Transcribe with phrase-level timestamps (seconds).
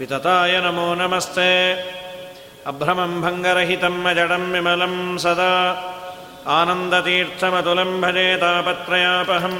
[0.00, 1.76] वितताय नमो नमस्ते।
[2.66, 5.82] अभ्रमं भङ्गरहितं अजडं विमलं सदा।
[6.46, 9.58] आनन्दतीर्थमतुलं भजे तापत्रयापहं।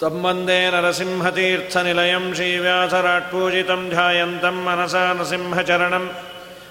[0.00, 6.08] तं वन्दे नरसिंहतीर्थनिलयं श्रीव्यासराट्पूजितं ध्यायन्तं मनसा नृसिंहचरणं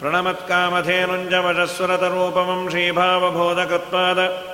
[0.00, 4.44] प्रणमत्कामधेनुञ्जवशस्वरतरूपमं श्रीभावबोधकृत्पाद।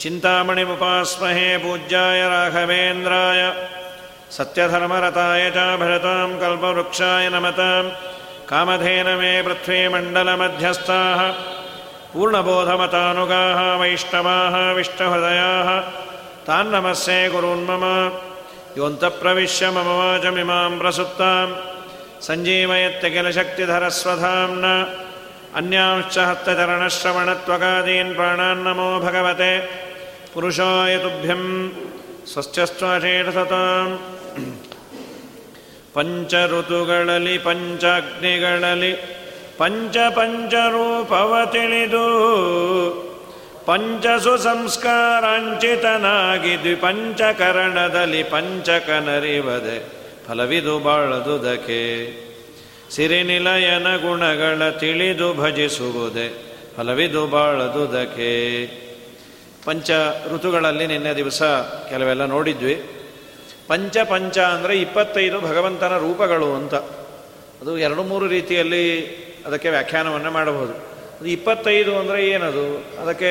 [0.00, 3.68] चिन्तामणिमुपास्महे पूज्याय राघवेन्द्राय।
[4.30, 7.92] सत्यधर्मरताय च भजतां कल्पवृक्षाय नमतां।
[8.48, 11.32] कामधेन मे पृथ्वीमण्डलमध्यस्थाः
[12.13, 15.69] पूर्णबोधमतानुगाः वैष्णवाः विष्णुहृदयाः
[16.47, 17.85] तान्नमस्ये गुरून्मम
[18.77, 21.47] योऽन्तप्रविश्य मम वाचमिमां प्रसुप्तां
[22.27, 24.65] सञ्जीवयत्य किल शक्तिधरस्वधाम्न
[25.59, 29.53] अन्यांश्च हस्तचरणश्रवणत्वगादीन् प्राणान्नमो भगवते
[30.33, 31.43] पुरुषाय तुभ्यं
[32.31, 33.87] ಸ್ವಸ್ಥ್ವಶೇಷತಾಂ
[35.95, 38.91] ಪಂಚ ಋತುಗಳಲ್ಲಿ ಪಂಚ ಅಗ್ನಿಗಳಲ್ಲಿ
[39.58, 42.06] ಪಂಚ ರೂಪವ ತಿಳಿದು
[43.64, 49.92] ಪಂಚಸು ಸಂಸ್ಕಾರಾಂಚಿತನಾಗಿ ದ್ವಿಪಂಚಕರಣದಲ್ಲಿ ಪಂಚಕನರಿವದೆ
[50.28, 52.10] ಫಲವಿದು ಬಾಳದುದಕ್ಕೆ
[52.90, 58.66] ಸಿರಿನಿಲಯನ ಗುಣಗಳ ತಿಳಿದು ಭಜಿಸುವುದೇ ಫಲವಿದು ಬಾಳದುದಕ್ಕೆ
[59.64, 59.90] ಪಂಚ
[60.34, 61.42] ಋತುಗಳಲ್ಲಿ ನಿನ್ನೆ ದಿವಸ
[61.88, 62.82] ಕೆಲವೆಲ್ಲ ನೋಡಿದ್ವಿ.
[63.68, 66.74] ಪಂಚ ಪಂಚ ಅಂದರೆ ಇಪ್ಪತ್ತೈದು ಭಗವಂತನ ರೂಪಗಳು ಅಂತ.
[67.62, 70.74] ಅದು ಎರಡು ಮೂರು ರೀತಿಯಲ್ಲಿ ಅದಕ್ಕೆ ವ್ಯಾಖ್ಯಾನವನ್ನು ಮಾಡಬಹುದು.
[71.20, 72.66] ಅದು ಇಪ್ಪತ್ತೈದು ಅಂದರೆ ಏನದು?
[73.02, 73.30] ಅದಕ್ಕೆ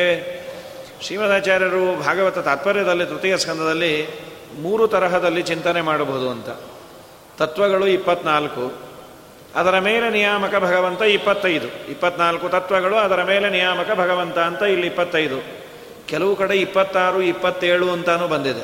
[1.01, 3.93] ಶ್ರೀಮದಾಚಾರ್ಯರು ಭಾಗವತ ತಾತ್ಪರ್ಯದಲ್ಲಿ ತೃತೀಯ ಸ್ಕಂದದಲ್ಲಿ
[4.59, 6.49] ಮೂರು ತರಹದಲ್ಲಿ ಚಿಂತನೆ ಮಾಡಬಹುದು ಅಂತ.
[7.37, 8.65] ತತ್ವಗಳು ಇಪ್ಪತ್ನಾಲ್ಕು,
[9.55, 11.67] ಅದರ ಮೇಲೆ ನಿಯಾಮಕ ಭಗವಂತ ಇಪ್ಪತ್ತೈದು.
[11.91, 15.39] ಇಪ್ಪತ್ನಾಲ್ಕು ತತ್ವಗಳು, ಅದರ ಮೇಲೆ ನಿಯಾಮಕ ಭಗವಂತ ಅಂತ ಇಲ್ಲಿ ಇಪ್ಪತ್ತೈದು.
[16.07, 18.63] ಕೆಲವು ಕಡೆ ಇಪ್ಪತ್ತಾರು, ಇಪ್ಪತ್ತೇಳು ಅಂತಾನೂ ಬಂದಿದೆ.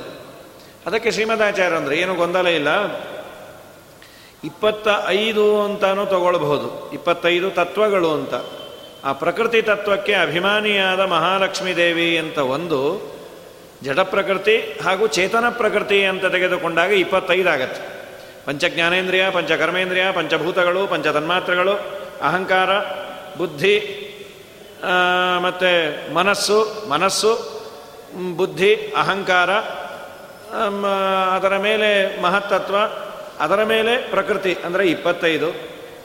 [0.85, 2.69] ಅದಕ್ಕೆ ಶ್ರೀಮದಾಚಾರ್ಯ ಅಂದರೆ ಏನು ಗೊಂದಲ ಇಲ್ಲ?
[4.44, 6.91] ಇಪ್ಪತ್ತ ಐದು ಅಂತಾನೂ ತಗೊಳ್ಬಹುದು.
[6.91, 8.33] ಇಪ್ಪತ್ತೈದು ತತ್ವಗಳು ಅಂತ.
[9.05, 12.79] ಆ ಪ್ರಕೃತಿ ತತ್ವಕ್ಕೆ ಅಭಿಮಾನಿಯಾದ ಮಹಾಲಕ್ಷ್ಮೀ ದೇವಿ ಅಂತ ಒಂದು
[13.83, 17.99] ಜಡ ಪ್ರಕೃತಿ ಹಾಗೂ ಚೇತನ ಪ್ರಕೃತಿ ಅಂತ ತೆಗೆದುಕೊಂಡಾಗ ಇಪ್ಪತ್ತೈದು ಆಗತ್ತೆ.
[18.45, 21.73] ಪಂಚಜ್ಞಾನೇಂದ್ರಿಯ, ಪಂಚಕರ್ಮೇಂದ್ರಿಯ, ಪಂಚಭೂತಗಳು, ಪಂಚತನ್ಮಾತ್ರಗಳು,
[22.22, 22.69] ಅಹಂಕಾರ,
[23.38, 23.75] ಬುದ್ಧಿ
[25.41, 27.31] ಮತ್ತು ಮನಸ್ಸು ಮನಸ್ಸು,
[28.35, 29.51] ಬುದ್ಧಿ, ಅಹಂಕಾರ
[31.35, 32.75] ಅದರ ಮೇಲೆ ಮಹತ್ತತ್ವ
[33.39, 35.50] ಅದರ ಮೇಲೆ ಪ್ರಕೃತಿ, ಅಂದರೆ ಇಪ್ಪತ್ತೈದು.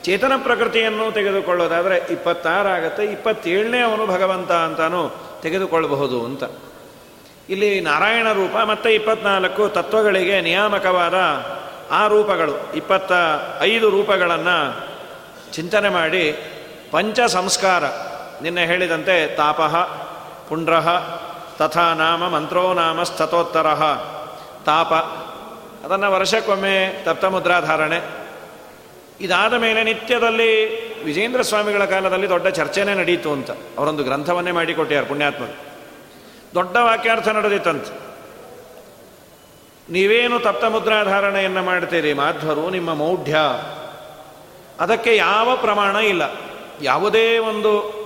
[0.05, 5.03] ಚೇತನ ಪ್ರಕೃತಿಯನ್ನು ತೆಗೆದುಕೊಳ್ಳೋದಾದರೆ ಇಪ್ಪತ್ತಾರಾಗತ್ತೆ ಇಪ್ಪತ್ತೇಳನೇ ಅವನು ಭಗವಂತ ಅಂತಾನು
[5.43, 6.45] ತೆಗೆದುಕೊಳ್ಳಬಹುದು ಅಂತ.
[7.49, 11.17] ಇಲ್ಲಿ ನಾರಾಯಣ ರೂಪ, ಮತ್ತು ಇಪ್ಪತ್ನಾಲ್ಕು ತತ್ವಗಳಿಗೆ ನಿಯಾಮಕವಾದ
[11.91, 13.13] ಆ ರೂಪಗಳು ಇಪ್ಪತ್ತ
[13.61, 14.57] ಐದು ರೂಪಗಳನ್ನು
[15.53, 16.25] ಚಿಂತನೆ ಮಾಡಿ,
[16.91, 17.85] ಪಂಚ ಸಂಸ್ಕಾರ,
[18.43, 19.75] ನಿನ್ನೆ ಹೇಳಿದಂತೆ ತಾಪಃ
[20.49, 20.89] ಪುಂಡ್ರಹ
[21.59, 23.69] ತಥಾ ನಾಮ, ಮಂತ್ರೋ ನಾಮ ಸ್ಥತೋತ್ತರ
[24.67, 24.93] ತಾಪ
[25.85, 28.01] ಅದನ್ನು ವರ್ಷಕ್ಕೊಮ್ಮೆ ತಪ್ತಮುದ್ರಾಧಾರಣೆ
[29.21, 33.51] ಇದಾದ ಮೇಲೆ ನಿತ್ಯದಲ್ಲಿ ವಿಜೇಂದ್ರ ಸ್ವಾಮಿಗಳ ಕಾಲದಲ್ಲಿ ದೊಡ್ಡ ಚರ್ಚೆನೇ ನಡೀತು ಅಂತ.
[33.51, 35.57] ಅವರೊಂದು ಗ್ರಂಥವನ್ನೇ ಮಾಡಿಕೊಟ್ಟಿದ್ದಾರೆ ಪುಣ್ಯಾತ್ಮರು.
[36.55, 38.05] ದೊಡ್ಡ ವಾಕ್ಯಾರ್ಥ ನಡೆದಿತ್ತಂತೆ.
[39.93, 42.13] ನೀವೇನು ತಪ್ತಮುದ್ರಾಧಾರಣೆಯನ್ನು ಮಾಡ್ತೀರಿ?
[42.13, 43.37] ಮಾಧ್ವರು, ನಿಮ್ಮ ಮೌಢ್ಯ.
[44.81, 46.23] ಅದಕ್ಕೆ ಯಾವ ಪ್ರಮಾಣ ಇಲ್ಲ.
[46.83, 48.05] ಯಾವುದೇ ಒಂದು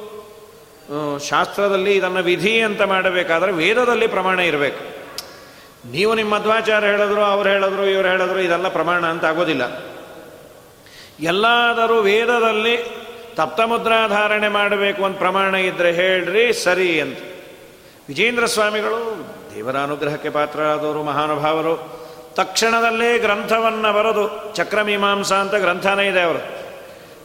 [1.18, 4.97] ಶಾಸ್ತ್ರದಲ್ಲಿ ಇದನ್ನು ವಿಧಿ ಅಂತ ಮಾಡಬೇಕಾದ್ರೆ ವೇದದಲ್ಲಿ ಪ್ರಮಾಣ ಇರಬೇಕು.
[5.90, 9.82] ನೀವು ನಿಮ್ಮ ಮಧ್ವಾಚಾರ ಹೇಳಿದ್ರು, ಅವ್ರು ಹೇಳಿದ್ರು, ಇವ್ರು ಹೇಳಿದ್ರು, ಇದೆಲ್ಲ ಪ್ರಮಾಣ ಅಂತ ಆಗೋದಿಲ್ಲ.
[11.20, 12.76] ಎಲ್ಲಾದರೂ ವೇದದಲ್ಲಿ
[13.34, 17.18] ತಪ್ತಮುದ್ರಾಧಾರಣೆ ಮಾಡಬೇಕು ಅಂತ ಪ್ರಮಾಣ ಇದ್ರೆ ಹೇಳ್ರಿ ಸರಿ ಅಂತ.
[18.08, 21.98] ವಿಜೇಂದ್ರ ಸ್ವಾಮಿಗಳು ದೇವರ ಅನುಗ್ರಹಕ್ಕೆ ಪಾತ್ರರಾದವರು ಮಹಾನುಭಾವರು.
[22.34, 26.38] ತಕ್ಷಣದಲ್ಲೇ ಗ್ರಂಥವನ್ನು ಬರೆದು, ಚಕ್ರಮೀಮಾಂಸ ಅಂತ ಗ್ರಂಥನೇ ಇದೆ ಅವರು.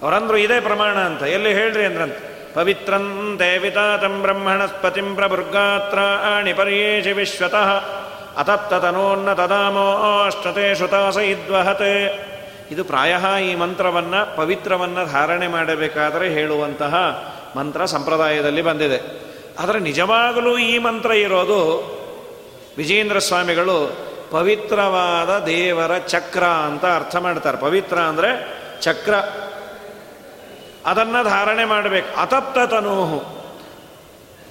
[0.01, 1.21] ಅವರಂದ್ರು ಇದೇ ಪ್ರಮಾಣ ಅಂತ.
[1.21, 2.13] ಎಲ್ಲಿ ಹೇಳ್ರಿ ಅಂದ್ರಂತ?
[2.53, 8.02] ಪವಿತ್ರಂ ದೇವಿತಾತಂ ಬ್ರಹ್ಮಣಸ್ಪತಿಂ ಪ್ರಭುರ್ಗಾತ್ರಾಣಿ ಪರ್ಯೇಷಿ ವಿಶ್ವತಃ.
[8.37, 12.23] ಅತತ್ತತನೋನ್ನ ತದಾಮೋ ಅಷ್ಟತೆ ಶ್ರುತಾಸ ಇದ್ವಹತೆ
[12.71, 16.95] ಇದು ಪ್ರಾಯ ಈ ಮಂತ್ರವನ್ನು, ಪವಿತ್ರವನ್ನು ಧಾರಣೆ ಮಾಡಬೇಕಾದರೆ ಹೇಳುವಂತಹ
[17.57, 19.21] ಮಂತ್ರ ಸಂಪ್ರದಾಯದಲ್ಲಿ ಬಂದಿದೆ.
[19.59, 21.93] ಆದರೆ ನಿಜವಾಗಲೂ ಈ ಮಂತ್ರ ಇರೋದು
[22.77, 23.97] ವಿಜೇಂದ್ರ ಸ್ವಾಮಿಗಳು
[24.31, 27.57] ಪವಿತ್ರವಾದ ದೇವರ ಚಕ್ರ ಅಂತ ಅರ್ಥ ಮಾಡ್ತಾರೆ.
[27.57, 29.13] ಪವಿತ್ರ ಅಂದರೆ ಚಕ್ರ.
[30.85, 32.19] ಅದನ್ನು ಧಾರಣೆ ಮಾಡಬೇಕು.
[32.19, 33.42] ಅತಪ್ತ ತನೂಹು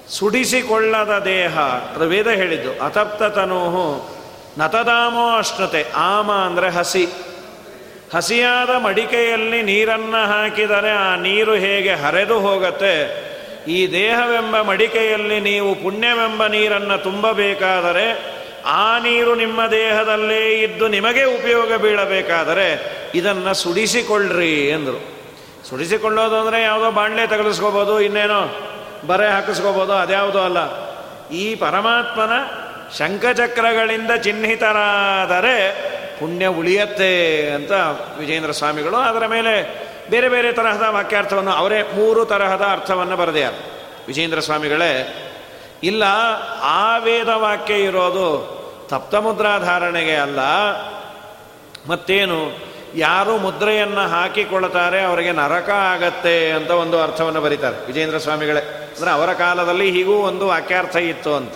[0.08, 1.58] ಸುಡಿಸಿಕೊಳ್ಳದ ದೇಹ.
[1.96, 4.12] ವೇದ ಹೇಳಿದ್ದು ಅತಪ್ತ ತನೋಹು
[4.58, 7.06] ನತದಾಮೋ ಅಷ್ಟತೆ ಆಮ ಅಂದರೆ ಹಸಿ.
[8.14, 13.32] ಹಸಿಯಾದ ಮಡಿಕೆಯಲ್ಲಿ ನೀರನ್ನು ಹಾಕಿದರೆ ಆ ನೀರು ಹೇಗೆ ಹರೆದು ಹೋಗತ್ತೆ?
[13.68, 18.32] ಈ ದೇಹವೆಂಬ ಮಡಿಕೆಯಲ್ಲಿ ನೀವು ಪುಣ್ಯವೆಂಬ ನೀರನ್ನು ತುಂಬಬೇಕಾದರೆ
[18.66, 22.80] ಆ ನೀರು ನಿಮ್ಮ ದೇಹದಲ್ಲೇ ಇದ್ದು ನಿಮಗೆ ಉಪಯೋಗ ಬೀಳಬೇಕಾದರೆ
[23.14, 25.00] ಇದನ್ನು ಸುಡಿಸಿಕೊಳ್ಳ್ರಿ ಎಂದರು.
[25.68, 28.58] ಸುಡಿಸಿಕೊಳ್ಳೋದು ಅಂದರೆ ಯಾವುದೋ ಬಾಣಲೆ ತಗಲಿಸ್ಕೋಬೋದು ಇನ್ನೇನೋ?
[29.06, 30.92] ಬರೆ ಹಾಕಿಸ್ಕೋಬೋದು, ಅದ್ಯಾವುದೋ ಅಲ್ಲ.
[31.28, 32.32] ಈ ಪರಮಾತ್ಮನ
[32.98, 35.56] ಶಂಖಚಕ್ರಗಳಿಂದ ಚಿಹ್ನಿತರಾದರೆ
[36.20, 37.72] ಪುಣ್ಯ ಉಳಿಯತ್ತೆ ಅಂತ
[38.18, 38.96] ವಿಜೇಂದ್ರ ಸ್ವಾಮಿಗಳು.
[38.96, 43.52] ಅದರ ಮೇಲೆ ಬೇರೆ ಬೇರೆ ತರಹದ ವಾಕ್ಯಾರ್ಥವನ್ನು ಅವರೇ ಮೂರು ತರಹದ ಅರ್ಥವನ್ನು ಬರೆದೆಯಾರ
[44.06, 45.18] ವಿಜೇಂದ್ರ ಸ್ವಾಮಿಗಳೇ,
[45.82, 46.02] ಇಲ್ಲ,
[46.62, 50.40] ಆ ವೇದ ವಾಕ್ಯ ಇರೋದು ತಪ್ತಮುದ್ರಾಧಾರಣೆಗೆ ಅಲ್ಲ.
[51.90, 52.71] ಮತ್ತೇನು?
[52.94, 57.86] ಯಾರು ಮುದ್ರೆಯನ್ನು ಹಾಕಿಕೊಳ್ಳುತ್ತಾರೆ ಅವರಿಗೆ ನರಕ ಆಗತ್ತೆ ಅಂತ ಒಂದು ಅರ್ಥವನ್ನು ಬರೀತಾರೆ.
[57.86, 58.60] ವಿಜೇಂದ್ರ ಸ್ವಾಮಿಗಳೇ.
[58.96, 61.52] ಅಂದರೆ ಅವರ ಕಾಲದಲ್ಲಿ ಹೀಗೂ ಒಂದು ವಾಕ್ಯಾರ್ಥ ಇತ್ತು ಅಂತ.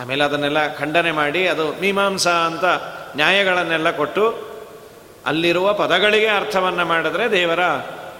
[0.00, 2.64] ಆಮೇಲೆ ಅದನ್ನೆಲ್ಲ ಖಂಡನೆ ಮಾಡಿ ಅದು ಮೀಮಾಂಸಾ ಅಂತ
[3.16, 4.50] ನ್ಯಾಯಗಳನ್ನೆಲ್ಲ ಕೊಟ್ಟು
[5.26, 7.60] ಅಲ್ಲಿರುವ ಪದಗಳಿಗೆ ಅರ್ಥವನ್ನು ಮಾಡಿದ್ರೆ ದೇವರ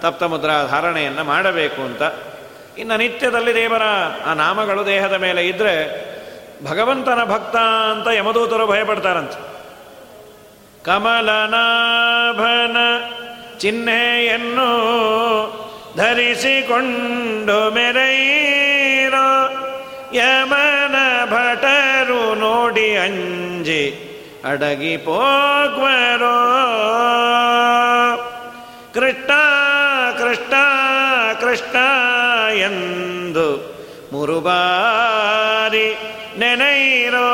[0.01, 2.01] ತಪ್ತ ಮುದ್ರಾ ಧಾರಣೆಯನ್ನು ಮಾಡಬೇಕು ಅಂತ.
[2.77, 3.81] ಇನ್ನು ನಿತ್ಯದಲ್ಲಿ ದೇವರ
[4.25, 6.01] ಆ ನಾಮಗಳು ದೇಹದ ಮೇಲೆ ಇದ್ದರೆ
[6.65, 7.55] ಭಗವಂತನ ಭಕ್ತ
[7.91, 9.50] ಅಂತ ಯಮದೂತರು ಭಯಪಡ್ತಾರಂತೆ.
[10.85, 12.77] ಕಮಲನಾಭನ
[13.59, 14.69] ಚಿಹ್ನೆಯನ್ನು
[15.97, 19.27] ಧರಿಸಿಕೊಂಡು ಮೆರೈರೋ
[20.13, 20.95] ಯಮನ
[21.25, 23.83] ಭಟರು ನೋಡಿ ಅಂಜಿ
[24.45, 26.37] ಅಡಗಿ ಪೋಗ್ವರೋ.
[28.93, 29.31] ಕೃಷ್ಣ
[30.17, 30.53] ಕೃಷ್ಣ
[31.39, 31.77] ಕೃಷ್ಣ
[32.57, 33.47] ಎಂದು
[34.13, 35.87] ಮುರುಬಾರಿ
[36.37, 37.29] ನೆನೈರೋ.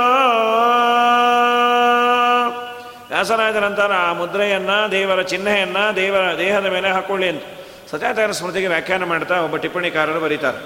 [3.18, 7.44] ವ್ಯಾಸರಾಜರಂತರ ಆ ಮುದ್ರೆಯನ್ನು, ದೇವರ ಚಿಹ್ನೆಯನ್ನು, ದೇವರ ದೇಹದ ಮೇಲೆ ಹಾಕ್ಕೊಳ್ಳಿ ಅಂತ.
[7.92, 10.58] ಸತ್ಯಾಚಾರ ಸ್ಮೃತಿಗೆ ವ್ಯಾಖ್ಯಾನ ಮಾಡ್ತಾ ಒಬ್ಬ ಟಿಪ್ಪಣಿಕಾರರು ಬರೀತಾರೆ.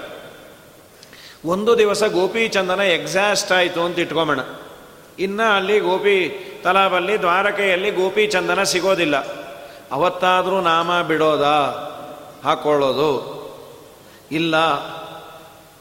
[1.44, 4.40] ಒಂದು ದಿವಸ ಗೋಪಿಚಂದನ ಎಕ್ಸಾಸ್ಟ್ ಆಯಿತು ಅಂತ ಇಟ್ಕೊಂಬೋಣ.
[5.18, 9.16] ಇನ್ನು ಅಲ್ಲಿ ಗೋಪಿ ತಲಾಬಲ್ಲಿ ದ್ವಾರಕೆಯಲ್ಲಿ ಗೋಪಿಚಂದನ ಸಿಗೋದಿಲ್ಲ.
[9.92, 11.88] ಅವತ್ತಾದರೂ ನಾಮ ಬಿಡೋದಾ?
[12.44, 13.10] ಹಾಕ್ಕೊಳ್ಳೋದು
[14.32, 14.56] ಇಲ್ಲ.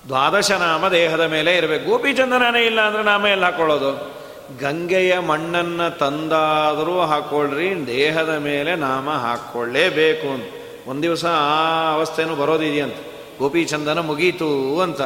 [0.07, 1.89] ದ್ವಾದಶ ನಾಮ ದೇಹದ ಮೇಲೆ ಇರಬೇಕು.
[1.89, 4.20] ಗೋಪಿ ಚಂದನನೇ ಇಲ್ಲ ಅಂದರೆ ನಾಮ ಎಲ್ಲ ಹಾಕ್ಕೊಳ್ಳೋದು
[4.59, 10.44] ಗಂಗೆಯ ಮಣ್ಣನ್ನು ತಂದಾದರೂ ಹಾಕ್ಕೊಳ್ರಿ ದೇಹದ ಮೇಲೆ ನಾಮ ಹಾಕ್ಕೊಳ್ಳೇಬೇಕು ಅಂತ.
[10.88, 12.95] ಒಂದು ದಿವಸ ಆ ಅವಸ್ಥೆನೂ ಬರೋದಿದೆಯಂತ.
[13.39, 15.01] ಗೋಪಿಚಂದನ ಮುಗೀತು ಅಂತ.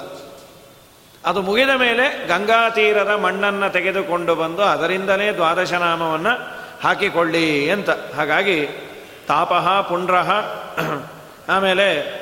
[1.25, 6.30] ಅದು ಮುಗಿದ ಮೇಲೆ ಗಂಗಾ ತೀರದ ಮಣ್ಣನ್ನು ತೆಗೆದುಕೊಂಡು ಬಂದು ಅದರಿಂದಲೇ ದ್ವಾದಶ ನಾಮವನ್ನು
[6.83, 7.89] ಹಾಕಿಕೊಳ್ಳಿ ಅಂತ.
[7.89, 8.65] ಹಾಗಾಗಿ
[9.27, 10.31] ತಾಪಃ ಪುಂಡ್ರಹ
[11.50, 12.15] ಆಮೇಲೆ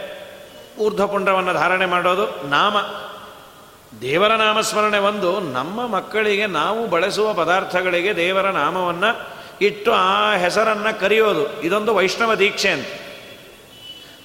[0.80, 2.78] ಊರ್ಧ್ವಪುಂಡ್ರವನ್ನು ಧಾರಣೆ ಮಾಡೋದು ನಾಮ.
[4.02, 11.62] ದೇವರ ನಾಮಸ್ಮರಣೆ ಒಂದು, ನಮ್ಮ ಮಕ್ಕಳಿಗೆ ನಾವು ಬಳಸುವ ಪದಾರ್ಥಗಳಿಗೆ ದೇವರ ನಾಮವನ್ನು ಇಟ್ಟು ಆ ಹೆಸರನ್ನು ಕರೆಯೋದು.
[11.62, 12.88] ಇದೊಂದು ವೈಷ್ಣವ ದೀಕ್ಷೆ ಅಂತ.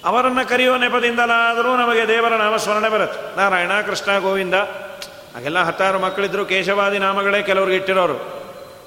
[0.04, 3.36] ಅವರನ್ನು ಕರೆಯುವ ನೆಪದಿಂದಲಾದರೂ ನಮಗೆ ದೇವರ ನಾಮಸ್ಮರಣೆ ಬರುತ್ತೆ.
[3.36, 4.54] ನಾರಾಯಣ, ಕೃಷ್ಣ, ಗೋವಿಂದ,
[5.34, 8.14] ಹಾಗೆಲ್ಲ ಹತ್ತಾರು ಮಕ್ಕಳಿದ್ರು ಕೇಶವಾದಿ ನಾಮಗಳೇ ಕೆಲವ್ರಿಗೆ ಇಟ್ಟಿರೋರು.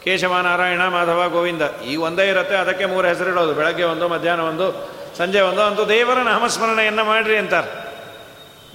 [0.04, 3.54] ಕೇಶವ, ನಾರಾಯಣ, ಮಾಧವ, ಗೋವಿಂದ, ಈ ಒಂದೇ ಇರುತ್ತೆ, ಅದಕ್ಕೆ ಮೂರು ಹೆಸರಿಡೋದು.
[3.54, 7.81] ಬೆಳಗ್ಗೆ ಒಂದು, ಮಧ್ಯಾಹ್ನ ಒಂದು, ಸಂಜೆ ಒಂದು, ಅಂತೂ ದೇವರ ನಾಮಸ್ಮರಣೆಯನ್ನು ಮಾಡಿರಿ ಅಂತಾರೆ.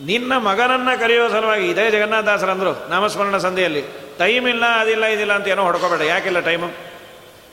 [0.00, 3.82] ನಿನ್ನ ಮಗನನ್ನು ಕರೆಯೋ ಸಲುವಾಗಿ ಇದೇ ಜಗನ್ನಾಥದಾಸರಂದರು ನಾಮಸ್ಮರಣ ಸಂಧಿಯಲ್ಲಿ.
[4.18, 6.00] ಟೈಮ್ ಇಲ್ಲ, ಅದಿಲ್ಲ, ಇದಿಲ್ಲ ಅಂತ ಏನೋ ಹೊಡ್ಕೋಬೇಡ.
[6.00, 6.66] ಯಾಕಿಲ್ಲ ಟೈಮು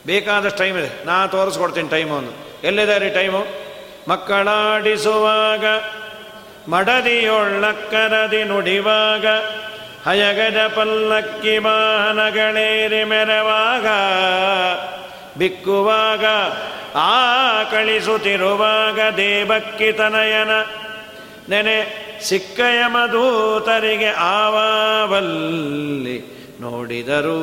[0.06, 1.06] ಬೇಕಾದಷ್ಟು ಟೈಮ್ ಇದೆ.
[1.06, 2.32] ನಾ ತೋರಿಸ್ಕೊಡ್ತೀನಿ ಟೈಮು ಒಂದು.
[2.64, 3.46] ಎಲ್ಲಿದೆ ರೀ ಟೈಮು
[4.08, 5.66] ಮಕ್ಕಳಾಡಿಸುವಾಗ,
[6.72, 9.26] ಮಡದಿಯೊಳ್ಳಕ್ಕರದಿ ನುಡಿವಾಗ
[10.10, 13.88] ಹಯಗಜ ಪಲ್ಲಕ್ಕಿ ವಾಹನಗಳೇರಿ ಮೆರವಾಗ,
[15.38, 16.26] ಬಿಕ್ಕುವಾಗ,
[16.96, 20.50] ಆ ಕಳಿಸುತ್ತಿರುವಾಗ ದೇವಕ್ಕಿ ತನಯನ
[21.50, 27.40] ನೆನೆ ಸಿಕ್ಕ ಯಮದೂತರಿಗೆ ಆವಾವಲ್ಲಿ ನೋಡಿದರೂ.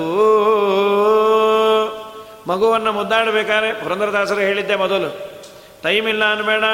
[2.48, 5.30] ಮಗುವನ್ನು ಮುದ್ದಾಡಬೇಕಾದ್ರೆ ಪುರಂದರದಾಸರು ಹೇಳಿದ್ದೆ ಮೊದಲು.
[5.82, 6.64] ಟೈಮ್ ಇಲ್ಲ ಅನ್ಬೇಡ.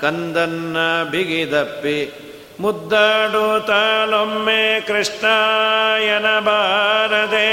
[0.00, 0.76] ಕಂದನ್ನ
[1.10, 2.12] ಬಿಗಿದಪ್ಪಿ,
[2.60, 7.48] ಮುದ್ದಾಡು ತಾನೊಮ್ಮೆ ಕೃಷ್ಣಾಯನ ಬಾರದೆ.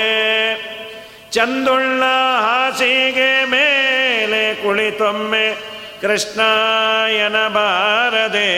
[1.32, 2.04] ಚಂದುಳ್ಳ
[2.42, 8.50] ಹಾಸಿಗೆ ಮೇಲೆ ಕುಳಿತೊಮ್ಮೆ ಕೃಷ್ಣಾಯನ ಬಾರದೆ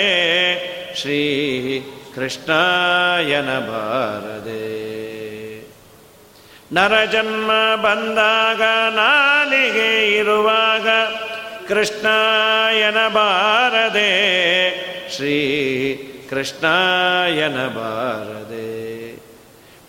[0.96, 1.22] ಶ್ರೀ
[2.16, 4.64] ಕೃಷ್ಣಾಯನ ಬಾರದೆ
[6.74, 7.52] ನರಜನ್ಮ
[7.82, 8.62] ಬಂದಾಗ
[8.96, 10.88] ನಾಲಿಗೆ ಇರುವಾಗ
[11.68, 14.12] ಕೃಷ್ಣಾಯನ ಬಾರದೆ
[15.16, 15.36] ಶ್ರೀ
[16.30, 18.68] ಕೃಷ್ಣಾಯನ ಬಾರದೆ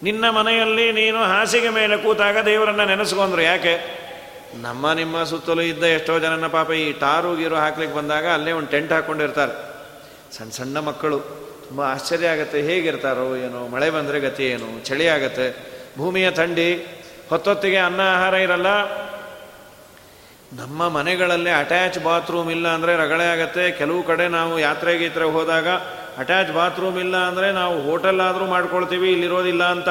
[0.03, 3.73] ನಿನ್ನ ಮನೆಯಲ್ಲಿ ನೀನು ಹಾಸಿಗೆ ಮೇಲೆ ಕೂತಾಗ ದೇವರನ್ನ ನೆನೆಸ್ಕೊಂಡ್ರು ಯಾಕೆ?
[4.67, 8.93] ನಮ್ಮ ನಿಮ್ಮ ಸುತ್ತಲೂ ಇದ್ದ ಎಷ್ಟೋ ಜನನ ಪಾಪ ಈ ಟಾರು ಗೀರು ಹಾಕ್ಲಿಕ್ಕೆ ಬಂದಾಗ ಅಲ್ಲೇ ಒಂದು ಟೆಂಟ್
[8.97, 9.55] ಹಾಕ್ಕೊಂಡಿರ್ತಾರೆ
[10.37, 11.19] ಸಣ್ಣ ಸಣ್ಣ ಮಕ್ಕಳು.
[11.67, 15.47] ತುಂಬ ಆಶ್ಚರ್ಯ ಆಗುತ್ತೆ, ಹೇಗಿರ್ತಾರೋ ಏನೋ, ಮಳೆ ಬಂದರೆ ಗತಿ ಏನು, ಚಳಿ ಆಗುತ್ತೆ.
[15.99, 16.69] ಭೂಮಿಯ ಥಂಡಿ,
[17.31, 18.71] ಹೊತ್ತೊತ್ತಿಗೆ ಅನ್ನ ಆಹಾರ ಇರಲ್ಲ.
[20.61, 23.65] ನಮ್ಮ ಮನೆಗಳಲ್ಲಿ ಅಟ್ಯಾಚ್ ಬಾತ್ರೂಮ್ ಇಲ್ಲ ಅಂದರೆ ರಗಳೆ ಆಗತ್ತೆ.
[23.81, 25.69] ಕೆಲವು ಕಡೆ ನಾವು ಯಾತ್ರೆ ಗೀತ್ರೆ ಹೋದಾಗ
[26.23, 29.89] ಅಟ್ಯಾಚ್ ಬಾತ್ರೂಮ್ ಇಲ್ಲ ಅಂದರೆ ನಾವು ಹೋಟೆಲ್ ಆದರೂ ಮಾಡ್ಕೊಳ್ತೀವಿ, ಇಲ್ಲಿರೋದಿಲ್ಲ ಅಂತ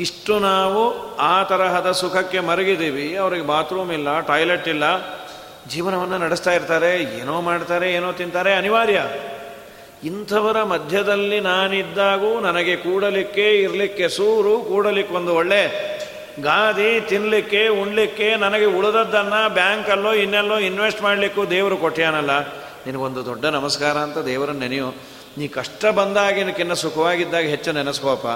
[0.00, 3.16] ಇಷ್ಟು ನಾವು ಆ ತರಹದ ಸುಖಕ್ಕೆ ಮರಗಿದ್ದೀವಿ.
[3.16, 4.84] ಅವ್ರಿಗೆ ಬಾತ್ರೂಮ್ ಇಲ್ಲ, ಟಾಯ್ಲೆಟ್ ಇಲ್ಲ.
[5.68, 9.02] ಜೀವನವನ್ನು ನಡೆಸ್ತಾ ಇರ್ತಾರೆ, ಏನೋ ಮಾಡ್ತಾರೆ, ಏನೋ ತಿಂತಾರೆ, ಅನಿವಾರ್ಯ.
[10.04, 15.62] ಇಂಥವರ ಮಧ್ಯದಲ್ಲಿ ನಾನಿದ್ದಾಗೂ ನನಗೆ ಕೂಡಲಿಕ್ಕೆ, ಇರಲಿಕ್ಕೆ ಸೂರು, ಕೂಡಲಿಕ್ಕೆ ಒಂದು ಒಳ್ಳೆ
[16.42, 22.48] ಗಾದಿ ತಿನ್ನಲಿಕ್ಕೆ ಉಣ್ಲಿಕ್ಕೆ, ನನಗೆ ಉಳಿದದ್ದನ್ನು ಬ್ಯಾಂಕಲ್ಲೋ, ಇನ್ನೆಲ್ಲೋ ಇನ್ವೆಸ್ಟ್ ಮಾಡಲಿಕ್ಕೂ ದೇವರು ಕೊಟ್ಟ್ಯಾನಲ್ಲ
[22.86, 24.94] ನಿನಗೊಂದು ದೊಡ್ಡ ನಮಸ್ಕಾರ ಅಂತ ದೇವರನ್ನು ನೆನೆಯು.
[25.38, 28.26] ನೀ ಕಷ್ಟ ಬಂದಾಗಿನಕ್ಕಿನ್ನ ಸುಖವಾಗಿದ್ದಾಗ ಹೆಚ್ಚು ನೆನೆಸ್ಕೋಪ.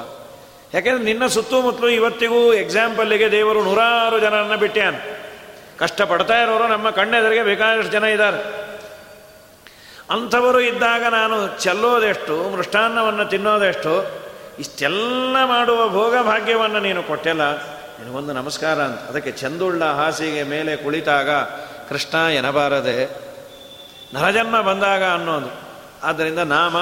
[0.75, 4.95] ಯಾಕೆಂದ್ರೆ ನಿನ್ನ ಸುತ್ತಮುತ್ತಲು ಇವತ್ತಿಗೂ ಎಕ್ಸಾಂಪಲ್ಗೆ ದೇವರು ನೂರಾರು ಜನರನ್ನು ಬಿಟ್ಟ್ಯಾನ
[5.78, 8.40] ಕಷ್ಟಪಡ್ತಾ ಇರೋರು ನಮ್ಮ ಕಣ್ಣೆದರಿಗೆ ಬೇಕಾದಷ್ಟು ಜನ ಇದ್ದಾರೆ.
[10.11, 13.93] ಅಂಥವರು ಇದ್ದಾಗ ನಾನು ಚೆಲ್ಲೋದೆಷ್ಟು, ಮೃಷ್ಟಾನ್ನವನ್ನು ತಿನ್ನೋದೆಷ್ಟು,
[14.59, 17.45] ಇಷ್ಟೆಲ್ಲ ಮಾಡುವ ಭೋಗ ಭಾಗ್ಯವನ್ನು ನೀನು ಕೊಟ್ಟೆಲ್ಲ,
[17.99, 19.00] ನಿನಗೊಂದು ನಮಸ್ಕಾರ ಅಂತ.
[19.00, 21.31] ಅದಕ್ಕೆ ಚಂದುಳ್ಳ ಹಾಸಿಗೆ ಮೇಲೆ ಕುಳಿತಾಗ
[21.88, 22.99] ಕೃಷ್ಣ ಎನಬಾರದೆ
[24.14, 25.50] ನರಜನ್ಮ ಬಂದಾಗ ಅನ್ನೋದು.
[26.02, 26.76] ಆದ್ದರಿಂದ ನಾಮ,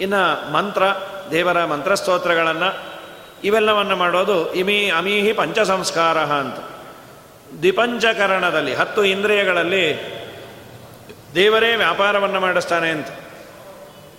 [0.00, 0.82] ಇನ್ನು ಮಂತ್ರ,
[1.30, 2.93] ದೇವರ ಮಂತ್ರಸ್ತೋತ್ರಗಳನ್ನು
[3.44, 6.56] ಇವೆಲ್ಲವನ್ನು ಮಾಡೋದು ಇಮಿ ಅಮೀಹಿ ಪಂಚ ಸಂಸ್ಕಾರ ಅಂತ.
[7.60, 10.14] ದ್ವಿಪಂಚಕರಣದಲ್ಲಿ, ಹತ್ತು ಇಂದ್ರಿಯಗಳಲ್ಲಿ
[11.34, 13.06] ದೇವರೇ ವ್ಯಾಪಾರವನ್ನು ಮಾಡಿಸ್ತಾನೆ ಅಂತ.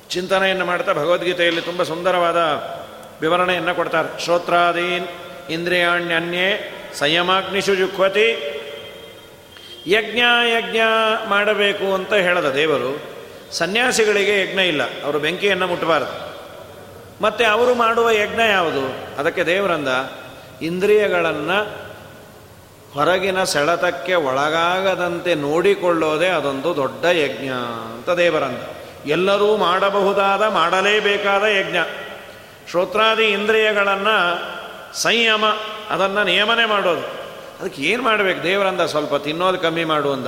[0.09, 2.37] ಚಿಂತನೆಯನ್ನು ಮಾಡ್ತಾ ಭಗವದ್ಗೀತೆಯಲ್ಲಿ ತುಂಬ ಸುಂದರವಾದ
[3.21, 4.23] ವಿವರಣೆಯನ್ನು ಕೊಡ್ತಾರೆ.
[4.23, 5.07] ಶ್ರೋತ್ರಾದೀನ್
[5.49, 8.51] ಇಂದ್ರಿಯಾಣ್ಯನ್ಯೇ ಸಂಯಮಾಗ್ನಿಶು ಜುಕ್ವತಿ
[9.87, 10.19] ಯಜ್ಞ
[10.57, 10.77] ಯಜ್ಞ
[11.27, 13.01] ಮಾಡಬೇಕು ಅಂತ ಹೇಳದ ದೇವರು
[13.51, 15.03] ಸನ್ಯಾಸಿಗಳಿಗೆ ಯಜ್ಞ ಇಲ್ಲ.
[15.03, 16.34] ಅವರು ಬೆಂಕಿಯನ್ನು ಮುಟ್ಟಬಾರದು.
[17.21, 18.93] ಮತ್ತೆ ಅವರು ಮಾಡುವ ಯಜ್ಞ ಯಾವುದು?
[19.19, 19.87] ಅದಕ್ಕೆ ದೇವರಂದ,
[20.61, 21.85] ಇಂದ್ರಿಯಗಳನ್ನು
[22.93, 27.49] ಹೊರಗಿನ ಸೆಳೆತಕ್ಕೆ ಒಳಗಾಗದಂತೆ ನೋಡಿಕೊಳ್ಳೋದೇ ಅದೊಂದು ದೊಡ್ಡ ಯಜ್ಞ
[27.95, 28.57] ಅಂತ ದೇವರಂದ.
[29.05, 31.77] ಎಲ್ಲರೂ ಮಾಡಬಹುದಾದ, ಮಾಡಲೇಬೇಕಾದ ಯಜ್ಞ.
[32.69, 34.39] ಶ್ರೋತ್ರಾದಿ ಇಂದ್ರಿಯಗಳನ್ನು
[35.01, 35.45] ಸಂಯಮ,
[35.89, 37.01] ಅದನ್ನು ನಿಯಮನೆ ಮಾಡೋದು.
[37.61, 40.27] ಅದಕ್ಕೆ ಏನು ಮಾಡಬೇಕು ದೇವರಂದ ಸ್ವಲ್ಪ ತಿನ್ನೋದು ಕಮ್ಮಿ ಮಾಡುವಂದ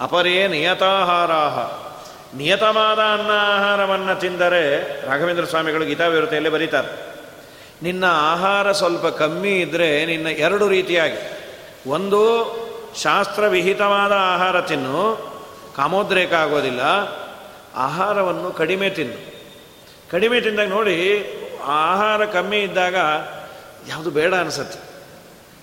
[0.00, 1.83] ಅಪರೇ ನಿಯತಾಹಾರಾಹ.
[2.36, 6.88] ನಿಯತವಾದ ಅನ್ನ ಆಹಾರವನ್ನು ತಿಂದರೆ ರಾಘವೇಂದ್ರ ಸ್ವಾಮಿಗಳು ಗೀತಾವಿರತೆಯಲ್ಲಿ ಬರೀತಾರೆ.
[7.82, 11.18] ನಿನ್ನ ಆಹಾರ ಸ್ವಲ್ಪ ಕಮ್ಮಿ ಇದ್ದರೆ ನಿನ್ನ ಎರಡು ರೀತಿಯಾಗಿ.
[11.86, 12.20] ಒಂದು,
[13.02, 15.34] ಶಾಸ್ತ್ರವಿಹಿತವಾದ ಆಹಾರ ತಿನ್ನು,
[15.76, 16.80] ಕಾಮೋದ್ರೇಕ ಆಗೋದಿಲ್ಲ,
[17.74, 19.34] ಆಹಾರವನ್ನು ಕಡಿಮೆ ತಿನ್ನು.
[20.10, 20.98] ಕಡಿಮೆ ತಿಂದಾಗ ನೋಡಿ,
[21.64, 22.94] ಆಹಾರ ಕಮ್ಮಿ ಇದ್ದಾಗ
[23.88, 24.78] ಯಾವುದು ಬೇಡ ಅನಿಸುತ್ತೆ.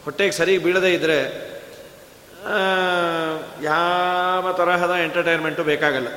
[0.04, 1.20] ಹೊಟ್ಟೆಗೆ ಸರಿ ಬೀಳದೇ ಇದ್ದರೆ
[3.64, 6.08] ಯಾವ ತರಹದ ಎಂಟರ್ಟೈನ್ಮೆಂಟು ಬೇಕಾಗಲ್ಲ.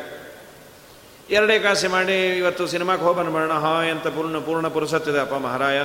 [1.35, 3.53] ಎರಡೇ ಕಾಸೆ ಮಾಡಿ ಇವತ್ತು ಸಿನಿಮಾಕ್ಕೆ ಹೋಗಿ ಮಾಡೋಣ.
[3.53, 5.85] ಹಾಯ್ ಅಂತ ಪೂರ್ಣ ಪೂರ್ಣ ಪುರುಸತ್ತಿದೆ ಅಪ್ಪ ಮಹಾರಾಯ.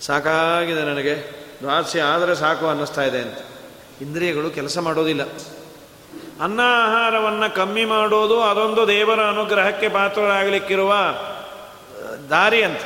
[0.00, 1.44] ಸಾಕಾಗಿದೆ ನನಗೆ.
[1.60, 3.38] ದ್ವಾಸಿ ಆದರೆ ಸಾಕು ಅನ್ನಿಸ್ತಾ ಇದೆ ಅಂತ.
[4.02, 5.22] ಇಂದ್ರಿಯಗಳು ಕೆಲಸ ಮಾಡೋದಿಲ್ಲ.
[6.40, 10.94] ಅನ್ನ ಆಹಾರವನ್ನು ಕಮ್ಮಿ ಮಾಡೋದು ಅದೊಂದು ದೇವರ ಅನುಗ್ರಹಕ್ಕೆ ಪಾತ್ರರಾಗಲಿಕ್ಕಿರುವ
[12.30, 12.80] ದಾರಿ ಅಂತ.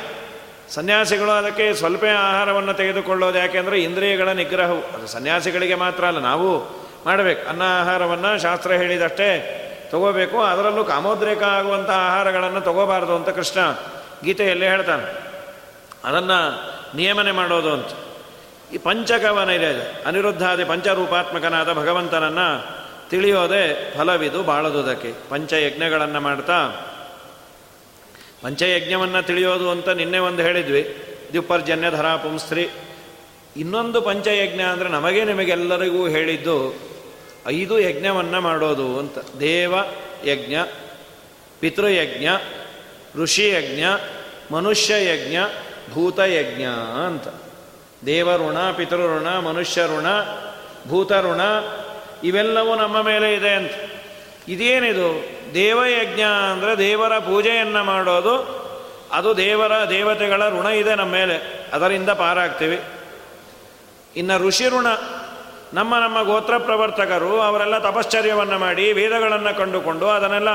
[0.69, 4.81] ಸನ್ಯಾಸಿಗಳು ಅದಕ್ಕೆ ಸ್ವಲ್ಪ ಆಹಾರವನ್ನು ತೆಗೆದುಕೊಳ್ಳೋದು ಯಾಕೆಂದರೆ ಇಂದ್ರಿಯಗಳ ನಿಗ್ರಹವು.
[4.81, 6.59] ಅದು ಸನ್ಯಾಸಿಗಳಿಗೆ ಮಾತ್ರ ಅಲ್ಲ, ನಾವು
[7.05, 7.49] ಮಾಡಬೇಕು.
[7.49, 13.59] ಅನ್ನ ಆಹಾರವನ್ನು ಶಾಸ್ತ್ರ ಹೇಳಿದಷ್ಟೇ ತಗೋಬೇಕು, ಅದರಲ್ಲೂ ಕಾಮೋದ್ರೇಕ ಆಗುವಂಥ ಆಹಾರಗಳನ್ನು ತಗೋಬಾರದು ಅಂತ ಕೃಷ್ಣ
[14.23, 15.05] ಗೀತೆಯಲ್ಲಿ ಹೇಳ್ತಾನೆ.
[16.03, 16.39] ಅದನ್ನು
[16.97, 17.91] ನಿಯಮನೆ ಮಾಡೋದು ಅಂತ.
[18.73, 19.71] ಈ ಪಂಚಕವನ ಇದೆ
[20.05, 22.47] ಅನಿರುದ್ಧಾದಿ ಪಂಚರೂಪಾತ್ಮಕನಾದ ಭಗವಂತನನ್ನು
[23.09, 26.57] ತಿಳಿಯೋದೇ ಫಲವಿದು ಬಾಳದುದಕ್ಕೆ ಪಂಚಯಜ್ಞಗಳನ್ನು ಮಾಡ್ತಾ,
[28.43, 30.83] ಪಂಚಯಜ್ಞವನ್ನು ತಿಳಿಯೋದು ಅಂತ ನಿನ್ನೆ ಒಂದು ಹೇಳಿದ್ವಿ.
[31.31, 32.63] ದ್ಯುಪರ್ಜನ್ಯ ಧರಾ ಪುಂಸ್ತ್ರೀ
[33.57, 36.57] ಇನ್ನೊಂದು ಪಂಚಯಜ್ಞ ಅಂದರೆ ನಮಗೆ ನಿಮಗೆಲ್ಲರಿಗೂ ಹೇಳಿದ್ದು
[37.47, 39.17] ಐದು ಯಜ್ಞವನ್ನು ಮಾಡೋದು ಅಂತ.
[39.39, 39.75] ದೇವ
[40.25, 40.55] ಯಜ್ಞ
[41.59, 42.27] ಪಿತೃಯಜ್ಞ
[43.15, 43.83] ಋಷಿಯಜ್ಞ
[44.51, 45.37] ಮನುಷ್ಯ ಯಜ್ಞ
[45.93, 46.63] ಭೂತಯಜ್ಞ
[47.05, 47.27] ಅಂತ.
[48.05, 50.05] ದೇವಋಣ ಪಿತೃಋಣ ಮನುಷ್ಯ ಋಣ
[50.87, 51.41] ಭೂತಋಣ
[52.23, 53.71] ಇವೆಲ್ಲವೂ ನಮ್ಮ ಮೇಲೆ ಇದೆ ಅಂತ.
[54.47, 55.29] ಇದೇನಿದು?
[55.53, 58.59] ದೇವಯಜ್ಞ ಅಂದರೆ ದೇವರ ಪೂಜೆಯನ್ನು ಮಾಡೋದು.
[59.11, 61.65] ಅದು ದೇವರ, ದೇವತೆಗಳ ಋಣ ಇದೆ ನಮ್ಮ ಮೇಲೆ.
[61.73, 62.79] ಅದರಿಂದ ಪಾರಾಗ್ತೀವಿ.
[64.15, 64.87] ಇನ್ನು ಋಷಿ ಋಣ
[65.73, 70.47] ನಮ್ಮ ನಮ್ಮ ಗೋತ್ರ ಪ್ರವರ್ತಕರು ಅವರೆಲ್ಲ ತಪಶ್ಚರ್ಯವನ್ನು ಮಾಡಿ, ವೇದಗಳನ್ನು ಕಂಡುಕೊಂಡು ಅದನ್ನೆಲ್ಲ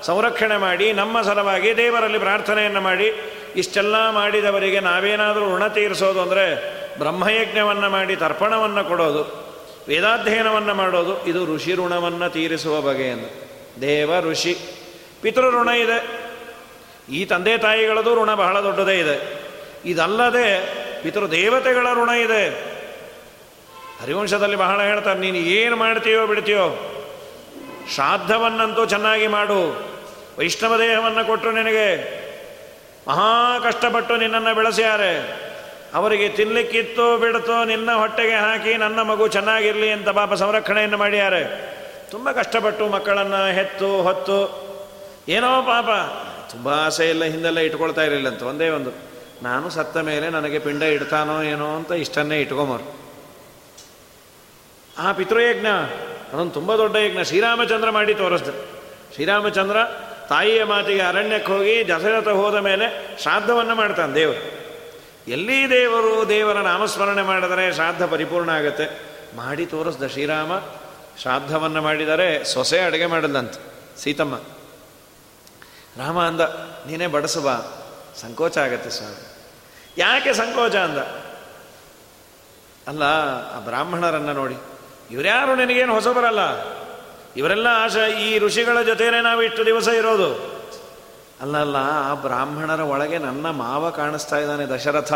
[0.00, 3.12] ಸಂರಕ್ಷಣೆ ಮಾಡಿ, ನಮ್ಮ ಸಲವಾಗಿ ದೇವರಲ್ಲಿ ಪ್ರಾರ್ಥನೆಯನ್ನು ಮಾಡಿ,
[3.56, 9.22] ಇಷ್ಟೆಲ್ಲ ಮಾಡಿದವರಿಗೆ ನಾವೇನಾದರೂ ಋಣ ತೀರಿಸೋದು ಅಂದರೆ ಬ್ರಹ್ಮಯಜ್ಞವನ್ನು ಮಾಡಿ ತರ್ಪಣವನ್ನು ಕೊಡೋದು,
[9.88, 13.50] ವೇದಾಧ್ಯಯನವನ್ನು ಮಾಡೋದು, ಇದು ಋಷಿ ಋಣವನ್ನು ತೀರಿಸುವ ಬಗೆಯನ್ನು
[13.80, 14.56] ದೇವ ಋಷಿ,
[15.22, 16.30] ಪಿತೃ ಋಣ ಇದೆ.
[17.10, 19.40] ಈ ತಂದೆ ತಾಯಿಗಳದು ಋಣ ಬಹಳ ದೊಡ್ಡದೇ ಇದೆ.
[19.84, 20.66] ಇದಲ್ಲದೆ
[21.02, 22.69] ಪಿತೃ ದೇವತೆಗಳ ಋಣ ಇದೆ.
[24.00, 26.66] ಹರಿವಂಶದಲ್ಲಿ ಬಹಳ ಹೇಳ್ತಾರೆ, ನೀನು ಏನು ಮಾಡ್ತೀಯೋ ಬಿಡ್ತೀಯೋ,
[27.94, 29.60] ಶ್ರಾದ್ದವನ್ನಂತೂ ಚೆನ್ನಾಗಿ ಮಾಡು,
[30.38, 31.88] ವೈಷ್ಣವ ದೇಹವನ್ನು ಕೊಟ್ಟರು ನಿನಗೆ.
[33.08, 33.30] ಮಹಾ
[33.62, 35.12] ಕಷ್ಟಪಟ್ಟು ನಿನ್ನನ್ನು ಬೆಳೆಸ್ಯಾರೆ
[35.94, 41.42] ಅವರಿಗೆ ತಿನ್ಲಿಕ್ಕಿತ್ತು ಬಿಡ್ತು ನಿನ್ನ ಹೊಟ್ಟೆಗೆ ಹಾಕಿ ನನ್ನ ಮಗು ಚೆನ್ನಾಗಿರಲಿ ಅಂತ ಪಾಪ ಸಂರಕ್ಷಣೆಯನ್ನು ಮಾಡ್ಯಾರೆ
[42.10, 44.38] ತುಂಬ ಕಷ್ಟಪಟ್ಟು ಮಕ್ಕಳನ್ನು ಹೆತ್ತು, ಹೊತ್ತು,
[45.28, 45.88] ಏನೋ ಪಾಪ,
[46.52, 48.92] ತುಂಬ ಆಸೆ ಇಲ್ಲ ಹಿಂದೆಲ್ಲ ಇಟ್ಕೊಳ್ತಾ ಇರಲಿಲ್ಲ ಅಂತ, ಒಂದೇ ಒಂದು,
[49.42, 52.99] ನಾನು ಸತ್ತ ಮೇಲೆ ನನಗೆ ಪಿಂಡ ಇಡ್ತಾನೋ ಏನೋ ಅಂತ ಇಷ್ಟನ್ನೇ ಇಟ್ಕೊಂಬರು
[55.00, 55.68] ಆ ಪಿತೃಯಜ್ಞ,
[56.32, 57.22] ಅದೊಂದು ತುಂಬ ದೊಡ್ಡ ಯಜ್ಞ.
[57.22, 58.54] ಶ್ರೀರಾಮಚಂದ್ರ ಮಾಡಿ ತೋರಿಸ್ದೆ.
[59.14, 59.78] ಶ್ರೀರಾಮಚಂದ್ರ
[60.28, 62.86] ತಾಯಿಯ ಮಾತಿಗೆ ಅರಣ್ಯಕ್ಕೆ ಹೋಗಿ ದಶರಥ ಹೋದ ಮೇಲೆ
[63.22, 64.42] ಶ್ರಾದ್ದವನ್ನು ಮಾಡ್ತಾನೆ ದೇವರು.
[65.28, 68.86] ಎಲ್ಲಿ ದೇವರು ದೇವರ ನಾಮಸ್ಮರಣೆ ಮಾಡಿದರೆ ಶ್ರಾದ್ದ ಪರಿಪೂರ್ಣ ಆಗುತ್ತೆ.
[69.36, 70.52] ಮಾಡಿ ತೋರಿಸ್ದ ಶ್ರೀರಾಮ,
[71.20, 73.54] ಶ್ರಾದ್ದವನ್ನು ಮಾಡಿದರೆ ಸೊಸೆ ಅಡುಗೆ ಮಾಡಿದಂತ
[73.98, 74.36] ಸೀತಮ್ಮ,
[75.98, 76.42] ರಾಮ ಅಂದ,
[76.86, 77.48] ನೀನೇ ಬಡಿಸುವ
[78.20, 79.22] ಸಂಕೋಚ ಆಗತ್ತೆ ಸ್ವಾಮಿ.
[79.98, 80.98] ಯಾಕೆ ಸಂಕೋಚ ಅಂದ?
[82.86, 83.04] ಅಲ್ಲ,
[83.54, 84.58] ಆ ಬ್ರಾಹ್ಮಣರನ್ನು ನೋಡಿ.
[85.10, 86.40] ಇವರ್ಯಾರು ನಿನಗೇನು ಹೊಸಬರಲ್ಲ
[87.36, 90.60] ಇವರೆಲ್ಲ ಆಶ, ಈ ಋಷಿಗಳ ಜೊತೆಯೇ ನಾವು ಇಷ್ಟು ದಿವಸ ಇರೋದು.
[91.40, 95.12] ಅಲ್ಲಲ್ಲ ಅಲ್ಲ, ಆ ಬ್ರಾಹ್ಮಣರ ಒಳಗೆ ನನ್ನ ಮಾವ ಕಾಣಿಸ್ತಾ ಇದ್ದಾನೆ ದಶರಥ.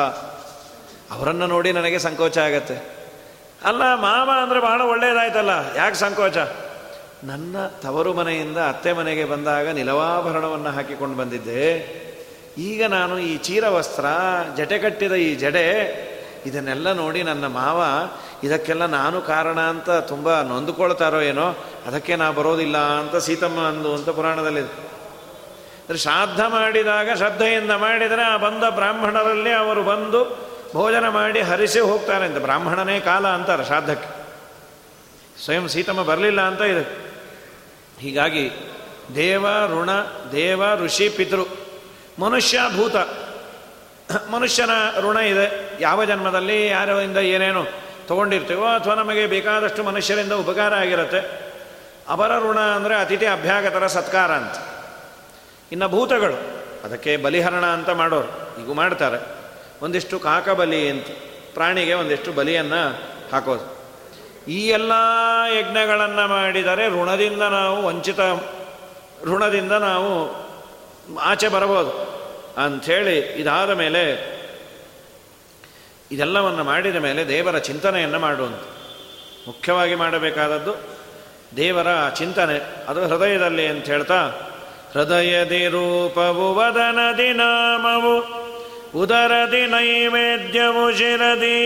[1.10, 2.76] ಅವರನ್ನು ನೋಡಿ ನನಗೆ ಸಂಕೋಚ ಆಗತ್ತೆ.
[3.64, 6.36] ಅಲ್ಲ, ಮಾವ ಅಂದರೆ ಬಹಳ ಒಳ್ಳೆಯದಾಯ್ತಲ್ಲ ಯಾಕೆ ಸಂಕೋಚ?
[7.24, 11.66] ನನ್ನ ತವರು ಮನೆಯಿಂದ ಅತ್ತೆ ಮನೆಗೆ ಬಂದಾಗ ನಿಲವಾಭರಣವನ್ನು ಹಾಕಿಕೊಂಡು ಬಂದಿದ್ದೆ.
[12.58, 14.04] ಈಗ ನಾನು ಈ ಚೀರವಸ್ತ್ರ,
[14.56, 15.66] ಜಟೆ ಕಟ್ಟಿದ ಈ ಜಡೆ
[16.46, 17.82] ಇದನ್ನೆಲ್ಲ ನೋಡಿ ನನ್ನ ಮಾವ,
[18.46, 24.68] ಇದಕ್ಕೆಲ್ಲ ನಾನು ಕಾರಣ ಅಂತ ತುಂಬ ನೊಂದುಕೊಳ್ತಾರೋ ಏನೋ, ಅದಕ್ಕೆ ನಾ ಬರೋದಿಲ್ಲ ಅಂತ ಸೀತಮ್ಮ ಅಂದು ಅಂತ ಪುರಾಣದಲ್ಲಿದೆ
[24.68, 32.38] ಅಂದರೆ ಶ್ರಾದ್ದ ಮಾಡಿದಾಗ, ಶ್ರದ್ಧೆಯಿಂದ ಮಾಡಿದರೆ ಆ ಬಂದ ಬ್ರಾಹ್ಮಣರಲ್ಲಿ ಅವರು ಬಂದು ಭೋಜನ ಮಾಡಿ ಹರಿಸಿ ಹೋಗ್ತಾರೆ ಅಂತ.
[32.38, 34.24] ಬ್ರಾಹ್ಮಣನೇ ಕಾಲ ಅಂತಾರೆ ಶ್ರಾದ್ದಕ್ಕೆ.
[35.44, 37.14] ಸ್ವಯಂ ಸೀತಮ್ಮ ಬರಲಿಲ್ಲ ಅಂತ ಇದೆ.
[38.00, 38.50] ಹೀಗಾಗಿ
[39.14, 39.90] ದೇವ, ಋಣ,
[40.32, 41.42] ದೇವ, ಋಷಿ, ಪಿತೃ,
[42.18, 42.96] ಮನುಷ್ಯ, ಭೂತ
[44.30, 44.70] ಮನುಷ್ಯನ
[45.00, 45.76] ಋಣ ಇದೆ.
[45.80, 47.64] ಯಾವ ಜನ್ಮದಲ್ಲಿ, ಯಾರಿಂದ, ಏನೇನು
[48.08, 51.44] ತೊಗೊಂಡಿರ್ತೀವೋ ಅಥವಾ ನಮಗೆ ಬೇಕಾದಷ್ಟು ಮನುಷ್ಯರಿಂದ ಉಪಕಾರ ಆಗಿರುತ್ತೆ.
[52.08, 54.54] ಅಪರ ಋಣ ಅಂದರೆ ಅತಿಥಿ ಅಭ್ಯಾಗತರ ಸತ್ಕಾರ ಅಂತ.
[55.72, 59.26] ಇನ್ನು ಭೂತಗಳು, ಅದಕ್ಕೆ ಬಲಿಹರಣ ಅಂತ ಮಾಡೋರು ಈಗ ಮಾಡ್ತಾರೆ.
[59.82, 61.06] ಒಂದಿಷ್ಟು ಕಾಕಬಲಿ ಅಂತ,
[61.54, 63.84] ಪ್ರಾಣಿಗೆ ಒಂದಿಷ್ಟು ಬಲಿಯನ್ನು ಹಾಕೋದು.
[64.50, 64.92] ಈ ಎಲ್ಲ
[65.58, 68.20] ಯಜ್ಞಗಳನ್ನು ಮಾಡಿದರೆ ಋಣದಿಂದ ನಾವು ವಂಚಿತ,
[69.24, 70.44] ಋಣದಿಂದ ನಾವು
[71.20, 72.13] ಆಚೆ ಬರಬಹುದು.
[72.56, 74.34] ಅಂಥೇಳಿ ಇದಾದ ಮೇಲೆ
[76.12, 78.60] ಇದೆಲ್ಲವನ್ನು ಮಾಡಿದ ಮೇಲೆ ದೇವರ ಚಿಂತನೆಯನ್ನು ಮಾಡುವಂತ.
[79.46, 80.74] ಮುಖ್ಯವಾಗಿ ಮಾಡಬೇಕಾದದ್ದು
[81.56, 82.86] ದೇವರ ಚಿಂತನೆ.
[82.88, 84.26] ಅದು ಹೃದಯದಲ್ಲಿ ಅಂತ ಹೇಳ್ತಾ,
[84.92, 88.44] ಹೃದಯದಿ ರೂಪವು ವದನದಿ ನಾಮವು,
[88.98, 91.60] ಉದರದಿ ನೈವೇದ್ಯವು ಶಿರದಿ.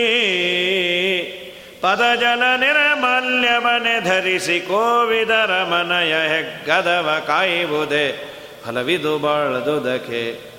[1.81, 10.49] ಪದಜಲ ನಿರ್ಮಲ್ಯವನೆ ಧರಿಸಿ ಕೋವಿದರ ಮನಯ ಹೆಗ್ಗದವ ಕಾಯುವುದೇ, ಫಲವಿದು ಬಾಳದುದಕ್ಕೆ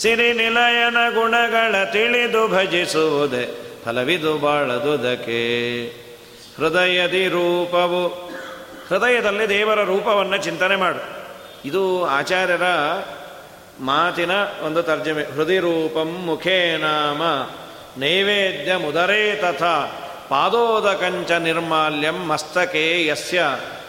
[0.00, 3.48] ಸಿರಿ ನಿಲಯನ ಗುಣಗಳ ತಿಳಿದು ಭಜಿಸುವುದೇ,
[3.84, 5.86] ಫಲವಿದು ಬಾಳದುದಕೆ
[6.56, 8.06] ಹೃದಯದಿ ರೂಪವು,
[8.88, 10.98] ಹೃದಯದಲ್ಲಿ ದೇವರ ರೂಪವನ್ನು ಚಿಂತನೆ ಮಾಡು.
[11.64, 12.62] ಇದು ಆಚಾರ್ಯರ
[13.80, 14.30] ಮಾತಿನ
[14.62, 15.22] ಒಂದು ತರ್ಜಮೆ.
[15.22, 17.22] ಹೃದಯ ರೂಪಂ ಮುಖೇ ನಾಮ,
[18.00, 19.86] ನೈವೇದ್ಯ ಮುದರೇ ತಥಾ,
[20.28, 23.42] ಪಾದೋದಕಂಚ ನಿರ್ಮಾಲ್ಯಂ ಮಸ್ತಕೆ ಯಸ್ಯ.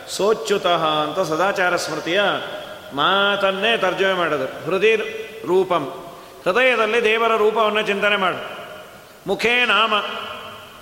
[0.09, 2.21] ಸೋಚ್ಯುತಃ ಅಂತ ಸದಾಚಾರ ಸ್ಮೃತಿಯ
[2.93, 4.95] ಮಾತನ್ನೇ ತರ್ಜಮೆ ಮಾಡೋದು ಹೃದಯ
[5.45, 6.00] ರೂಪಂ
[6.45, 8.61] ಹೃದಯದಲ್ಲಿ ದೇವರ ರೂಪವನ್ನು ಚಿಂತನೆ ಮಾಡು.
[9.27, 9.93] ಮುಖೇ ನಾಮ,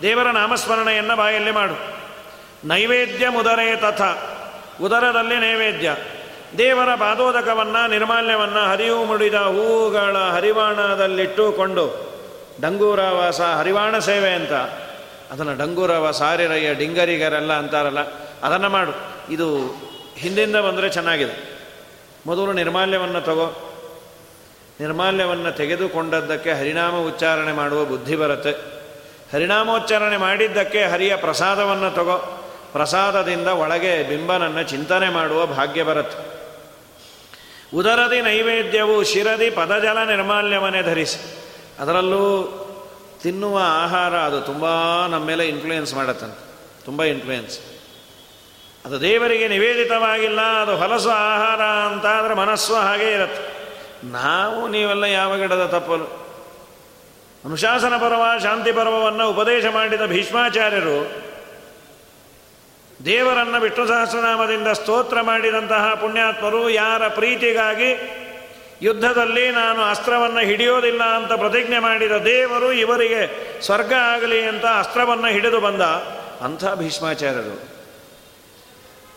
[0.02, 1.78] ದೇವರ ನಾಮಸ್ಮರಣೆಯನ್ನು ಬಾಯಲ್ಲಿ ಮಾಡು.
[2.68, 4.02] ನೈವೇದ್ಯ ಮುದರೇ ತಥ,
[4.82, 5.96] ಉದರದಲ್ಲಿ ನೈವೇದ್ಯ.
[6.58, 12.10] ದೇವರ ಪಾದೋದಕವನ್ನು, ನಿರ್ಮಾಲ್ಯವನ್ನು ಹರಿವು ಮುಡಿದ ಹೂಗಳ ಹರಿವಾಣದಲ್ಲಿಟ್ಟುಕೊಂಡು,
[12.62, 14.52] ಡಂಗೂರವಾಸ ಹರಿವಾಣ ಸೇವೆ ಅಂತ.
[15.32, 18.00] ಅದನ್ನು ಡಂಗೂರವ ಸಾರಿರಯ್ಯ ಡಿಂಗರಿಗರೆಲ್ಲ ಅಂತಾರಲ್ಲ,
[18.44, 18.92] ಅದನ್ನು ಮಾಡು.
[19.34, 19.58] ಇದು
[20.16, 21.60] ಹಿಂದಿಂದ ಬಂದರೆ ಚೆನ್ನಾಗಿದೆ.
[22.26, 23.69] ಮೊದಲು ನಿರ್ಮಾಲ್ಯವನ್ನು ತಗೋ.
[24.80, 28.52] ನಿರ್ಮಾಲ್ಯವನ್ನು ತೆಗೆದುಕೊಂಡದ್ದಕ್ಕೆ ಹರಿನಾಮ ಉಚ್ಚಾರಣೆ ಮಾಡುವ ಬುದ್ಧಿ ಬರುತ್ತೆ.
[29.34, 32.46] ಹರಿನಾಮೋಚ್ಚಾರಣೆ ಮಾಡಿದ್ದಕ್ಕೆ ಹರಿಯ ಪ್ರಸಾದವನ್ನು ತಗೋ.
[32.72, 36.40] ಪ್ರಸಾದದಿಂದ ಒಳಗೆ ಬಿಂಬನನ್ನು ಚಿಂತನೆ ಮಾಡುವ ಭಾಗ್ಯ ಬರುತ್ತೆ.
[37.78, 41.20] ಉದರದಿ ನೈವೇದ್ಯವು ಶಿರದಿ ಪದಜಲ ನಿರ್ಮಾಲ್ಯವನ್ನೇ ಧರಿಸಿ.
[41.80, 42.24] ಅದರಲ್ಲೂ
[43.24, 44.66] ತಿನ್ನುವ ಆಹಾರ ಅದು ತುಂಬ
[45.08, 46.50] ನಮ್ಮ ಮೇಲೆ ಇನ್ಫ್ಲೂಯೆನ್ಸ್ ಮಾಡತ್ತಂತೆ.
[46.86, 47.60] ತುಂಬ ಇನ್ಫ್ಲೂಯೆನ್ಸ್
[48.86, 53.59] ಅದು ದೇವರಿಗೆ ನಿವೇದಿತವಾಗಿಲ್ಲ, ಅದು ಹೊಲಸು ಆಹಾರ ಅಂತ ಆದರೆ ಮನಸ್ಸು ಹಾಗೇ ಇರುತ್ತೆ.
[54.04, 56.30] ನಾವು ನೀವೆಲ್ಲ ಯಾವ ಗಿಡದ ತಪ್ಪಲು?
[57.46, 61.30] ಅನುಶಾಸನ ಪರ್ವ, ಶಾಂತಿ ಪರ್ವವನ್ನು ಉಪದೇಶ ಮಾಡಿದ ಭೀಷ್ಮಾಚಾರ್ಯರು
[63.06, 68.16] ದೇವರನ್ನು ವಿಷ್ಣು ಸಹಸ್ರನಾಮದಿಂದ ಸ್ತೋತ್ರ ಮಾಡಿದಂತಹ ಪುಣ್ಯಾತ್ಮರು ಯಾರ ಪ್ರೀತಿಗಾಗಿ
[68.82, 75.82] ಯುದ್ಧದಲ್ಲಿ ನಾನು ಅಸ್ತ್ರವನ್ನು ಹಿಡಿಯೋದಿಲ್ಲ ಅಂತ ಪ್ರತಿಜ್ಞೆ ಮಾಡಿದ ದೇವರು ಇವರಿಗೆ ಸ್ವರ್ಗ ಆಗಲಿ ಅಂತ ಅಸ್ತ್ರವನ್ನು ಹಿಡಿದು ಬಂದ
[76.46, 77.70] ಅಂಥ ಭೀಷ್ಮಾಚಾರ್ಯರು.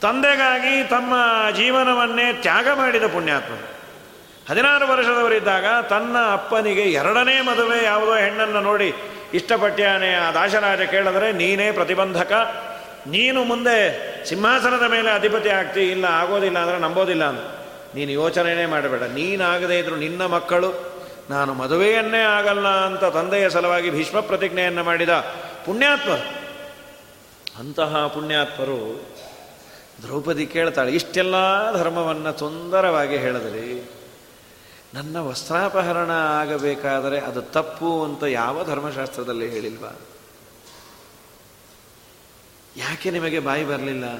[0.00, 1.14] ತಂದೆಗಾಗಿ ತಮ್ಮ
[1.56, 3.71] ಜೀವನವನ್ನೇ ತ್ಯಾಗ ಮಾಡಿದ ಪುಣ್ಯಾತ್ಮರು.
[4.48, 8.94] ಹದಿನಾರು ವರ್ಷದವರಿದ್ದಾಗ ತನ್ನ ಅಪ್ಪನಿಗೆ ಎರಡನೇ ಮದುವೆ ಯಾವುದೋ ಹೆಣ್ಣನ್ನು ನೋಡಿ
[9.34, 12.32] ಇಷ್ಟಪಟ್ಟ್ಯಾನೆ ಆ ದಾಶರಾಜ ಕೇಳಿದ್ರೆ, ನೀನೇ ಪ್ರತಿಬಂಧಕ.
[13.06, 13.76] ನೀನು ಮುಂದೆ
[14.28, 15.82] ಸಿಂಹಾಸನದ ಮೇಲೆ ಅಧಿಪತಿ ಆಗ್ತಿ.
[15.90, 17.40] ಇಲ್ಲ, ಆಗೋದಿಲ್ಲ ಅಂದರೆ ನಂಬೋದಿಲ್ಲ ಅಂತ.
[17.94, 19.02] ನೀನು ಯೋಚನೆಯೇ ಮಾಡಬೇಡ.
[19.02, 20.70] ನೀನಾಗದೇ ಇದ್ರು ನಿನ್ನ ಮಕ್ಕಳು,
[21.30, 25.14] ನಾನು ಮದುವೆಯನ್ನೇ ಆಗಲ್ಲ ಅಂತ ತಂದೆಯ ಸಲುವಾಗಿ ಭೀಷ್ಮ ಪ್ರತಿಜ್ಞೆಯನ್ನು ಮಾಡಿದ
[25.66, 26.26] ಪುಣ್ಯಾತ್ಮರು
[27.58, 28.78] ಅಂತಹ ಪುಣ್ಯಾತ್ಮರು
[30.02, 31.34] ದ್ರೌಪದಿ ಕೇಳ್ತಾಳೆ, ಇಷ್ಟೆಲ್ಲ
[31.78, 33.66] ಧರ್ಮವನ್ನು ಸುಂದರವಾಗಿ ಹೇಳಿದ್ರಿ.
[34.94, 39.84] ನನ್ನ ವಸ್ತ್ರಾಪಹರಣ ಆಗಬೇಕಾದರೆ ಅದು ತಪ್ಪು ಅಂತ ಯಾವ ಧರ್ಮಶಾಸ್ತ್ರದಲ್ಲಿ ಹೇಳಿಲ್ವ?
[42.76, 44.18] ಯಾಕೆ ನಿಮಗೆ ಬಾಯಿ ಬರಲಿಲ್ಲ?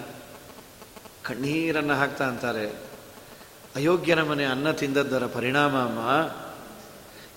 [1.23, 2.67] ಕಣ್ಣೀರನ್ನು ಹಾಕ್ತಾ ಅಂತಾರೆ,
[3.75, 6.31] ಅಯೋಗ್ಯನ ಮನೆ ಅನ್ನ ತಿಂದದ್ದರ ಪರಿಣಾಮ, ಅಮ್ಮ.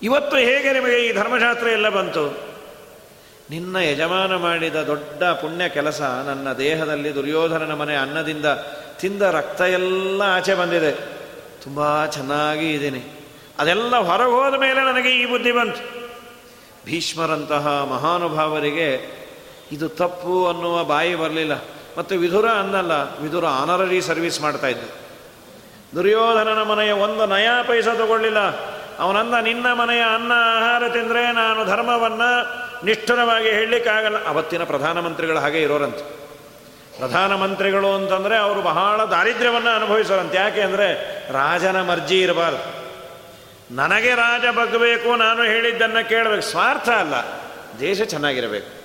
[0.02, 2.56] ಇವತ್ತು ಹೇಗೆ ನಿಮಗೆ ಈ ಧರ್ಮಶಾಸ್ತ್ರ ಎಲ್ಲ ಬಂತು?
[3.50, 8.46] ನಿನ್ನ ಯಜಮಾನ ಮಾಡಿದ ದೊಡ್ಡ ಪುಣ್ಯ ಕೆಲಸ ನನ್ನ ದೇಹದಲ್ಲಿ ದುರ್ಯೋಧನನ ಮನೆ ಅನ್ನದಿಂದ
[9.00, 10.92] ತಿಂದ ರಕ್ತ ಎಲ್ಲ ಆಚೆ ಬಂದಿದೆ.
[11.64, 13.15] ತುಂಬ ಚೆನ್ನಾಗಿ ಇದ್ದೀನಿ.
[13.58, 16.06] ಅದೆಲ್ಲ ಹೊರಗೆ ಹೋದ ಮೇಲೆ ನನಗೆ ಈ ಬುದ್ಧಿ ಬಂತು.
[16.86, 19.16] ಭೀಷ್ಮರಂತಹ ಮಹಾನುಭಾವರಿಗೆ
[19.72, 21.52] ಇದು ತಪ್ಪು ಅನ್ನುವ ಬಾಯಿ ಬರಲಿಲ್ಲ.
[21.98, 24.84] ಮತ್ತು ವಿಧುರ ಅನ್ನಲ್ಲ ವಿಧುರ ಆನರರಿ ಸರ್ವಿಸ್ ಮಾಡ್ತಾ ಇದ್ದ.
[25.94, 28.38] ದುರ್ಯೋಧನನ ಮನೆಯ ಒಂದು ನಯಾ ಪೈಸ ತಗೊಳ್ಳಿಲ್ಲ.
[28.98, 34.26] ಅವನಂದ ನಿನ್ನ ಮನೆಯ ಅನ್ನ, ಆಹಾರ ತಿಂದರೆ ನಾನು ಧರ್ಮವನ್ನು ನಿಷ್ಠುರವಾಗಿ ಹೇಳಲಿಕ್ಕಾಗಲ್ಲ.
[34.26, 36.16] ಅವತ್ತಿನ ಪ್ರಧಾನಮಂತ್ರಿಗಳು ಹಾಗೆ ಇರೋರಂತೆ.
[36.98, 40.36] ಪ್ರಧಾನಮಂತ್ರಿಗಳು ಅಂತಂದರೆ ಅವರು ಬಹಳ ದಾರಿದ್ರ್ಯವನ್ನು ಅನುಭವಿಸೋರಂತೆ.
[40.36, 40.94] ಯಾಕೆ ಅಂದರೆ
[41.32, 42.85] ರಾಜನ ಮರ್ಜಿ ಇರಬಾರ್ದು.
[43.70, 46.42] ನನಗೆ ರಾಜ ಬಗ್ಗಬೇಕು, ನಾನು ಹೇಳಿದ್ದನ್ನು ಕೇಳಬೇಕು.
[46.42, 47.14] ಸ್ವಾರ್ಥ ಅಲ್ಲ.
[47.80, 48.76] ದೇಶ ಚೆನ್ನಾಗಿರಬೇಕು.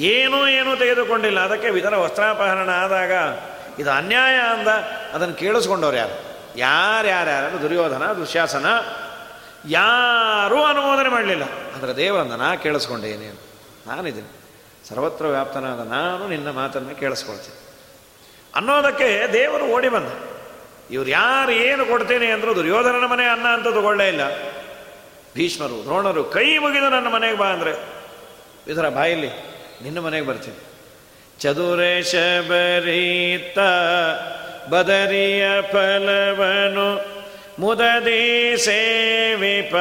[0.00, 1.40] ಏನೂ ಏನೂ ತೆಗೆದುಕೊಂಡಿಲ್ಲ.
[1.40, 3.12] ಅದಕ್ಕೆ ವಿಧರ ವಸ್ತ್ರಾಪಹರಣ ಆದಾಗ
[3.78, 4.68] ಇದು ಅನ್ಯಾಯ ಅಂದ,
[5.14, 6.30] ಅದನ್ನು ಕೇಳಿಸ್ಕೊಂಡವ್ರು ಯಾರು?
[6.58, 7.62] ಯಾರ್ಯಾರ್ಯಾರು?
[7.62, 8.66] ದುರ್ಯೋಧನ ದುಶ್ಯಾಸನ
[9.68, 11.42] ಯಾರೂ ಅನುಮೋದನೆ ಮಾಡಲಿಲ್ಲ.
[11.42, 13.32] ಆದರೆ ದೇವರನ್ನ ನಾ ಕೇಳಿಸ್ಕೊಂಡೇನೆ
[13.86, 14.28] ನಾನಿದ್ದೀನಿ.
[14.88, 17.60] ಸರ್ವತ್ರ ವ್ಯಾಪ್ತನಾದ ನಾನು ನಿನ್ನ ಮಾತನ್ನು ಕೇಳಿಸ್ಕೊಳ್ತೀನಿ.
[18.54, 20.29] ಅನ್ನೋದಕ್ಕೆ ದೇವರು ಓಡಿ ಬಂದ.
[20.90, 24.22] ಇವ್ರು ಯಾರು ಏನು ಕೊಡ್ತೇನೆ ಅಂದರು ದುರ್ಯೋಧನನ ಮನೆ ಅನ್ನ ಅಂತ ತಗೊಳ್ಳೇ ಇಲ್ಲ.
[25.34, 27.72] ಭೀಷ್ಮರು, ದ್ರೋಣರು ಕೈ ಮುಗಿದು ನನ್ನ ಮನೆಗೆ ಬಾ ಅಂದರೆ
[28.68, 29.30] ಇದರ ಬಾಯಲ್ಲಿ
[29.82, 30.58] ನಿನ್ನ ಮನೆಗೆ ಬರ್ತೀನಿ.
[31.40, 32.14] ಚದುರೇಶ
[32.48, 33.58] ಬರೀತ
[34.70, 36.88] ಬದರಿಯ ಫಲವನು
[37.58, 39.74] ಮುದದಿ ಸೇವಿಪ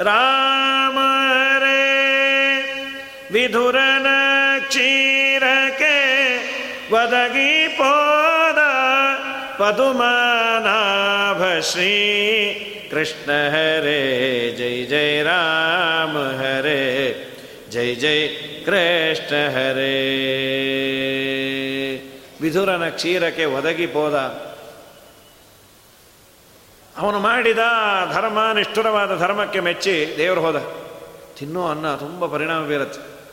[0.00, 1.82] ರಾಮರೇ,
[3.30, 4.06] ವಿಧುರನ
[4.66, 5.96] ಕ್ಷೀರಕ್ಕೆ
[6.92, 8.58] ಒದಗಿ ಪೋದ
[9.58, 11.92] ಪದುಮನಾಭ ಶ್ರೀ
[12.90, 17.14] ಕೃಷ್ಣ ಹರೇ ಜೈ ಜೈ ರಾಮ ಹರೇ
[17.70, 18.28] ಜೈ ಜೈ
[18.64, 20.04] ಕೃಷ್ಣ ಹರೇ
[22.40, 24.44] ವಿಧುರನ ಕ್ಷೀರಕ್ಕೆ ಒದಗಿ ಪೋದ
[26.96, 27.58] ಅವನು ಮಾಡಿದ
[28.12, 30.72] ಧರ್ಮ ನಿಷ್ಠುರವಾದ ಧರ್ಮಕ್ಕೆ ಮೆಚ್ಚಿ ದೇವರು ಹೋದ.
[31.36, 33.24] ತಿನ್ನೋ ಅನ್ನ ತುಂಬ ಪರಿಣಾಮ ಬೀರುತ್ತೆ.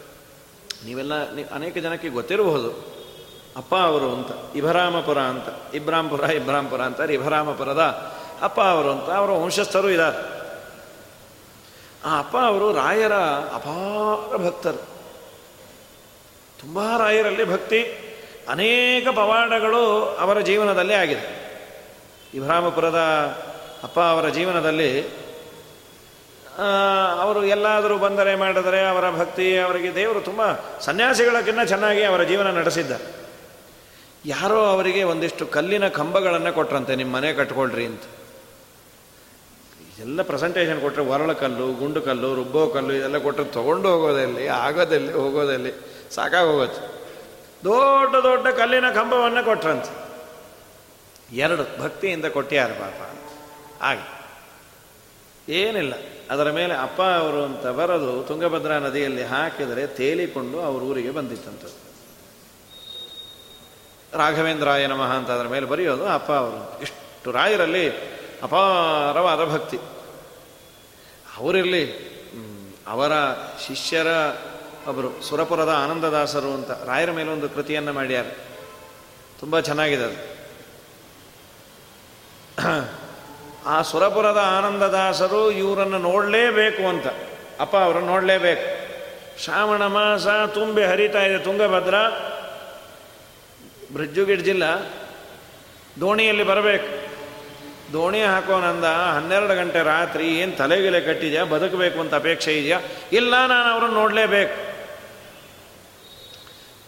[0.86, 1.14] ನೀವೆಲ್ಲ
[1.56, 3.01] ಅನೇಕ ಜನಕ್ಕೆ ಗೊತ್ತಿರಬಹುದು.
[3.58, 7.84] ಅಪ್ಪ ಅವರು ಅಂತ, ಇಭರಾಮಪುರ ಅಂತ ಇಬ್ರಾಂಪುರ ಇಬ್ರಾಂಪುರ ಅಂತಾರೆ ಇಭರಾಮಪುರದ
[8.42, 10.20] ಅಪ್ಪ ಅವರು ಅಂತ, ಅವರ ವಂಶಸ್ಥರು ಇದ್ದಾರೆ
[12.06, 13.14] ಆ ಅಪ್ಪ ಅವರು ರಾಯರ
[13.56, 14.82] ಅಪಾರ ಭಕ್ತರು.
[16.60, 17.82] ತುಂಬ ರಾಯರಲ್ಲಿ ಭಕ್ತಿ,
[18.50, 19.84] ಅನೇಕ ಪವಾಡಗಳು
[20.20, 21.26] ಅವರ ಜೀವನದಲ್ಲೇ ಆಗಿದೆ.
[22.34, 23.00] ಇಬ್ರಾಮಪುರದ
[23.84, 24.92] ಅಪ್ಪ ಅವರ ಜೀವನದಲ್ಲಿ
[27.20, 30.42] ಅವರು ಎಲ್ಲಾದರೂ ಬಂದರೆ ಮಾಡಿದರೆ ಅವರ ಭಕ್ತಿ, ಅವರಿಗೆ ದೇವರು ತುಂಬ
[30.80, 33.21] ಸನ್ಯಾಸಿಗಳಕ್ಕಿಂತ ಚೆನ್ನಾಗಿ ಅವರ ಜೀವನ ನಡೆಸಿದ್ದಾರೆ.
[34.26, 38.04] ಯಾರೋ ಅವರಿಗೆ ಒಂದಿಷ್ಟು ಕಲ್ಲಿನ ಕಂಬಗಳನ್ನು ಕೊಟ್ರಂತೆ ನಿಮ್ಮ ಮನೆ ಕಟ್ಕೊಳ್ರಿ ಅಂತ.
[40.00, 45.74] ಎಲ್ಲ ಪ್ರೆಸೆಂಟೇಷನ್ ಕೊಟ್ಟರೆ ಒರಳ ಕಲ್ಲು, ಗುಂಡು ಕಲ್ಲು, ರುಬ್ಬೋ ಕಲ್ಲು, ಇದೆಲ್ಲ ಕೊಟ್ಟರೆ ತೊಗೊಂಡು ಹೋಗೋದಲ್ಲಿ, ಆಗೋದಲ್ಲಿ, ಹೋಗೋದಲ್ಲಿ
[46.12, 46.82] ಸಾಕಾಗೋಗುತ್ತೆ.
[47.64, 49.92] ದೊಡ್ಡ ದೊಡ್ಡ ಕಲ್ಲಿನ ಕಂಬವನ್ನು ಕೊಟ್ರಂತೆ.
[51.36, 53.18] ಎರಡು ಭಕ್ತಿಯಿಂದ ಕೊಟ್ಟಿಯಾರ ಪಾಪ
[53.82, 54.08] ಆಗಿ
[55.52, 55.94] ಏನಿಲ್ಲ.
[56.30, 61.81] ಅದರ ಮೇಲೆ ಅಪ್ಪ ಅವರು ಅಂತ ಬರೋದು ತುಂಗಭದ್ರಾ ನದಿಯಲ್ಲಿ ಹಾಕಿದರೆ ತೇಲಿಕೊಂಡು ಅವ್ರ ಊರಿಗೆ ಬಂದಿತ್ತಂಥದ್ದು
[64.14, 66.82] ರಾಘವೇಂದ್ರಾಯ ನಮಃ ಅಂತ ಅದರ ಮೇಲೆ ಬರೆಯೋದು ಅಪ್ಪ ಅವರು.
[66.82, 67.90] ಇಷ್ಟು ರಾಯರಲ್ಲಿ
[68.44, 69.78] ಅಪಾರವಾದ ಭಕ್ತಿ.
[71.38, 72.12] ಅವರಿರಲಿ
[72.88, 73.12] ಅವರ
[73.68, 74.08] ಶಿಷ್ಯರ
[74.88, 78.26] ಒಬ್ಬರು ಸುರಪುರದ ಆನಂದದಾಸರು ಅಂತ ರಾಯರ ಮೇಲೆ ಒಂದು ಕೃತಿಯನ್ನು ಮಾಡ್ಯಾರ.
[79.40, 80.42] ತುಂಬ ಚೆನ್ನಾಗಿದೆ ಅದು.
[83.66, 87.08] ಆ ಸುರಪುರದ ಆನಂದದಾಸರು ಇವರನ್ನು ನೋಡಲೇಬೇಕು ಅಂತ.
[87.60, 88.82] ಅಪ್ಪ ಅವರನ್ನು ನೋಡಲೇಬೇಕು.
[89.44, 91.96] ಶ್ರಾವಣ ಮಾಸ ತುಂಬಿ ಹರಿತಾ ಇದೆ ತುಂಗಭದ್ರ.
[94.42, 94.64] ಜಿಲ್ಲ
[96.00, 97.12] ದೋಣಿಯಲ್ಲಿ ಬರಬೇಕು.
[97.94, 101.44] ದೋಣಿ ಹಾಕೋನಂದ ಹನ್ನೆರಡು ಗಂಟೆ ರಾತ್ರಿ ಏನು ತಲೆಗಿಲೆ ಕಟ್ಟಿದ್ಯಾ?
[101.44, 102.80] ಬದುಕಬೇಕು ಅಂತ ಅಪೇಕ್ಷೆ ಇದೆಯಾ?
[103.12, 104.72] ಇಲ್ಲ, ನಾನು ಅವ್ರನ್ನ ನೋಡಲೇಬೇಕು.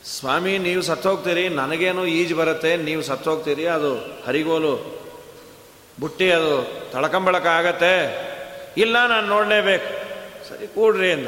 [0.07, 1.49] ಸ್ವಾಮಿ, ನೀವು ಸತ್ತೋಗ್ತೀರಿ.
[1.49, 2.77] ನನಗೇನು ಈಜು ಬರುತ್ತೆ?
[2.77, 3.65] ನೀವು ಸತ್ತೋಗ್ತೀರಿ.
[3.65, 3.95] ಅದು
[4.27, 5.03] ಹರಿಗೋಲು
[5.99, 7.93] ಬುಟ್ಟಿ, ಅದು ತಳಕಂಬಳಕ ಆಗತ್ತೆ.
[8.77, 9.89] ಇಲ್ಲ, ನಾನು ನೋಡಲೇಬೇಕು.
[10.49, 11.27] ಸರಿ, ಕೂಡ್ರಿ ಅಂದ.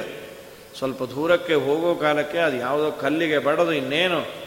[0.78, 4.45] ಸ್ವಲ್ಪ ದೂರಕ್ಕೆ ಹೋಗೋ ಕಾಲಕ್ಕೆ ಅದು ಯಾವುದೋ ಕಲ್ಲಿಗೆ ಬಡದು ಇನ್ನೇನು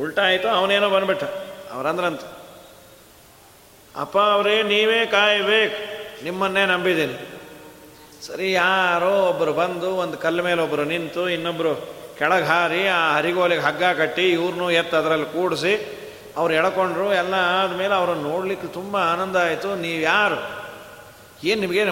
[0.00, 1.24] ಉಲ್ಟಾ ಆಯಿತು ಅವನೇನೋ ಬಂದ್ಬಿಟ್ಟ.
[1.72, 2.20] ಅವರಂದ್ರಂತ.
[3.96, 5.98] ಅಪ್ಪ ಅವರೇ ನೀವೇ ಕಾಯಬೇಕು.
[6.24, 7.28] ನಿಮ್ಮನ್ನೇ ನಂಬಿದ್ದೀನಿ.
[8.26, 13.84] ಸರಿ ಯಾರೋ ಒಬ್ಬರು ಬಂದು ಒಂದು ಕಲ್ಲು ಮೇಲೆ ಒಬ್ಬರು ನಿಂತು ಇನ್ನೊಬ್ಬರು ಕೆಳಗೆ ಹಾರಿ ಆ ಹರಿಗೋಲಿಗೆ ಹಗ್ಗ
[13.84, 15.98] ಕಟ್ಟಿ ಇವ್ರನ್ನೂ ಎತ್ತು ಅದರಲ್ಲಿ ಕೂಡಿಸಿ
[16.36, 19.76] ಅವ್ರು ಎಳ್ಕೊಂಡ್ರು ಎಲ್ಲ ಆದಮೇಲೆ ಅವ್ರನ್ನ ನೋಡಲಿಕ್ಕೆ ತುಂಬ ಆನಂದ ಆಯಿತು.
[19.76, 20.68] ನೀವು ಯಾರು
[21.44, 21.84] ಏನು ನಿಮಗೆ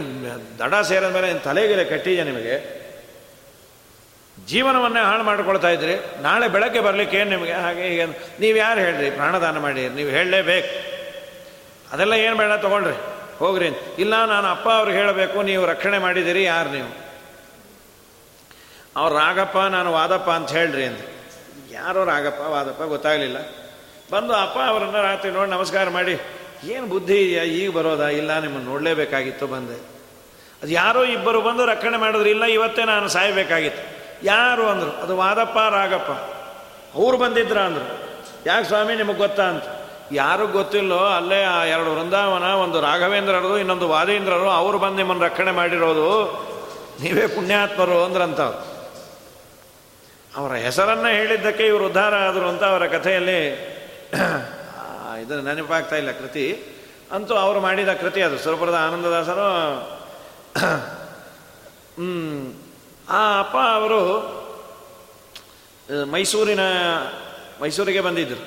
[0.58, 2.85] ದಡ ಸೇರಿದ ಮೇಲೆ ತಲೆಗೆಲೆ ಕಟ್ಟಿದೆ ನಿಮಗೆ?
[4.48, 6.22] ಜೀವನವನ್ನೇ ಹಾಳು ಮಾಡ್ಕೊಳ್ತಾ ಇದ್ರಿ.
[6.22, 7.52] ನಾಳೆ ಬೆಳಗ್ಗೆ ಬರಲಿಕ್ಕೆ ಏನು ನಿಮಗೆ?
[7.52, 8.06] ಹಾಗೆ ಹೀಗೆ
[8.40, 9.10] ನೀವು ಯಾರು ಹೇಳ್ರಿ?
[9.10, 9.88] ಪ್ರಾಣದಾನ ಮಾಡಿ.
[9.88, 10.96] ನೀವು ಹೇಳಲೇಬೇಕು.
[11.92, 12.96] ಅದೆಲ್ಲ ಏನು ಬೇಡ, ತೊಗೊಳ್ರಿ.
[13.38, 17.06] ಹೋಗ್ರಿ ಇಲ್ಲ, ನಾನು ಅಪ್ಪ ಅವ್ರಿಗೆ ಹೇಳಬೇಕು, ನೀವು ರಕ್ಷಣೆ ಮಾಡಿದಿರಿ ಯಾರು ನೀವು?
[18.96, 21.00] ಅವ್ರು ರಾಗಪ್ಪ, ನಾನು ವಾದಪ್ಪ ಅಂತ ಹೇಳ್ರಿ ಅಂತ.
[21.70, 23.36] ಯಾರೋ ರಾಗಪ್ಪ, ವಾದಪ್ಪ ಗೊತ್ತಾಗಲಿಲ್ಲ.
[24.12, 26.20] ಬಂದು ಅಪ್ಪ ಅವರನ್ನು ರಾತ್ರಿ ನೋಡಿ ನಮಸ್ಕಾರ ಮಾಡಿ,
[26.64, 27.42] ಏನು ಬುದ್ಧಿ ಇದೆಯಾ?
[27.42, 28.08] ಈಗ ಬರೋದಾ?
[28.08, 29.80] ಇಲ್ಲ, ನಿಮ್ಮನ್ನು ನೋಡಲೇಬೇಕಾಗಿತ್ತು, ಬಂದೆ.
[30.62, 33.95] ಅದು ಯಾರೋ ಇಬ್ಬರು ಬಂದು ರಕ್ಷಣೆ ಮಾಡಿದ್ರು, ಇಲ್ಲ, ಇವತ್ತೇ ನಾನು ಸಾಯಬೇಕಾಗಿತ್ತು.
[34.22, 35.02] ಯಾರು ಅಂದರು?
[35.02, 36.10] ಅದು ವಾದಪ್ಪ ರಾಗಪ್ಪ
[36.96, 37.86] ಅವ್ರು ಬಂದಿದ್ರ ಅಂದರು.
[38.46, 39.64] ಯಾಕೆ ಸ್ವಾಮಿ, ನಿಮಗೆ ಗೊತ್ತಾ ಅಂತ.
[40.12, 46.10] ಯಾರು ಗೊತ್ತಿಲ್ಲೋ, ಅಲ್ಲೇ ಆ ಎರಡು ವೃಂದಾವನ, ಒಂದು ರಾಘವೇಂದ್ರರು ಇನ್ನೊಂದು ವಾದೇಂದ್ರರು, ಅವರು ಬಂದು ನಿಮ್ಮನ್ನು ರಕ್ಷಣೆ ಮಾಡಿರೋದು.
[47.02, 48.40] ನೀವೇ ಪುಣ್ಯಾತ್ಮರು ಅಂದ್ರಂತ
[50.36, 53.40] ಅವರ ಹೆಸರನ್ನು ಹೇಳಿದ್ದಕ್ಕೆ ಇವರು ಉದ್ಧಾರ ಆದರು ಅಂತ ಅವರ ಕಥೆಯಲ್ಲಿ
[55.22, 56.62] ಇದನ್ನು ನೆನಪಾಗ್ತಾ ಇಲ್ಲ ಕೃತಿ.
[57.12, 58.38] ಅಂತೂ ಅವರು ಮಾಡಿದ ಕೃತಿ ಅದು.
[58.38, 59.46] ಸುರಪುರದ ಆನಂದದಾಸರು
[63.08, 64.00] ಆ ಅಪ್ಪ ಅವರು
[66.12, 66.62] ಮೈಸೂರಿನ,
[67.60, 68.44] ಮೈಸೂರಿಗೆ ಬಂದಿದ್ದರು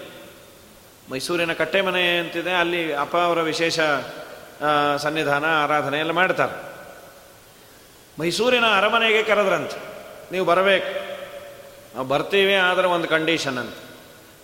[1.11, 3.79] ಮೈಸೂರಿನ ಕಟ್ಟೆ ಮನೆ ಅಂತಿದೆ, ಅಲ್ಲಿ ಅಪ್ಪ ಅವರ ವಿಶೇಷ
[5.03, 6.55] ಸನ್ನಿಧಾನ, ಆರಾಧನೆ ಎಲ್ಲ ಮಾಡ್ತಾರೆ.
[8.19, 9.77] ಮೈಸೂರಿನ ಅರಮನೆಗೆ ಕರೆದ್ರಂತೆ,
[10.31, 10.91] ನೀವು ಬರಬೇಕು.
[11.93, 13.77] ನಾವು ಬರ್ತೀವಿ, ಆದರೆ ಒಂದು ಕಂಡೀಷನ್ ಅಂತ.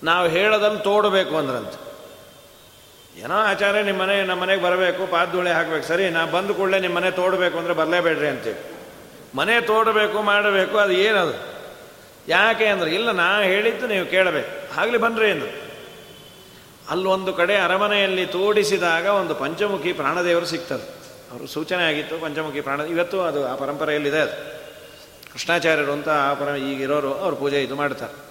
[0.04, 1.78] ನಾವು ಹೇಳೋದಲ್ಲಿ ತೋಡಬೇಕು ಅಂದ್ರಂತೆ.
[3.24, 5.86] ಏನೋ ಆಚಾರ್ಯ ನಿಮ್ಮ ಮನೆ ನಮ್ಮ ಮನೆಗೆ ಬರಬೇಕು ಪಾದೂಳೆ ಹಾಕ್ಬೇಕು.
[5.88, 8.64] ಸರಿ, ನಾ ಬಂದು ಕೂಡಲೇ ನಿಮ್ಮ ಮನೆ ತೋಡಬೇಕು ಅಂದರೆ ಬರಲೇಬೇಡ್ರಿ ಅಂತೇಳಿ.
[9.36, 11.56] ಮನೆ ತೋಡಬೇಕು, ಮಾಡಬೇಕು, ಅದು ಏನದು?
[12.28, 14.80] ಯಾಕೆ ಅಂದ್ರೆ, ಇಲ್ಲ, ನಾ ಹೇಳಿದ್ದು ನೀವು ಕೇಳಬೇಕು.
[14.80, 15.66] ಆಗಲಿ ಬನ್ನಿರಿ ಎಂದು
[16.90, 20.96] ಅಲ್ಲೊಂದು ಕಡೆ ಅರಮನೆಯಲ್ಲಿ ತೋಡಿಸಿದಾಗ ಒಂದು ಪಂಚಮುಖಿ ಪ್ರಾಣದೇವರು ಸಿಗ್ತದೆ
[21.32, 24.56] ಅವರು ಸೂಚನೆ ಆಗಿತ್ತು, ಪಂಚಮುಖಿ ಪ್ರಾಣ, ಇವತ್ತು ಅದು ಆ ಪರಂಪರೆಯಲ್ಲಿದೆ ಅದು.
[25.34, 28.26] ಕೃಷ್ಣಾಚಾರ್ಯರು ಅಂತ ಆ ಪರ ಈಗಿರೋರು, ಅವರು ಪೂಜೆ ಇದು ಮಾಡ್ತಾರೆ.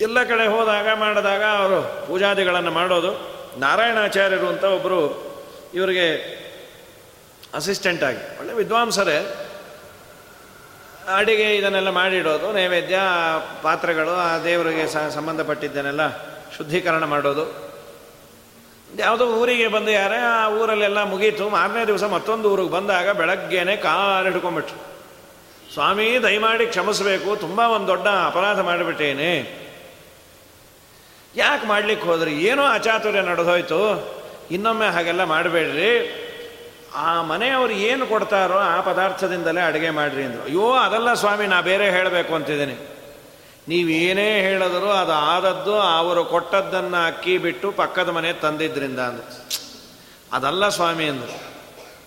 [0.00, 3.34] ಎಲ್ಲ ಕಡೆ ಹೋದಾಗ, ಮಾಡಿದಾಗ ಅವರು ಪೂಜಾದಿಗಳನ್ನು ಮಾಡೋದು.
[3.60, 5.24] ನಾರಾಯಣಾಚಾರ್ಯರು ಅಂತ ಒಬ್ಬರು
[5.74, 6.43] ಇವರಿಗೆ
[7.54, 8.38] ಅಸಿಸ್ಟೆಂಟ್ ಆಗಿ.
[8.38, 9.48] ಒಳ್ಳೆ ವಿದ್ವಾಂಸರೇ
[11.14, 12.98] ಅಡಿಗೆ ಇದನ್ನೆಲ್ಲ ಮಾಡಿಡೋದು, ನೈವೇದ್ಯ,
[13.62, 16.18] ಪಾತ್ರೆಗಳು, ಆ ದೇವರಿಗೆ ಸಂಬಂಧಪಟ್ಟಿದ್ದನ್ನೆಲ್ಲ
[16.56, 17.74] ಶುದ್ಧೀಕರಣ ಮಾಡೋದು.
[18.98, 24.94] ಯಾವುದೋ ಊರಿಗೆ ಬಂದು ಯಾರೇ ಆ ಊರಲ್ಲೆಲ್ಲ ಮುಗೀತು, ಮಾರನೇ ದಿವಸ ಮತ್ತೊಂದು ಊರಿಗೆ ಬಂದಾಗ ಬೆಳಗ್ಗೆನೆ ಕಾಲು ಹಿಡ್ಕೊಂಬಿಟ್ರು
[25.74, 29.64] ಸ್ವಾಮಿ, ದಯಮಾಡಿ ಕ್ಷಮಿಸಬೇಕು, ತುಂಬ ಒಂದು ದೊಡ್ಡ ಅಪರಾಧ ಮಾಡಿಬಿಟ್ಟೇನೆ.
[31.36, 32.30] ಯಾಕೆ ಮಾಡ್ಲಿಕ್ಕೆ ಹೋದ್ರಿ?
[32.30, 33.80] ಏನೋ ಅಚಾತುರ್ಯ ನಡೆದೋಯ್ತು.
[34.50, 36.20] ಇನ್ನೊಮ್ಮೆ ಹಾಗೆಲ್ಲ ಮಾಡಬೇಡ್ರಿ.
[36.94, 40.42] ಆ ಮನೆಯವರು ಏನು ಕೊಡ್ತಾರೋ ಆ ಪದಾರ್ಥದಿಂದಲೇ ಅಡುಗೆ ಮಾಡ್ರಿ ಅಂದರು.
[40.42, 42.88] ಅಯ್ಯೋ, ಅದಲ್ಲ ಸ್ವಾಮಿ, ನಾ ಬೇರೆ ಹೇಳಬೇಕು ಅಂತಿದ್ದೀನಿ.
[43.68, 49.44] ನೀವೇನೇ ಹೇಳಿದ್ರು ಅದು ಆದದ್ದು ಅವರು ಕೊಟ್ಟದ್ದನ್ನು ಅಕ್ಕಿ ಬಿಟ್ಟು ಪಕ್ಕದ ಮನೆ ತಂದಿದ್ದರಿಂದ ಅಂದರು.
[50.32, 51.54] ಅದಲ್ಲ ಸ್ವಾಮಿ ಅಂದರು.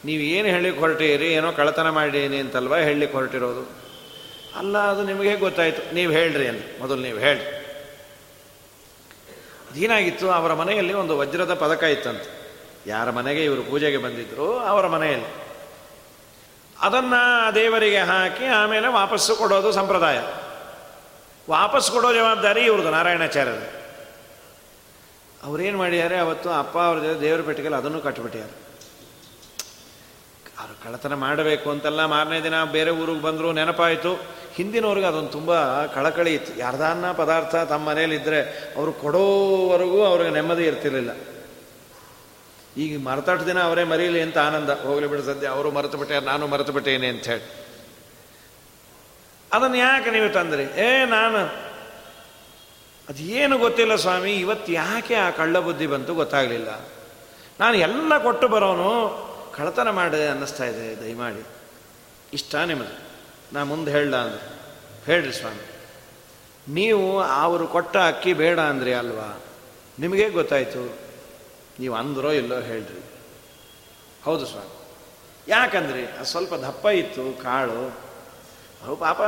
[0.05, 3.87] ನೀವು ಏನು ಹೇಳಿಕ್ಕೆ ಹೊರಟೀರಿ, ಏನೋ ಕಳತನ ಮಾಡೀನಿ ಅಂತಲ್ವ ಹೇಳಿ ಹೊರಟಿರೋದು?
[4.57, 5.95] ಅಲ್ಲ, ಅದು ನಿಮಗೆ ಗೊತ್ತಾಯಿತು?
[5.95, 7.57] ನೀವು ಹೇಳ್ರಿ ಅಂತ ಮೊದಲು ನೀವು ಹೇಳಿ
[9.83, 12.46] ಏನಾಗಿತ್ತು ಅವರ ಮನೆಯಲ್ಲಿ ಒಂದು ವಜ್ರದ ಪದಕ ಇತ್ತಂತೆ.
[12.87, 15.27] ಯಾರ ಮನೆಗೆ ಇವರು ಪೂಜೆಗೆ ಬಂದಿದ್ರು, ಅವರ ಮನೆಯಲ್ಲಿ.
[16.81, 17.13] ಅದನ್ನ
[17.55, 20.19] ದೇವರಿಗೆ ಹಾಕಿ ಆಮೇಲೆ ವಾಪಸ್ಸು ಕೊಡೋದು ಸಂಪ್ರದಾಯ.
[21.49, 23.77] ವಾಪಸ್ ಕೊಡೋ ಜವಾಬ್ದಾರಿ ಇವ್ರದ್ದು ನಾರಾಯಣಾಚಾರ್ಯರು
[25.43, 28.67] ಅವ್ರೇನು ಮಾಡಿದ್ದಾರೆ ಅವತ್ತು ಅಪ್ಪ ಅವ್ರ ಜೊತೆ ದೇವರ ಪೆಟ್ಟಿಗೆಲ್ಲ ಅದನ್ನು ಕಟ್ಬಿಟ್ಟಿದ್ದಾರೆ
[30.59, 34.13] ಅವ್ರು ಕಳತನ ಮಾಡಬೇಕು ಅಂತೆಲ್ಲ ಮಾರನೇ ದಿನ ಬೇರೆ ಊರಿಗೆ ಬಂದರು ನೆನಪಾಯಿತು.
[34.53, 36.59] ಹಿಂದಿನವ್ರಿಗೆ ಅದೊಂದು ತುಂಬ ಕಳಕಳಿ ಇತ್ತು.
[36.59, 41.26] ಯಾರ್ದಾನ್ನ ಪದಾರ್ಥ ತಮ್ಮ ಮನೇಲಿದ್ದರೆ ಅವರು ಕೊಡೋವರೆಗೂ ಅವ್ರಿಗೆ ನೆಮ್ಮದಿ ಇರ್ತಿರ್ಲಿಲ್ಲ.
[42.77, 44.69] ಈಗ ಮರತಾಟ ದಿನ ಅವರೇ ಮರೀಲಿ ಅಂತ ಆನಂದ.
[44.69, 47.67] ಹೋಗಲಿ ಬಿಡು ಸದ್ಯ, ಅವರು ಮರೆತು ಬಿಟ್ಟೆ ನಾನು ಮರೆತು ಬಿಟ್ಟೇನೆ ಅಂತ ಹೇಳಿ.
[49.53, 50.63] ಅದನ್ನು ಯಾಕೆ ನೀವು ತಂದ್ರಿ?
[50.63, 51.37] ಏ, ನಾನು.
[53.09, 56.89] ಅದು ಏನು ಗೊತ್ತಿಲ್ಲ ಸ್ವಾಮಿ, ಇವತ್ತು ಯಾಕೆ ಆ ಕಳ್ಳ ಬುದ್ಧಿ ಬಂತು ಗೊತ್ತಾಗಲಿಲ್ಲ.
[57.59, 61.45] ನಾನು ಎಲ್ಲ ಕೊಟ್ಟು ಬರೋನು ಕಳತನ ಮಾಡಿದೆ ಅನ್ನಿಸ್ತಾ ಇದೆ, ದಯಮಾಡಿ.
[62.33, 62.99] ಇಷ್ಟ ನಿಮ್ಮದು
[63.53, 64.57] ನಾ ಮುಂದೆ ಹೇಳ ಅಂದ್ರೆ.
[65.05, 65.69] ಹೇಳ್ರಿ ಸ್ವಾಮಿ.
[66.73, 69.43] ನೀವು ಅವರು ಕೊಟ್ಟ ಅಕ್ಕಿ ಬೇಡ ಅಂದ್ರಿ ಅಲ್ವಾ?
[69.99, 71.06] ನಿಮಗೆ ಗೊತ್ತಾಯ್ತು.
[71.79, 73.01] ನೀವು ಅಂದ್ರೋ ಇಲ್ಲೋ ಹೇಳ್ರಿ.
[74.25, 74.73] ಹೌದು ಸ್ವಾಮಿ.
[75.47, 77.81] ಯಾಕಂದ್ರಿ ಸ್ವಲ್ಪ ದಪ್ಪ ಇತ್ತು, ಕಾಳು.
[78.85, 79.21] ಅವು ಪಾಪ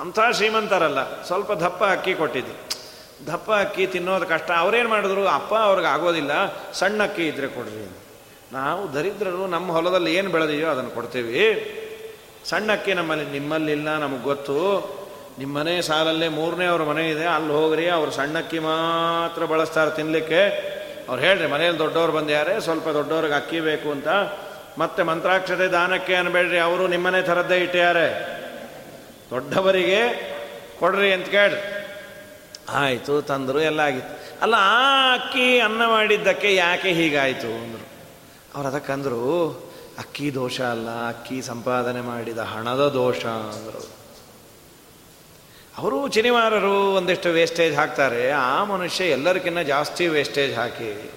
[0.00, 2.54] ಅಂಥ ಶ್ರೀಮಂತರಲ್ಲ, ಸ್ವಲ್ಪ ದಪ್ಪ ಅಕ್ಕಿ ಕೊಟ್ಟಿದ್ದು.
[3.32, 4.50] ದಪ್ಪ ಅಕ್ಕಿ ತಿನ್ನೋದು ಕಷ್ಟ.
[4.58, 5.26] ಅವ್ರೇನು ಮಾಡಿದ್ರು?
[5.26, 6.32] ಅಪ್ಪ ಅವ್ರಿಗೆ ಆಗೋದಿಲ್ಲ,
[6.72, 7.86] ಸಣ್ಣ ಅಕ್ಕಿ ಇದ್ರೆ ಕೊಡ್ರಿ
[8.52, 11.40] ನಾವು ದರಿದ್ರರು ನಮ್ಮ ಹೊಲದಲ್ಲಿ ಏನು ಬೆಳೆದಿದೆಯೋ ಅದನ್ನು ಕೊಡ್ತೀವಿ.
[12.44, 14.58] ಸಣ್ಣ ಅಕ್ಕಿ ನಮ್ಮಲ್ಲಿ ನಿಮ್ಮಲ್ಲಿಲ್ಲ ನಮಗೆ ಗೊತ್ತು.
[15.38, 20.42] ನಿಮ್ಮ ಮನೆ ಸಾಲಲ್ಲೇ ಮೂರನೇ ಅವ್ರ ಮನೆ ಇದೆ, ಅಲ್ಲಿ ಹೋಗ್ರಿ, ಅವ್ರು ಸಣ್ಣಕ್ಕಿ ಮಾತ್ರ ಬಳಸ್ತಾರೆ ತಿನ್ನಲಿಕ್ಕೆ
[21.08, 24.08] ಅವ್ರು ಹೇಳ್ರಿ ಮನೇಲಿ ದೊಡ್ಡವ್ರು ಬಂದ್ಯಾರೆ ಸ್ವಲ್ಪ ದೊಡ್ಡವ್ರಿಗೆ ಅಕ್ಕಿ ಬೇಕು ಅಂತ.
[24.78, 28.34] ಮತ್ತೆ ಮಂತ್ರಾಕ್ಷತೆ ದಾನಕ್ಕೆ ಅನ್ಬೇಡ್ರಿ, ಅವರು ನಿಮ್ಮನೆ ಥರದ್ದೇ ಇಟ್ಟಿದ್ದಾರೆ.
[29.30, 30.34] ದೊಡ್ಡವರಿಗೆ
[30.78, 31.84] ಕೊಡ್ರಿ ಅಂತ ಕೇಳ್ರಿ.
[32.68, 34.42] ಆಯಿತು, ತಂದರು, ಎಲ್ಲ ಆಗಿತ್ತು.
[34.42, 37.88] ಅಲ್ಲ, ಆ ಅಕ್ಕಿ ಅನ್ನ ಮಾಡಿದ್ದಕ್ಕೆ ಯಾಕೆ ಹೀಗಾಯಿತು ಅಂದರು.
[38.54, 39.50] ಅವ್ರು ಅದಕ್ಕಂದರು
[39.98, 44.03] ಅಕ್ಕಿ ದೋಷ ಅಲ್ಲ, ಅಕ್ಕಿ ಸಂಪಾದನೆ ಮಾಡಿದ ಹಣದ ದೋಷ ಅಂದರು.
[45.78, 48.30] ಅವರು ಶನಿವಾರರು ಒಂದಿಷ್ಟು ವೇಸ್ಟೇಜ್ ಹಾಕ್ತಾರೆ.
[48.30, 51.10] ಆ ಮನುಷ್ಯ ಎಲ್ಲರಿಗಿನ್ನ ಜಾಸ್ತಿ ವೇಸ್ಟೇಜ್ ಹಾಕಿ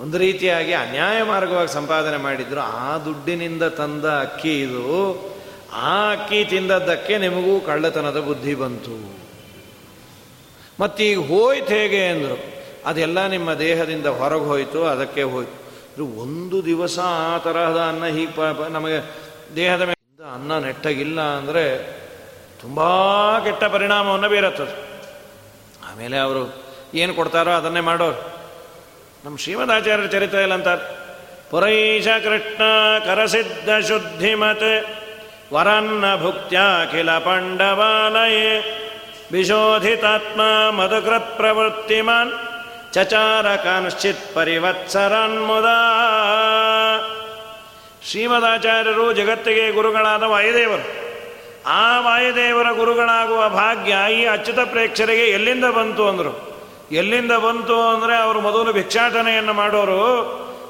[0.00, 2.60] ಒಂದು ರೀತಿಯಾಗಿ ಅನ್ಯಾಯ ಮಾರ್ಗವಾಗಿ ಸಂಪಾದನೆ ಮಾಡಿದ್ರು.
[2.60, 4.84] ಆ ದುಡ್ಡಿನಿಂದ ತಂದ ಅಕ್ಕಿ ಇದು.
[5.72, 9.18] ಆ ಅಕ್ಕಿ ತಿಂದದ್ದಕ್ಕೆ ನಿಮಗೂ ಕಳ್ಳತನದ ಬುದ್ಧಿ ಬಂತು.
[10.80, 12.38] ಮತ್ತೀಗ ಹೋಯ್ತು ಹೇಗೆ ಅಂದರು.
[12.86, 16.04] ಅದೆಲ್ಲ ನಿಮ್ಮ ದೇಹದಿಂದ ಹೊರಗೆ ಹೋಯಿತು, ಅದಕ್ಕೆ ಹೋಯ್ತು.
[16.04, 18.98] ಒಂದು ದಿವಸ ಆ ತರಹದ ಅನ್ನ ಹೀಗೆ ನಮಗೆ
[19.56, 22.05] ದೇಹದ ಮೇಲೆ ಅನ್ನ ನೆಟ್ಟಗಿಲ್ಲ ಅಂದರೆ
[22.60, 22.80] ತುಂಬ
[23.38, 24.86] ಕೆಟ್ಟ ಪರಿಣಾಮವನ್ನು ಬೀರತ್ತದು.
[25.92, 26.64] ಆಮೇಲೆ ಅವರು
[26.94, 28.36] ಏನು ಕೊಡ್ತಾರೋ ಅದನ್ನೇ ಮಾಡೋರು.
[29.24, 31.06] ನಮ್ಮ ಶ್ರೀಮದಾಚಾರ್ಯರ ಚರಿತ್ರೆಯಲ್ಲಿ ಅಂತಾರೆ
[31.50, 32.62] ಪುರೈಷ ಕೃಷ್ಣ
[33.04, 34.80] ಕರಸಿದ್ಧ ಶುದ್ಧಿಮತೆ,
[35.54, 38.82] ವರನ್ನ ಭುಕ್ತ್ಯಾಖಿಲ ಪಾಂಡವಾಲಯೇ,
[39.32, 40.40] ವಿಶೋಧಿತಾತ್ಮ
[40.70, 42.32] ಮಧುಕೃತ್ ಪ್ರವೃತ್ತಿಮಾನ್,
[42.92, 45.80] ಚಚಾರ ಕಾನ್ಶ್ಚಿತ್ ಪರಿವತ್ಸರನ್ ಮುದಾ.
[48.10, 51.05] ಶ್ರೀಮದಾಚಾರ್ಯರು ಜಗತ್ತಿಗೆ ಗುರುಗಳಾದ ವಾಯುದೇವರು.
[51.66, 56.56] ಆ ವಾಯುದೇವರ ಗುರುಗಳಾಗುವ ಭಾಗ್ಯ ಈ ಅಚ್ಯುತ ಪ್ರೇಕ್ಷರಿಗೆ ಎಲ್ಲಿಂದ ಬಂತು ಅಂದರು?
[56.92, 60.02] ಎಲ್ಲಿಂದ ಬಂತು ಅಂದರೆ ಅವರು ಮೊದಲು ಭಿಕ್ಷಾಟನೆಯನ್ನು ಮಾಡೋರು.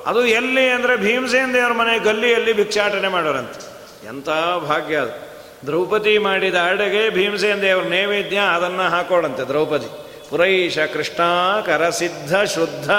[0.06, 3.66] ಅದು ಎಲ್ಲಿ ಅಂದರೆ ಭೀಮಸೇನ ದೇವರ ಮನೆ ಗಲ್ಲಿಯಲ್ಲಿ ಭಿಕ್ಷಾಟನೆ ಮಾಡೋರಂತೆ.
[4.06, 4.28] ಎಂಥ
[4.68, 5.26] ಭಾಗ್ಯ ಅದು.
[5.66, 10.06] ದ್ರೌಪದಿ ಮಾಡಿದ ಅಡುಗೆ ಭೀಮಸೇನ ದೇವರ ನೈವೇದ್ಯ ಅದನ್ನು ಹಾಕೋಳಂತೆ ದ್ರೌಪದಿ.
[10.30, 11.22] ಪುರೈಷ ಕೃಷ್ಣ
[11.60, 12.90] ಕರಸಿದ್ಧ ಶುದ್ಧ.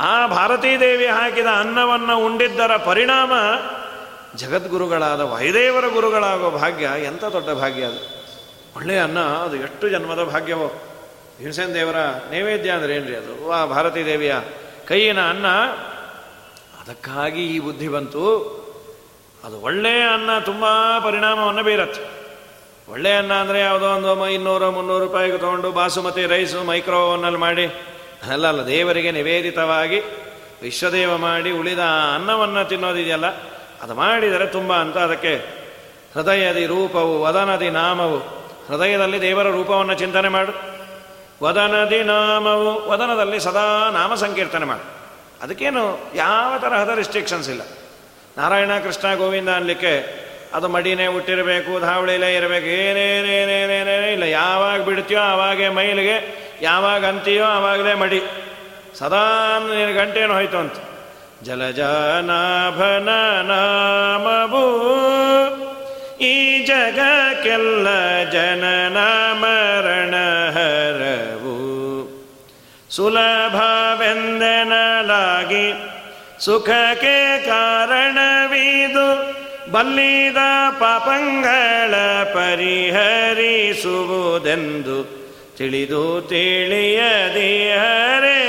[0.00, 3.32] ಆ ಭಾರತೀ ದೇವಿ ಹಾಕಿದ ಅನ್ನವನ್ನು ಉಂಡಿದ್ದರ ಪರಿಣಾಮ
[4.36, 8.16] ಜಗದ್ಗುರುಗಳಾದ ವಾಯುದೇವರ ಗುರುಗಳಾಗೋ ಭಾಗ್ಯ ಎಂಥ ದೊಡ್ಡ ಭಾಗ್ಯ ಅದು?
[8.76, 10.66] ಒಳ್ಳೆಯ ಅನ್ನ, ಅದು ಎಷ್ಟು ಜನ್ಮದ ಭಾಗ್ಯವೋ?
[11.38, 11.96] ಭೀಮಸೇನ ದೇವರ
[12.30, 13.48] ನೈವೇದ್ಯ ಅಂದ್ರೆ ಏನ್ರಿ ಅದು?
[13.48, 14.34] ವಾ, ಭಾರತೀ ದೇವಿಯ
[14.88, 15.46] ಕೈಯಿನ ಅನ್ನ.
[16.82, 18.26] ಅದಕ್ಕಾಗಿ ಈ ಬುದ್ಧಿ ಬಂತು.
[19.44, 20.64] ಅದು ಒಳ್ಳೆಯ ಅನ್ನ ತುಂಬ
[21.04, 22.26] ಪರಿಣಾಮವನ್ನು ಬೀರತ್ತೆ.
[22.92, 27.66] ಒಳ್ಳೆಯ ಅನ್ನ ಅಂದರೆ ಯಾವುದೋ ಒಂದು ಇನ್ನೂರು, ಮುನ್ನೂರು ರೂಪಾಯಿಗೆ ತೊಗೊಂಡು ಬಾಸುಮತಿ, ರೈಸು, ಮೈಕ್ರೋವನ್ನಲ್ಲಿ ಮಾಡಿ
[28.30, 30.00] ಅಲ್ಲ ಅಲ್ಲ, ದೇವರಿಗೆ ನಿವೇದಿತವಾಗಿ
[30.62, 31.78] ವಿಶ್ವದೇವ ಮಾಡಿ ಉಳಿದ
[32.14, 33.24] ಅನ್ನವನ್ನು ತಿನ್ನೋದಿದೆಯಲ್ಲ?
[33.82, 35.36] ಅದು ಮಾಡಿದರೆ ತುಂಬ ಅಂತ ಅದಕ್ಕೆ
[36.14, 38.18] ಹೃದಯದಿ ರೂಪವು, ವದನದಿ ನಾಮವು.
[38.68, 40.52] ಹೃದಯದಲ್ಲಿ ದೇವರ ರೂಪವನ್ನು ಚಿಂತನೆ ಮಾಡು.
[41.44, 44.96] ವದನದಿ ನಾಮವು, ವದನದಲ್ಲಿ ಸದಾ ನಾಮ ಸಂಕೀರ್ತನೆ ಮಾಡು.
[45.42, 47.60] ಅದಕ್ಕೇನು ಯಾವ ತರಹದ ರಿಸ್ಟ್ರಿಕ್ಷನ್ಸ್ ಇಲ್ಲ.
[48.38, 54.22] ನಾರಾಯಣ, ಕೃಷ್ಣ, ಗೋವಿಂದ ಅನ್ಲಿಕ್ಕೆ ಅದು ಮಡಿನೇ ಹುಟ್ಟಿರಬೇಕು ಧಾವಳಿಲೇ ಇರಬೇಕು ಏನೇನೇನೇನೇನೇ ಇಲ್ಲ.
[54.22, 58.22] ಯಾವಾಗ ಬಿಡ್ತೀಯೋ ಆವಾಗೇ ಮೈಲಿಗೆ, ಯಾವಾಗ ಅಂತೀಯೋ ಆವಾಗಲೇ ಮಡಿ.
[58.94, 59.58] ಸದಾ
[59.94, 60.74] ಗಂಟೇನು ಹೋಯ್ತು ಅಂತ.
[61.42, 63.08] ಜಲಜಾನಾಭನ
[63.42, 64.86] ನಾಮವು
[66.20, 67.88] ಈ ಜಗಕ್ಕೆಲ್ಲ
[68.32, 68.96] ಜನನ
[69.34, 70.14] ಮರಣ
[70.50, 71.56] ಹರವು
[72.90, 75.72] ಸುಲಭವೆಂದೆನಲಾಗಿ
[76.40, 79.36] ಸುಖಕ್ಕೆ ಕಾರಣವಿದು
[79.70, 80.36] ಬಲ್ಲಿದ
[80.78, 81.94] ಪಾಪಂಗಳ
[82.34, 88.42] ಪರಿಹರಿಸುವುದೆಂದು ತಿಳಿದು ತಿಳಿಯದಿ ಹರೇ.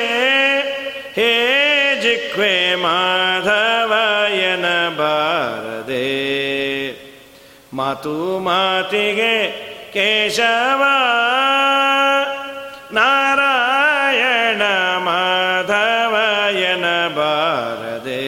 [1.16, 1.67] ಹೇ
[2.08, 6.06] ಜಿಕ್ವೆ ಮಾಧವಯನ ಬಾರದೆ
[7.74, 9.34] ಮಾತು ಮಾತಿಗೆ
[9.94, 10.84] ಕೇಶವ.
[12.94, 14.62] ನಾರಾಯಣ
[14.98, 18.24] ಮಾಧವಯನ ಬಾರದೆ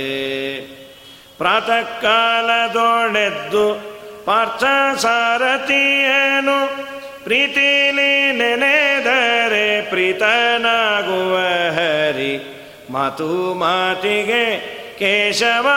[1.38, 3.66] ಪ್ರಾತಃ ಕಾಲದೊಡೆದ್ದು
[4.26, 4.64] ಪಾರ್ಥ
[5.02, 6.60] ಸಾರಥಿಯನು
[7.24, 11.36] ಪ್ರೀತಿಲಿ ನೆನೆದರೆ ಪ್ರೀತನಾಗುವ
[11.76, 12.56] ಹರಿ.
[12.90, 14.60] ಮಾತು ಮಾತಿಗೆ
[15.00, 15.68] ಕೇಶವ,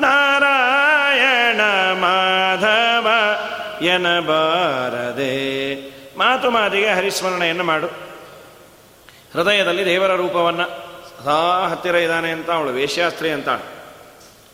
[0.00, 1.60] ನಾರಾಯಣ,
[1.92, 3.08] ಮಾಧವ
[3.84, 5.34] ಎನಬಾರದೆ
[6.18, 7.86] ಮಾತು ಮಾತಿಗೆ ಹರಿಸ್ಮರಣೆಯನ್ನು ಮಾಡು.
[9.32, 10.66] ಹೃದಯದಲ್ಲಿ ದೇವರ ರೂಪವನ್ನು
[11.22, 13.76] ಸದಾ ಹತ್ತಿರ ಇದ್ದಾನೆ ಅಂತ ಅವಳು ವೇಶ್ಯಾಸ್ತ್ರಿ ಅಂತಾಳು.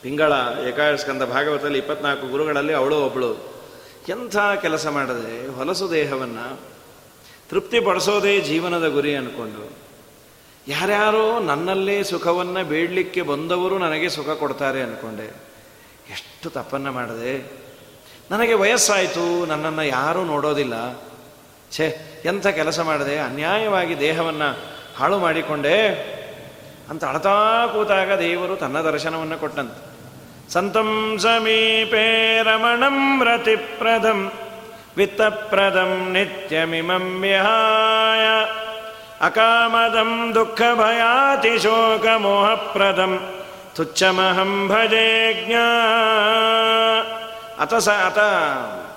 [0.02, 0.32] ತಿಂಗಳ
[0.68, 3.62] ಏಕಾದಶಕಂದ ಭಾಗವತದಲ್ಲಿ ಇಪ್ಪತ್ನಾಲ್ಕು ಗುರುಗಳಲ್ಲಿ ಅವಳು ಒಬ್ಬಳು
[4.08, 6.61] ಎಂಥ ಕೆಲಸ ಮಾಡದೆ ಹೊಲಸು ದೇಹವನ್ನು
[7.50, 9.81] ತೃಪ್ತಿಪಡಿಸೋದೇ ಜೀವನದ ಗುರಿ ಅಂದ್ಕೊಂಡು
[10.68, 15.25] ಯಾರ್ಯಾರೋ ನನ್ನಲ್ಲೇ ಸುಖವನ್ನು ಬೇಡಲಿಕ್ಕೆ ಬಂದವರು ನನಗೆ ಸುಖ ಕೊಡ್ತಾರೆ ಅಂದ್ಕೊಂಡೆ
[16.11, 17.53] ಎಷ್ಟು ತಪ್ಪನ್ನು ಮಾಡಿದೆ.
[18.31, 21.01] ನನಗೆ ವಯಸ್ಸಾಯಿತು, ನನ್ನನ್ನು ಯಾರೂ ನೋಡೋದಿಲ್ಲ.
[21.72, 21.87] ಛೇ,
[22.25, 24.59] ಎಂಥ ಕೆಲಸ ಮಾಡಿದೆ, ಅನ್ಯಾಯವಾಗಿ ದೇಹವನ್ನು
[24.96, 25.88] ಹಾಳು ಮಾಡಿಕೊಂಡೆ
[26.90, 29.92] ಅಂತ ಅಳತಾ ಕೂತಾಗ ದೇವರು ತನ್ನ ದರ್ಶನವನ್ನು ಕೊಟ್ಟಂತೆ.
[30.53, 34.33] ಸಂತಂ ಸಮೀಪೇ ರಮಣಂ ರತಿಪ್ರದಂ
[34.96, 38.27] ವಿತ್ತಪ್ರದಂ ನಿತ್ಯಮಿಮಂ ವಿಹಾಯ.
[39.22, 43.42] ಅಕಾಮದಂ ದುಃಖ ಭಯಾತಿ ಶೋಕ ಮೋಹಪ್ರದಂ
[43.74, 45.66] ತುಚ್ಛಮಹಂ ಭಜೇ ಜ್ಞಾ
[47.58, 48.18] ಅತ ಸ ಅತ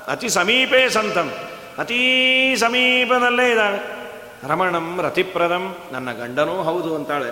[0.09, 1.31] ಅತಿ ಸಮೀಪೇ ಸಂತಂ
[1.77, 4.05] ಅತೀ ಸಮೀಪದಲ್ಲೇ ಇದ್ದಾಳೆ।
[4.47, 7.31] ರಮಣಂ ರತಿಪ್ರದಂ ನನ್ನ ಗಂಡನೂ ಹೌದು ಅಂತಾಳೆ।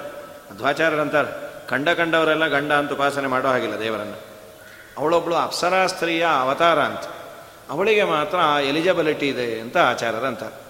[0.51, 1.31] ಮಧ್ವಾಚಾರ್ಯರಂತಾಳೆ
[1.67, 4.19] ಕಂಡ ಕಂಡವರೆಲ್ಲ ಗಂಡ ಅಂತ ಉಪಾಸನೆ ಮಾಡೋ ಹಾಗಿಲ್ಲ ದೇವರನ್ನು.
[4.97, 7.03] ಅವಳೊಬ್ಬಳು ಅಪ್ಸರಾ ಸ್ತ್ರೀಯ ಅವತಾರ ಅಂತ.
[7.69, 10.62] ಅವಳಿಗೆ ಮಾತ್ರ ಎಲಿಜಿಬಿಲಿಟಿ ಇದೆ ಅಂತ ಆಚಾರ್ಯರಂತಾರೆ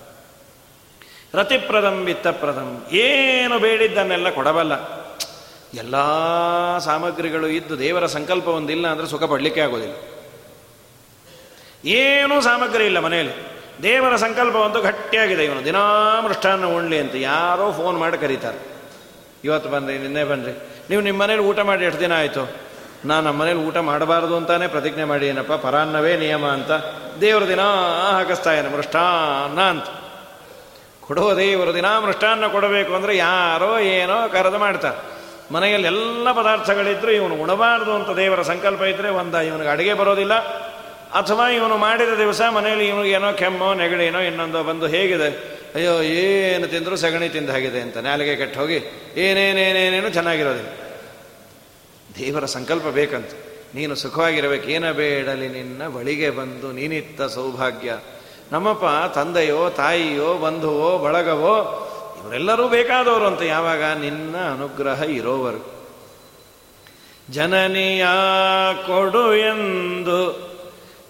[1.34, 5.04] ರತಿಪ್ರದಂ ವಿತ್ತಪ್ರದಂ ಏನು ಬೇಡಿದ್ದನ್ನೆಲ್ಲ ಕೊಡಬಲ್ಲ.
[5.74, 5.96] ಎಲ್ಲ
[6.78, 9.96] ಸಾಮಗ್ರಿಗಳು ಇದ್ದು ದೇವರ ಸಂಕಲ್ಪ ಒಂದಿಲ್ಲ ಅಂದರೆ ಸುಖ ಪಡಲಿಕ್ಕೆ ಆಗೋದಿಲ್ಲ.
[11.86, 13.34] ಏನೂ ಸಾಮಗ್ರಿ ಇಲ್ಲ ಮನೆಯಲ್ಲಿ.
[13.84, 15.46] ದೇವರ ಸಂಕಲ್ಪ ಒಂದು ಗಟ್ಟಿಯಾಗಿದೆ.
[15.46, 18.58] ಇವನು ದಿನಾ ಮೃಷ್ಟಾನ್ನ ಉಣ್ಲಿ ಅಂತ ಯಾರೋ ಫೋನ್ ಮಾಡಿ ಕರೀತಾರೆ.
[19.44, 20.52] ಇವತ್ತು ಬಂದ್ರಿ ನಿನ್ನೆ ಬನ್ರಿ.
[20.90, 22.52] ನೀವು ನಿಮ್ಮ ಮನೇಲಿ ಊಟ ಮಾಡಿ ಎಷ್ಟು ದಿನ ಆಯಿತು?
[23.06, 25.54] ನಾನು ನಮ್ಮ ಮನೇಲಿ ಊಟ ಮಾಡಬಾರ್ದು ಅಂತಾನೆ ಪ್ರತಿಜ್ಞೆ ಮಾಡಿ ಏನಪ್ಪ?
[25.54, 26.72] ಪರಾನ್ನವೇ ನಿಯಮ ಅಂತ
[27.22, 27.60] ದೇವರು ದಿನ
[28.12, 30.03] ಹಾಕಿಸ್ತಾ ಮೃಷ್ಟಾನ್ನ ಅಂತ.
[31.08, 35.14] ಕೊಡುವ ದೇವರು ದಿನ ಮೃಷ್ಟಾನ್ನ ಕೊಡಬೇಕು ಅಂದರೆ ಯಾರೋ ಏನೋ ಕರೆದು ಮಾಡ್ತಾರೆ.
[35.54, 40.34] ಮನೆಯಲ್ಲಿ ಎಲ್ಲ ಪದಾರ್ಥಗಳಿದ್ರು ಇವನು ಉಣಬಾರದು ಅಂತ ದೇವರ ಸಂಕಲ್ಪ ಇದ್ದರೆ ಒಂದು ಇವನಿಗೆ ಅಡುಗೆ ಬರೋದಿಲ್ಲ.
[41.10, 45.60] ಅಥವಾ ಇವನು ಮಾಡಿದ ದಿವಸ ಮನೆಯಲ್ಲಿ ಇವನಿಗೇನೋ ಕೆಮ್ಮೋ, ನೆಗಡಿನೋ ಇನ್ನೊಂದು ಬಂದು ಹೇಗಿದೆ.
[45.76, 48.76] ಅಯ್ಯೋ, ಏನು ತಿಂದರೂ ಸಗಣಿ ತಿಂದ ಹಾಗಿದೆ ಅಂತ ನಾಲಿಗೆ ಕೆಟ್ಟು ಹೋಗಿ
[49.18, 50.70] ಏನೇನೇನೇನೇನು ಚೆನ್ನಾಗಿರೋದಿಲ್ಲ.
[52.20, 53.30] ದೇವರ ಸಂಕಲ್ಪ ಬೇಕಂತ.
[53.76, 54.70] ನೀನು ಸುಖವಾಗಿರಬೇಕು.
[54.70, 57.94] ಏನ ಬೇಡಲಿ ನಿನ್ನ ಬಳಿಗೆ ಬಂದು ನೀನಿತ್ತ ಸೌಭಾಗ್ಯ.
[58.52, 61.80] ನಮ್ಮಪ್ಪ, ತಂದೆಯೋ, ತಾಯಿಯೋ, ಬಂಧುವೋ, ಬಳಗವೋ,
[62.26, 63.84] ಇವರೆಲ್ಲರೂ ಬೇಕಾದವರು ಅಂತ ಯಾವಾಗ?
[63.84, 65.74] ನಿನ್ನ ಅನುಗ್ರಹ ಇರೋವರು.
[67.30, 68.06] ಜನನಿಯ
[68.86, 70.54] ಕೊಡು ಎಂದು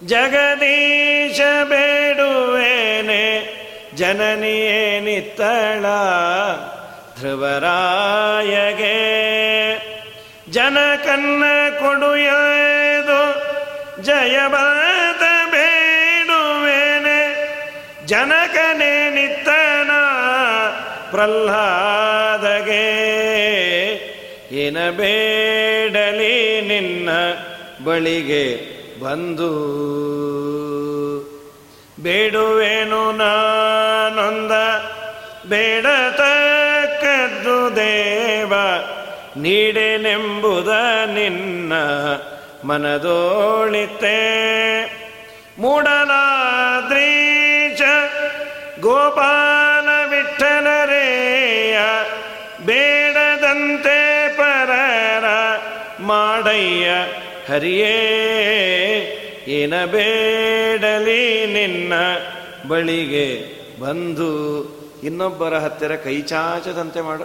[0.04, 3.54] ಜಗದೀಶ ಬೇಡುವೇನೆ.
[3.94, 5.82] ಜನನಿಯೇ ನಿತ್ತಳ
[7.20, 7.94] ಧ್ರುವರಾಯಗೆ.
[10.50, 11.44] ಜನಕನ್ನ
[11.78, 13.44] ಕೊಡುಯದು
[14.02, 15.03] ಜಯಬಾದ
[18.06, 19.90] ಜನಕನೇ ನಿತ್ತನ
[21.10, 22.86] ಪ್ರಹ್ಲಾದಗೆ.
[24.54, 27.08] ಏನ ಬೇಡಲಿ ನಿನ್ನ
[27.84, 29.50] ಬಳಿಗೆ ಬಂದು.
[32.02, 34.52] ಬೇಡುವೇನು ನಾನೊಂದ
[35.50, 38.52] ಬೇಡತಕ್ಕದ್ದು ದೇವ,
[39.36, 40.68] ನೀಡೆನೆಂಬುದ
[41.14, 41.72] ನಿನ್ನ
[42.64, 44.20] ಮನದೋಳಿತೆ.
[45.58, 47.13] ಮೂಡಲಾದ್ರೀಚ
[48.84, 51.78] ಗೋಪಾಲ ವಿಠಲರೇಯ
[52.66, 55.24] ಬೇಡದಂತೆ ಪರರ
[56.00, 56.90] ಮಾಡಯ್ಯ.
[57.52, 57.94] ಹರಿಯೇ,
[59.46, 61.92] ಏನ ಬೇಡಲಿ ನಿನ್ನ
[62.68, 63.44] ಬಳಿಗೆ
[63.80, 64.30] ಬಂದು
[65.02, 67.24] ಇನ್ನೊಬ್ಬರ ಹತ್ತಿರ ಕೈಚಾಚದಂತೆ ಮಾಡು.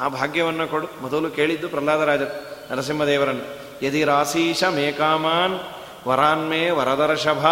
[0.00, 0.88] ಆ ಭಾಗ್ಯವನ್ನು ಕೊಡು.
[1.02, 2.20] ಮೊದಲು ಕೇಳಿದ್ದು ಪ್ರಹ್ಲಾದರಾಜ
[2.72, 3.62] ನರಸಿಂಹದೇವರನ್ನು.
[3.86, 5.60] ಯದಿ ರಾಶೀಶ ಮೇಕಾಮಾನ್
[6.08, 7.46] ವರಾನ್ಮೇ ವರದರ್ಶಭ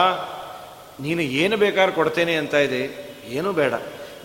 [1.01, 3.11] ನೀನು ಏನು ಬೇಕಾದ್ರೂ ಕೊಡ್ತೇನೆ ಅಂತ ಇದೆ.
[3.29, 3.75] ಏನು ಬೇಡ.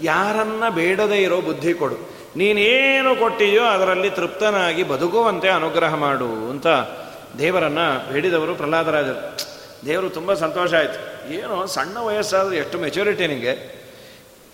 [0.01, 1.95] ಯಾರನ್ನ ಬೇಡದೇ ಇರೋ ಬುದ್ಧಿ ಕೊಡು.
[2.37, 6.67] ನೀನೇನು ಕೊಟ್ಟಿಯೋ ಅದರಲ್ಲಿ ತೃಪ್ತನಾಗಿ ಬದುಕುವಂತೆ ಅನುಗ್ರಹ ಮಾಡು ಅಂತ
[7.37, 7.79] ದೇವರನ್ನ
[8.11, 9.37] ಬೇಡಿದವರು ಪ್ರಹ್ಲಾದರಾಜರು.
[9.85, 11.31] ದೇವರು ತುಂಬ ಸಂತೋಷ ಆಯಿತು.
[11.33, 13.85] ಏನು ಸಣ್ಣ ವಯಸ್ಸಾದರೂ ಎಷ್ಟು ಮೆಚುರಿಟಿ ನಿಮಗೆ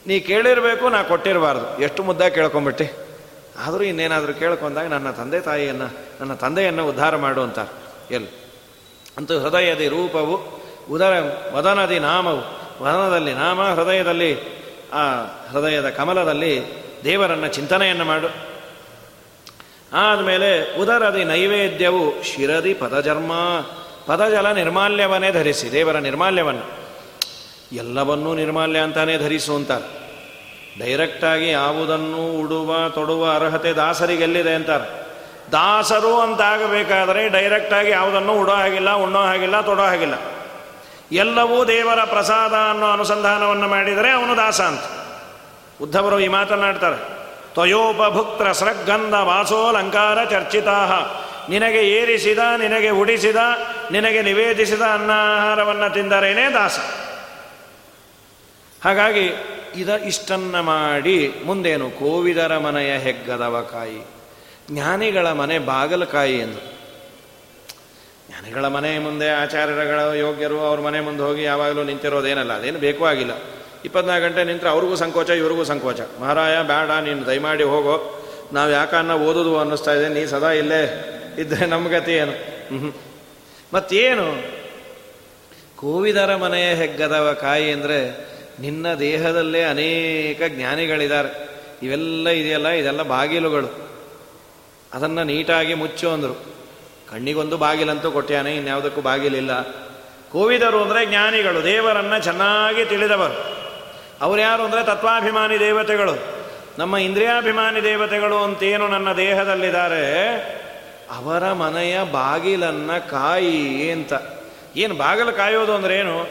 [0.07, 1.81] ನೀ ಕೇಳಿರಬೇಕು, ನಾ ಕೊಟ್ಟಿರಬಾರ್ದು.
[1.81, 2.91] ಎಷ್ಟು ಮುದ್ದ ಕೇಳ್ಕೊಂಬಿಟ್ಟೆ?
[3.57, 5.85] ಆದರೂ ಇನ್ನೇನಾದರೂ ಕೇಳ್ಕೊಂಡಾಗ ನನ್ನ ತಂದೆ ತಾಯಿಯನ್ನು,
[6.19, 7.59] ನನ್ನ ತಂದೆಯನ್ನು ಉದ್ಧಾರ ಮಾಡು ಅಂತ
[8.11, 8.29] ಎಲ್ಲಿ?
[9.17, 10.60] ಅಂತೂ ಹೃದಯದ ರೂಪವು
[10.91, 11.13] ಉದರ
[11.53, 12.39] ವದನದಿ ನಾಮವು,
[12.83, 14.61] ವದನದಲ್ಲಿ ನಾಮ, ಹೃದಯದಲ್ಲಿ,
[14.93, 16.61] ಆ ಹೃದಯದ ಕಮಲದಲ್ಲಿ
[17.03, 18.27] ದೇವರನ್ನ ಚಿಂತನೆಯನ್ನು ಮಾಡು.
[19.93, 23.31] ಆದಮೇಲೆ ಉದರದಿ ನೈವೇದ್ಯವು ಶಿರದಿ ಪದಜರ್ಮ,
[24.05, 26.81] ಪದಜಲ ನಿರ್ಮಾಲ್ಯವನ್ನೇ ಧರಿಸಿ, ದೇವರ ನಿರ್ಮಾಲ್ಯವನ್ನು.
[27.71, 30.01] ಎಲ್ಲವನ್ನೂ ನಿರ್ಮಾಲ್ಯ ಅಂತಾನೆ ಧರಿಸು ಅಂತಾರೆ.
[30.79, 35.01] ಡೈರೆಕ್ಟಾಗಿ ಯಾವುದನ್ನು ಉಡುವ, ತೊಡುವ ಅರ್ಹತೆ ದಾಸರಿಗೆಲ್ಲಿದೆ ಅಂತಾರೆ.
[35.51, 40.40] ದಾಸರು ಅಂತಾಗಬೇಕಾದರೆ ಡೈರೆಕ್ಟಾಗಿ ಯಾವುದನ್ನು ಉಡೋ ಹಾಗಿಲ್ಲ, ಉಣ್ಣೋ ಹಾಗಿಲ್ಲ, ತೊಡೋ ಹಾಗಿಲ್ಲ.
[41.11, 44.81] ಎಲ್ಲವೂ ದೇವರ ಪ್ರಸಾದ ಅನ್ನೋ ಅನುಸಂಧಾನವನ್ನು ಮಾಡಿದರೆ ಅವನು ದಾಸ ಅಂತ.
[45.81, 46.99] ಉದ್ಧವರು ಈ ಮಾತನಾಡ್ತಾರೆ
[47.53, 50.77] ತ್ವಯೋಪಭುಕ್ತ್ರ ಸೃಗ್ಗಂಧ ವಾಸೋಲಂಕಾರ ಚರ್ಚಿತಾ
[51.49, 53.35] ನಿನಗೆ ಏರಿಸಿದ, ನಿನಗೆ ಉಡಿಸಿದ,
[53.91, 56.79] ನಿನಗೆ ನಿವೇದಿಸಿದ ಅನ್ನಾಹಾರವನ್ನು ತಿಂದರೇನೇ ದಾಸ.
[58.83, 59.25] ಹಾಗಾಗಿ
[59.75, 64.07] ಇದ ಇಷ್ಟನ್ನ ಮಾಡಿ ಮುಂದೇನು ಕೋವಿದರ ಮನೆಯ ಹೆಗ್ಗದವ ಕಾಯಿ,
[64.71, 66.80] ಜ್ಞಾನಿಗಳ ಮನೆ ಬಾಗಲಕಾಯಿ ಎಂದು.
[68.41, 73.33] ಜ್ಞಾನಿಗಳ ಮನೆ ಮುಂದೆ ಆಚಾರ್ಯಗಳ ಯೋಗ್ಯರು ಅವ್ರ ಮನೆ ಮುಂದೆ ಹೋಗಿ ಯಾವಾಗಲೂ ನಿಂತಿರೋದೇನಲ್ಲ, ಅದೇನು ಬೇಕೂ ಆಗಿಲ್ಲ.
[73.85, 75.99] ಇಪ್ಪತ್ನಾಲ್ಕು ಗಂಟೆ ನಿಂತರೆ ಅವ್ರಿಗೂ ಸಂಕೋಚ, ಇವ್ರಿಗೂ ಸಂಕೋಚ.
[76.19, 77.95] ಮಹಾರಾಯ, ಬೇಡ, ನೀನು ದಯಮಾಡಿ ಹೋಗೋ.
[78.53, 80.81] ನಾವು ಯಾಕನ್ನ ಓದುದು ಅನ್ನಿಸ್ತಾ ಇದೆ, ನೀ ಸದಾ ಇಲ್ಲೇ
[81.37, 82.33] ಇದ್ದರೆ ನಮ್ಮ ಗತಿ ಏನು?
[83.73, 84.27] ಮತ್ತೇನು?
[85.75, 87.99] ಕೋವಿದರ ಮನೆಯ ಹೆಗ್ಗದವ ಕಾಯಿ ಅಂದರೆ
[88.59, 91.29] ನಿನ್ನ ದೇಹದಲ್ಲೇ ಅನೇಕ ಜ್ಞಾನಿಗಳಿದ್ದಾರೆ.
[91.83, 93.69] ಇವೆಲ್ಲ ಇದೆಯಲ್ಲ, ಇದೆಲ್ಲ ಬಾಗಿಲುಗಳು.
[94.93, 96.50] ಅದನ್ನು ನೀಟಾಗಿ ಮುಚ್ಚು ಅಂದರು.
[97.11, 99.61] ಕಣ್ಣಿಗೊಂದು ಬಾಗಿಲಂತೂ ಕೊಟ್ಟ್ಯಾನೆ ಇನ್ಯಾವುದಕ್ಕೂ ಬಾಗಿಲಿಲ್ಲ.
[100.31, 103.37] ಕೋವಿದರು ಅಂದರೆ ಜ್ಞಾನಿಗಳು, ದೇವರನ್ನು ಚೆನ್ನಾಗಿ ತಿಳಿದವರು.
[104.21, 106.13] ಅವ್ರು ಯಾರು ಅಂದರೆ ತತ್ವಾಭಿಮಾನಿ ದೇವತೆಗಳು.
[106.77, 110.05] ನಮ್ಮ ಇಂದ್ರಿಯಾಭಿಮಾನಿ ದೇವತೆಗಳು ಅಂತೇನು ನನ್ನ ದೇಹದಲ್ಲಿದ್ದಾರೆ,
[111.17, 114.13] ಅವರ ಮನೆಯ ಬಾಗಿಲನ್ನು ಕಾಯಿ ಅಂತ.
[114.75, 116.29] ಏನು ಬಾಗಿಲು ಕಾಯೋದು ಅಂದ್ರೆ ಏನು?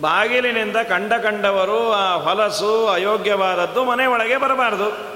[0.00, 5.13] ಬಾಗಿಲಿನಿಂದ ಕಂಡ ಕಂಡವರು ಆ ಹೊಲಸು ಅಯೋಗ್ಯವಾದದ್ದು ಮನೆ ಒಳಗೆ ಬರಬಾರದು.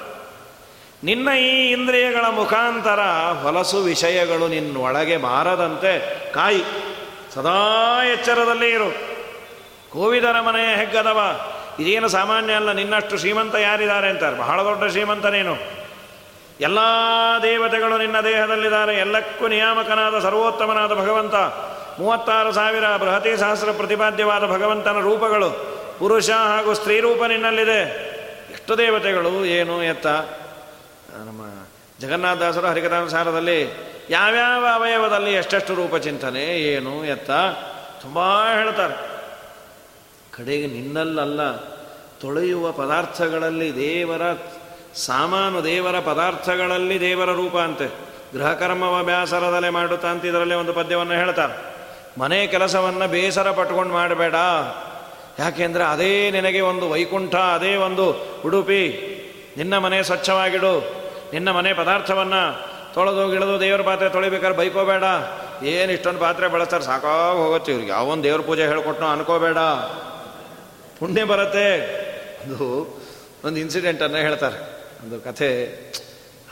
[1.04, 3.00] ನಿನ್ನ ಈ ಇಂದ್ರಿಯಗಳ ಮುಖಾಂತರ
[3.42, 5.92] ಹೊಲಸು ವಿಷಯಗಳು ನಿನ್ನೊಳಗೆ ಬಾರದಂತೆ
[6.32, 6.62] ಕಾಯಿ,
[7.34, 8.90] ಸದಾ ಎಚ್ಚರದಲ್ಲಿ ಇರು.
[9.90, 11.40] ಕೋವಿದರ ಮನೆಯ ಹೆಗ್ಗದವ,
[11.78, 14.36] ಇದೇನು ಸಾಮಾನ್ಯ ಅಲ್ಲ, ನಿನ್ನಷ್ಟು ಶ್ರೀಮಂತ ಯಾರಿದ್ದಾರೆ ಅಂತಾರೆ?
[14.36, 15.56] ಬಹಳ ದೊಡ್ಡ ಶ್ರೀಮಂತನೇನು
[16.60, 16.78] ಎಲ್ಲ
[17.42, 18.94] ದೇವತೆಗಳು ನಿನ್ನ ದೇಹದಲ್ಲಿದ್ದಾರೆ.
[18.94, 21.34] ಎಲ್ಲಕ್ಕೂ ನಿಯಾಮಕನಾದ ಸರ್ವೋತ್ತಮನಾದ ಭಗವಂತ.
[22.00, 25.50] ಮೂವತ್ತಾರು ಸಾವಿರ ಬೃಹತಿ ಸಹಸ್ರ ಪ್ರತಿಪಾದ್ಯವಾದ ಭಗವಂತನ ರೂಪಗಳು.
[25.98, 27.80] ಪುರುಷ ಹಾಗೂ ಸ್ತ್ರೀ ರೂಪ ನಿನ್ನಲ್ಲಿದೆ.
[28.52, 30.06] ಎಷ್ಟು ದೇವತೆಗಳು, ಏನು ಎತ್ತ?
[31.24, 31.66] ನಮ್ಮ
[32.00, 33.62] ಜಗನ್ನಾಥದಾಸರು ಹರಿಕಥಾನುಸಾರದಲ್ಲಿ
[34.10, 37.30] ಯಾವ್ಯಾವ ಅವಯವದಲ್ಲಿ ಎಷ್ಟೆಷ್ಟು ರೂಪ ಚಿಂತನೆ, ಏನು, ಎತ್ತ,
[38.02, 38.18] ತುಂಬ
[38.54, 38.94] ಹೇಳ್ತಾರೆ.
[40.36, 41.56] ಕಡೆಗೆ ನಿನ್ನಲ್ಲಲ್ಲ,
[42.20, 44.22] ತೊಳೆಯುವ ಪದಾರ್ಥಗಳಲ್ಲಿ ದೇವರ,
[44.94, 48.08] ಸಾಮಾನು ದೇವರ ಪದಾರ್ಥಗಳಲ್ಲಿ ದೇವರ ರೂಪ ಅಂತೆ.
[48.32, 51.74] ಗೃಹಕರ್ಮವ ಬ್ಯಾಸರದಲ್ಲೇ ಮಾಡುತ್ತಾ ಅಂತ ಇದರಲ್ಲೇ ಒಂದು ಪದ್ಯವನ್ನು ಹೇಳ್ತಾರೆ.
[52.20, 54.34] ಮನೆ ಕೆಲಸವನ್ನು ಬೇಸರ ಪಟ್ಕೊಂಡು ಮಾಡಬೇಡ.
[55.38, 58.16] ಯಾಕೆಂದರೆ ಅದೇ ನಿನಗೆ ಒಂದು ವೈಕುಂಠ, ಅದೇ ಒಂದು
[58.46, 59.14] ಉಡುಪಿ.
[59.56, 60.97] ನಿನ್ನ ಮನೆ ಸ್ವಚ್ಛವಾಗಿಡು.
[61.32, 65.02] ನಿನ್ನ ಮನೆ ಪದಾರ್ಥವನ್ನು ತೊಳೆದು ಗಿಳದು ದೇವರ ಪಾತ್ರೆ ತೊಳಿಬೇಕಾದ್ರೆ ಬೈಕೋಬೇಡ.
[65.64, 67.92] ಏನು ಇಷ್ಟೊಂದು ಪಾತ್ರೆ ಬಳಸ್ತಾರೆ ಸಾಕಾಗಿ ಹೋಗುತ್ತೆ ಇವ್ರಿಗೆ.
[67.92, 69.58] ಯಾವೊಂದು ದೇವ್ರ ಪೂಜೆ ಹೇಳ್ಕೊಟ್ನೋ ಅನ್ಕೋಬೇಡ.
[70.98, 71.80] ಪುಣ್ಯ ಬರುತ್ತೆ.
[72.44, 72.88] ಅದು
[73.44, 74.56] ಒಂದು ಇನ್ಸಿಡೆಂಟನ್ನು ಹೇಳ್ತಾರೆ.
[75.04, 75.66] ಒಂದು ಕಥೆ.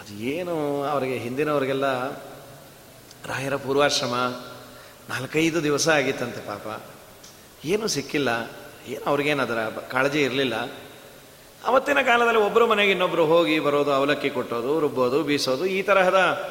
[0.00, 2.10] ಅದು ಏನು ಅವರಿಗೆ ಹಿಂದಿನವರಿಗೆಲ್ಲ
[3.26, 4.14] ರಾಯರ ಪೂರ್ವಾಶ್ರಮ
[5.08, 6.82] ನಾಲ್ಕೈದು ದಿವಸ ಆಗಿತ್ತಂತೆ ಪಾಪ.
[7.64, 8.50] ಏನೂ ಸಿಕ್ಕಿಲ್ಲ.
[8.88, 9.58] ಏನು ಅವ್ರಿಗೇನು ಅದರ
[9.92, 10.54] ಕಾಳಜಿ ಇರಲಿಲ್ಲ.
[11.66, 16.44] ಅವತ್ತಿನ ಕಾಲದಲ್ಲಿ ಒಬ್ಬರು ಮನೆಗೆ ಇನ್ನೊಬ್ಬರು ಹೋಗಿ ಬರೋದು, ಅವಲಕ್ಕಿ ಕೊಟ್ಟೋದು, ರುಬ್ಬೋದು, ಬೀಸೋದು, ಈ ತರಹದ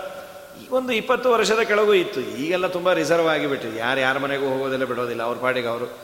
[0.72, 2.22] ಒಂದು ಇಪ್ಪತ್ತು ವರ್ಷದ ಕೆಳಗೂ ಇತ್ತು.
[2.22, 3.78] ಈಗೆಲ್ಲ ತುಂಬ ರಿಸರ್ವ್ ಆಗಿಬಿಟ್ಟಿದೆ.
[3.78, 5.24] ಯಾರು ಯಾರ ಮನೆಗೂ ಹೋಗೋದಿಲ್ಲ, ಬಿಡೋದಿಲ್ಲ.
[5.24, 5.98] ಅವ್ರ ಪಾಡಿಗೆ ಅವರು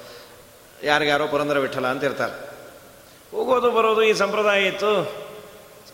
[0.84, 2.49] ಯಾರಿಗಾರೋ ಪುರಂದರ ಬಿಟ್ಟಲ್ಲ ಅಂತ ಇರ್ತಾರೆ.
[3.32, 5.01] ಹೋಗೋದು, ಬರೋದು ಈ ಸಂಪ್ರದಾಯ ಇತ್ತು.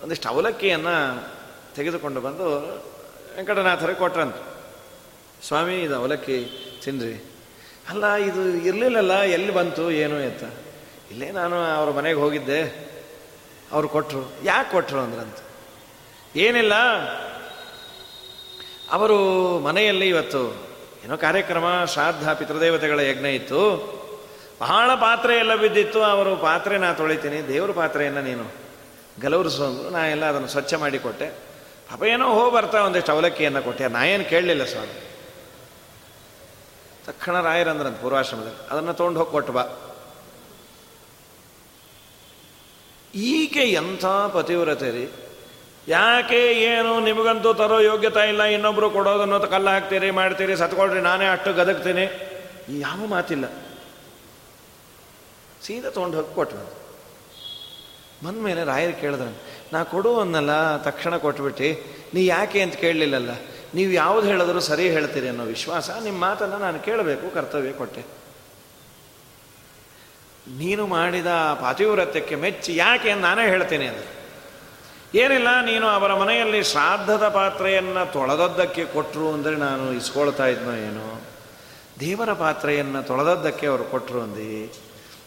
[0.03, 1.27] ಒಂದಿಷ್ಟು ಅವಲಕ್ಕಿಯನ್ನು
[1.75, 2.67] ತೆಗೆದುಕೊಂಡು ಬಂದು
[3.35, 4.35] ವೆಂಕಟನಾಥರಿಗೆ ಕೊಟ್ರಂತ.
[5.47, 6.49] ಸ್ವಾಮಿ, ಇದು ಅವಲಕ್ಕಿ
[6.83, 7.25] ತಿನ್ರಿ.
[7.89, 10.43] ಅಲ್ಲ, ಇದು ಇರಲಿಲ್ಲಲ್ಲ, ಎಲ್ಲಿ ಬಂತು, ಏನು ಎತ್ತ
[11.11, 12.86] ಇಲ್ಲೇ ನಾನು ಅವ್ರ ಮನೆಗೆ ಹೋಗಿದ್ದೆ.
[13.71, 15.37] ಅವ್ರು ಕೊಟ್ಟರು ಯಾಕೆ ಕೊಟ್ಟರು ಅಂದ್ರಂತ?
[16.35, 16.73] ಏನಿಲ್ಲ.
[18.91, 19.17] ಅವರು
[19.59, 20.67] ಮನೆಯಲ್ಲಿ ಇವತ್ತು
[21.05, 23.97] ಏನೋ ಕಾರ್ಯಕ್ರಮ, ಶ್ರಾದ್ದ ಪಿತೃದೇವತೆಗಳ ಯಜ್ಞ ಇತ್ತು.
[24.61, 26.03] ಬಹಳ ಪಾತ್ರೆ ಎಲ್ಲ ಬಿದ್ದಿತ್ತು.
[26.03, 28.43] ಅವರು ಪಾತ್ರೆ ನಾ ತೊಳಿತೀನಿ, ದೇವ್ರ ಪಾತ್ರೆಯನ್ನು ನೀನು
[29.21, 31.25] ಗಲವರಿಸು ನಾ ಎಲ್ಲ ಅದನ್ನು ಸ್ವಚ್ಛ ಮಾಡಿ ಕೊಟ್ಟೆ.
[31.89, 33.87] ಪಾಪ ಏನೋ ಹೋಗಿ ಬರ್ತಾ ಒಂದಿಷ್ಟು ಅವಲಕ್ಕಿಯನ್ನು ಕೊಟ್ಟೆ.
[33.87, 35.01] ನಾ ಏನು ಕೇಳಲಿಲ್ಲ ಸ್ವಾಮಿ.
[37.05, 38.69] ತಕ್ಷಣ ರಾಯರಂದ್ರಂತ ಪೂರ್ವಾಶ್ರಮದಲ್ಲಿ.
[38.69, 39.86] ಅದನ್ನು ತೊಗೊಂಡು ಹೋಗಿ ಕೊಟ್ಟು ಬಾ.
[43.15, 45.11] ಈಕೆ ಎಂಥ ಪತಿವ್ರತೆ ರೀ
[45.87, 52.37] ಯಾಕೆ ಏನು ನಿಮಗಂತೂ ತರೋ ಯೋಗ್ಯತೆ ಇಲ್ಲ, ಇನ್ನೊಬ್ರು ಕೊಡೋದನ್ನು ಕಲ್ಲ ಹಾಕ್ತೀರಿ, ಮಾಡ್ತೀರಿ, ಸತ್ಕೊಳ್ರಿ, ನಾನೇ ಅಷ್ಟು ಗದಗ್ತೀನಿ.
[52.79, 53.45] ಯಾವ ಮಾತಿಲ್ಲ.
[55.61, 56.77] ಸೀದಾ ತೊಗೊಂಡು ಹೋಗಿ ಕೊಟ್ಟು
[58.25, 58.37] ಬಂದ.
[58.37, 59.41] ಮೇಲೆ ರಾಯರು ಕೇಳಿದ್ರೆ,
[59.73, 63.29] ನಾ ಕೊಡುವನ್ನಲ್ಲ ತಕ್ಷಣ ಕೊಟ್ಬಿಟ್ಟು, ನೀ ಯಾಕೆ ಅಂತ ಕೇಳಲಿಲ್ಲಲ್ಲ?
[63.75, 68.05] ನೀವು ಯಾವ್ದು ಹೇಳಿದ್ರು ಸರಿ ಹೇಳ್ತೀರಿ ಅನ್ನೋ ವಿಶ್ವಾಸ, ನಿಮ್ಮ ಮಾತನ್ನು ನಾನು ಕೇಳಬೇಕು, ಕರ್ತವ್ಯ ಕೊಟ್ಟೆ.
[70.61, 71.31] ನೀನು ಮಾಡಿದ
[71.61, 74.09] ಪಾತಿವ್ರತ್ಯಕ್ಕೆ ಮೆಚ್ಚಿ ಯಾಕೆ ನಾನೇ ಹೇಳ್ತೇನೆ ಅಂದರೆ
[75.21, 81.07] ಏನಿಲ್ಲ, ನೀನು ಅವರ ಮನೆಯಲ್ಲಿ ಶ್ರಾದ್ದದ ಪಾತ್ರೆಯನ್ನು ತೊಳೆದದ್ದಕ್ಕೆ ಕೊಟ್ಟರು ಅಂದರೆ ನಾನು ಇಸ್ಕೊಳ್ತಾ ಇದ್ನೋ ಏನೋ.
[81.99, 84.51] ದೇವರ ಪಾತ್ರೆಯನ್ನು ತೊಳೆದದ್ದಕ್ಕೆ ಅವರು ಕೊಟ್ಟರು ಅಂದಿ.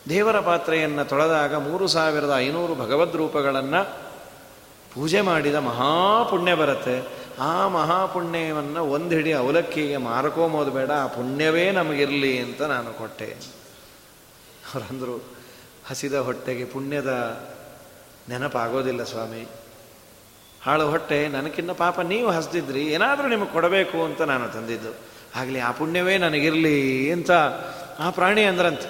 [0.08, 3.80] ದೇವರ ಪಾತ್ರೆಯನ್ನು ತೊಳೆದಾಗ ಮೂರು ಸಾವಿರದ ಐನೂರು ಭಗವದ್ ರೂಪಗಳನ್ನು
[4.94, 6.96] ಪೂಜೆ ಮಾಡಿದ ಮಹಾಪುಣ್ಯ ಬರುತ್ತೆ.
[7.48, 13.30] ಆ ಮಹಾಪುಣ್ಯವನ್ನು ಒಂದು ಹಿಡಿ ಅವಲಕ್ಕಿಗೆ ಮಾರ್ಕೋಬೋದು ಬೇಡ, ಆ ಪುಣ್ಯವೇ ನಮಗಿರಲಿ ಅಂತ ನಾನು ಕೊಟ್ಟೆ.
[14.74, 15.24] ಅವರಂದರು
[15.88, 17.40] ಹಸಿದ ಹೊಟ್ಟೆಗೆ ಪುಣ್ಯದ
[18.28, 19.48] ನೆನಪಾಗೋದಿಲ್ಲ ಸ್ವಾಮಿ.
[20.62, 24.94] ಹಾಳು ಹೊಟ್ಟೆ ನನಗಿನ್ನ ಪಾಪ ನೀವು ಹಸ್ದಿದ್ರಿ, ಏನಾದರೂ ನಿಮಗೆ ಕೊಡಬೇಕು ಅಂತ ನಾನು ತಂದಿದ್ದು.
[25.36, 27.30] ಆಗಲಿ, ಆ ಪುಣ್ಯವೇ ನನಗಿರಲಿ ಅಂತ
[27.98, 28.80] ಆ ಪ್ರಾಣಿ ಅಂದ್ರಂತ.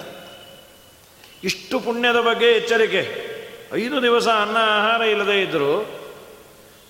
[1.43, 3.31] ಇಷ್ಟು ಪುಣ್ಯದ ಬಗ್ಗೆ ಎಚ್ಚರಿಕೆ.
[3.73, 6.01] ಐದು ದಿವಸ ಅನ್ನ ಆಹಾರ ಇಲ್ಲದೆ ಇದ್ದರು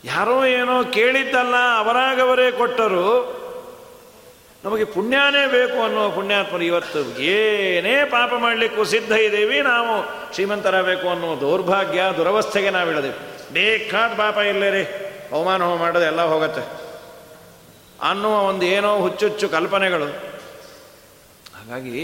[0.03, 3.40] ಯಾರೋ ಏನೋ ಕೇಳಿದ್ದಲ್ಲ ಅವರಾಗವರೇ ಕೊಟ್ಟರು
[4.65, 6.99] ನಮಗೆ ಪುಣ್ಯನೇ ಬೇಕು ಅನ್ನೋ ಪುಣ್ಯಾತ್ಮರು ಇವತ್ತು
[7.35, 9.93] ಏನೇ ಪಾಪ ಮಾಡಲಿಕ್ಕೂ ಸಿದ್ಧ ಇದ್ದೀವಿ, ನಾವು
[10.33, 13.17] ಶ್ರೀಮಂತರಾಗಬೇಕು ಅನ್ನೋ ದೌರ್ಭಾಗ್ಯ, ದುರವಸ್ಥೆಗೆ ನಾವು ಇಳಿದೀವಿ.
[13.53, 14.83] ಬೇಕಾದ ಪಾಪ ಇಲ್ಲೇ ರೀ,
[15.33, 16.63] ಅವಮಾನ ಮಾಡೋದು ಎಲ್ಲ ಹೋಗತ್ತೆ.
[18.09, 20.07] ಅನ್ನುವ ಒಂದು ಏನೋ ಹುಚ್ಚುಚ್ಚು ಕಲ್ಪನೆಗಳು.
[21.57, 21.97] ಹಾಗಾಗಿ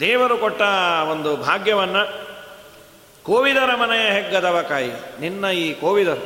[0.00, 0.62] ದೇವರು ಕೊಟ್ಟ
[1.12, 2.02] ಒಂದು ಭಾಗ್ಯವನ್ನು
[3.26, 6.24] ಕೋವಿದರ ಮನೆಯ ಹೆಗ್ಗದವ ಕಾಯಿ ನಿನ್ನ ಈ ಕೋವಿದರು,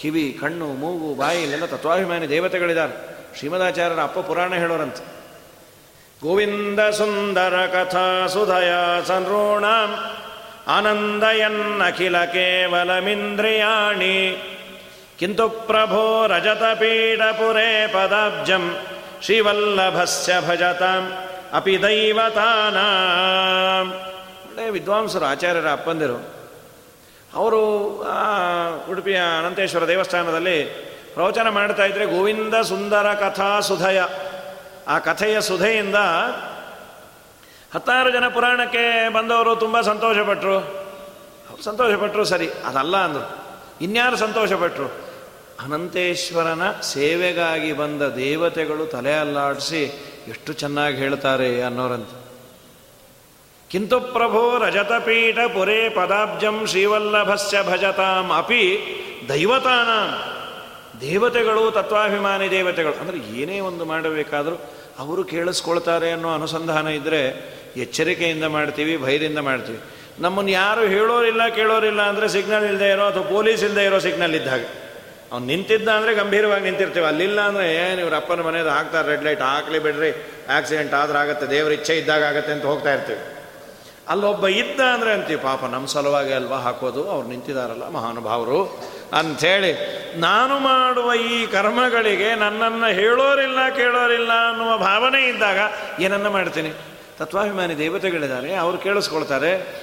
[0.00, 3.19] ಕಿವಿ, ಕಣ್ಣು, ಮೂಗು, ಬಾಯಿ ಎಲ್ಲ ತತ್ವಾಭಿಮಾನಿ ದೇವತೆಗಳಿದ್ದಾರೆ.
[3.38, 5.04] ಶ್ರೀಮದಾಚಾರ್ಯರ ಅಪ್ಪ ಪುರಾಣ ಹೇಳೋರಂತೆ.
[6.22, 8.72] ಗೋವಿಂದ ಸುಂದರ ಕಥಾ ಸುಧಯ
[9.06, 9.64] ಸನ್ರೋಣ
[10.68, 14.16] ಆನಂದಯನ್ನಖಿಲ ಕೇವಲಮಿಂದ್ರಿಯಾಣಿ
[15.18, 18.78] ಕಿಂತು ಪ್ರಭೋ ರಜತಪೀಠಪುರೇ ಪದಾಬ್ಜಂ,
[19.22, 21.12] ಶ್ರೀವಲ್ಲಭಸ್ಯ ಭಜತಾಂ,
[21.52, 22.76] ಅಪಿ ದೈವತಾನ.
[24.70, 26.16] ವಿದ್ವಾಂಸರು ಆಚಾರ್ಯರ ಅಪ್ಪಂದಿರು.
[27.34, 27.60] ಅವರು
[28.90, 34.00] ಉಡುಪಿಯ ಅನಂತೇಶ್ವರ ದೇವಸ್ಥಾನದಲ್ಲಿ ಪ್ರವಚನ ಮಾಡ್ತಾ ಇದ್ರೆ ಗೋವಿಂದ ಸುಂದರ ಕಥಾ ಸುಧಯ.
[34.88, 35.98] ಆ ಕಥೆಯ ಸುಧೆಯಿಂದ
[37.74, 40.56] ಹತ್ತಾರು ಜನ ಪುರಾಣಕ್ಕೆ ಬಂದವರು ತುಂಬ ಸಂತೋಷಪಟ್ಟರು
[41.64, 43.26] ಸಂತೋಷಪಟ್ಟರು ಸರಿ, ಅದಲ್ಲ ಅಂದರು.
[43.80, 44.88] ಇನ್ಯಾರು ಸಂತೋಷಪಟ್ಟರು
[45.64, 49.82] ಅನಂತೇಶ್ವರನ ಸೇವೆಗಾಗಿ ಬಂದ ದೇವತೆಗಳು ತಲೆ ಅಲ್ಲಾಡಿಸಿ
[50.28, 52.12] ಎಷ್ಟು ಚೆನ್ನಾಗಿ ಹೇಳ್ತಾರೆ ಅನ್ನೋರಂತ.
[53.70, 58.62] ಕಿಂತು ಪ್ರಭೋ ರಜತಪೀಠ ಪುರೇ ಪದಾಬ್ಜಂ ಶ್ರೀವಲ್ಲಭಸ್ಯ ಭಜತಾಂ ಅಪಿ
[59.28, 59.90] ದೈವತಾನ.
[61.06, 62.96] ದೇವತೆಗಳು ತತ್ವಾಭಿಮಾನಿ ದೇವತೆಗಳು.
[63.02, 64.56] ಅಂದರೆ ಏನೇ ಒಂದು ಮಾಡಬೇಕಾದರೂ
[65.02, 67.20] ಅವರು ಕೇಳಿಸ್ಕೊಳ್ತಾರೆ ಅನ್ನೋ ಅನುಸಂಧಾನ ಇದ್ದರೆ
[67.84, 69.80] ಎಚ್ಚರಿಕೆಯಿಂದ ಮಾಡ್ತೀವಿ, ಭಯದಿಂದ ಮಾಡ್ತೀವಿ.
[70.24, 74.64] ನಮ್ಮನ್ನು ಯಾರು ಹೇಳೋರಿಲ್ಲ, ಕೇಳೋರಿಲ್ಲ ಅಂದರೆ ಸಿಗ್ನಲ್ ಇಲ್ಲದೆ ಇರೋ ಅಥವಾ ಪೊಲೀಸ್ ಇಲ್ಲದೆ ಇರೋ ಸಿಗ್ನಲ್ ಇದ್ದಾಗ
[75.32, 77.06] ಅವ್ನು ನಿಂತಿದ್ದ ಅಂದರೆ ಗಂಭೀರವಾಗಿ ನಿಂತಿರ್ತೀವಿ.
[77.10, 80.10] ಅಲ್ಲಿಲ್ಲ ಅಂದರೆ ಏನು ಇವ್ರ ಅಪ್ಪನ ಮನೆಯದು ಹಾಕ್ತಾರೆ, ರೆಡ್ ಲೈಟ್ ಹಾಕ್ಲಿ ಬಿಡ್ರಿ,
[80.56, 83.20] ಆಕ್ಸಿಡೆಂಟ್ ಆದ್ರೆ ಆಗುತ್ತೆ, ದೇವ್ರ ಇಚ್ಛೆ ಇದ್ದಾಗ ಆಗುತ್ತೆ ಅಂತ ಹೋಗ್ತಾ ಇರ್ತೀವಿ.
[84.12, 87.02] ಅಲ್ಲೊಬ್ಬ ಇದ್ದ ಅಂದರೆ ಅಂತೀವಿ, ಪಾಪ ನಮ್ಮ ಸಲುವಾಗಿ ಅಲ್ವಾ ಹಾಕೋದು?
[87.14, 88.58] ಅವ್ರು ನಿಂತಿದಾರಲ್ಲ ಮಹಾನುಭಾವರು.
[89.12, 89.72] ಅಂಥೇಳಿ,
[90.16, 95.58] ನಾನು ಮಾಡುವ ಈ ಕರ್ಮಗಳಿಗೆ ನನ್ನನ್ನು ಹೇಳೋರಿಲ್ಲ, ಕೇಳೋರಿಲ್ಲ ಅನ್ನುವ ಭಾವನೆ ಇದ್ದಾಗ
[96.00, 96.72] ಏನನ್ನ ಮಾಡ್ತೀನಿ?
[97.18, 99.80] ತತ್ವಾಭಿಮಾನಿ ದೇವತೆಗಳಿದ್ದಾರೆ, ಅವರು ಕೇಳಿಸ್ಕೊಳ್ತಾರೆ.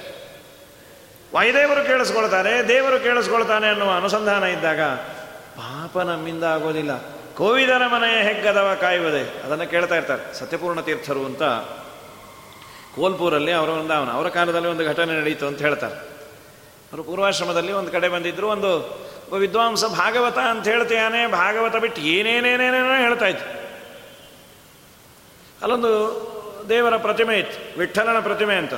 [1.34, 4.80] ವಾಯುದೇವರು ಕೇಳಿಸ್ಕೊಳ್ತಾರೆ, ದೇವರು ಕೇಳಿಸ್ಕೊಳ್ತಾನೆ ಅನ್ನುವ ಅನುಸಂಧಾನ ಇದ್ದಾಗ,
[5.56, 6.98] ಪಾಪ ನಮ್ಮಿಂದ ಆಗೋದಿಲ್ಲ.
[7.34, 9.42] ಕೋವಿದರ ಮನೆಯ ಹೆಗ್ಗದವ ಕಾಯುವುದೇ.
[9.44, 11.42] ಅದನ್ನು ಕೇಳ್ತಾ ಇರ್ತಾರೆ, ಸತ್ಯಪೂರ್ಣ ತೀರ್ಥರು ಅಂತ
[12.96, 15.94] ಕೋಲ್ಪುರಲ್ಲಿ ಅವರ ಒಂದು ಅವನ, ಅವರ ಕಾಲದಲ್ಲಿ ಒಂದು ಘಟನೆ ನಡೆಯಿತು ಅಂತ ಹೇಳ್ತಾರೆ.
[16.92, 18.70] ಅವರು ಪೂರ್ವಾಶ್ರಮದಲ್ಲಿ ಒಂದು ಕಡೆ ಬಂದಿದ್ದರು ಒಂದು
[19.36, 23.58] ವಿದ್ವಾಂಸ ಭಾಗವತ ಅಂತ ಹೇಳ್ತೇನೆ, ಭಾಗವತ ಬಿಟ್ಟು ಏನೇನೇನೇನೇನೋ ಹೇಳ್ತಾ ಇತ್ತು
[25.62, 26.28] ಅಲ್ಲೊಂದು
[26.68, 28.74] ದೇವರ ಪ್ರತಿಮೆ ಇತ್ತು ವಿಠಲನ ಪ್ರತಿಮೆ ಅಂತ.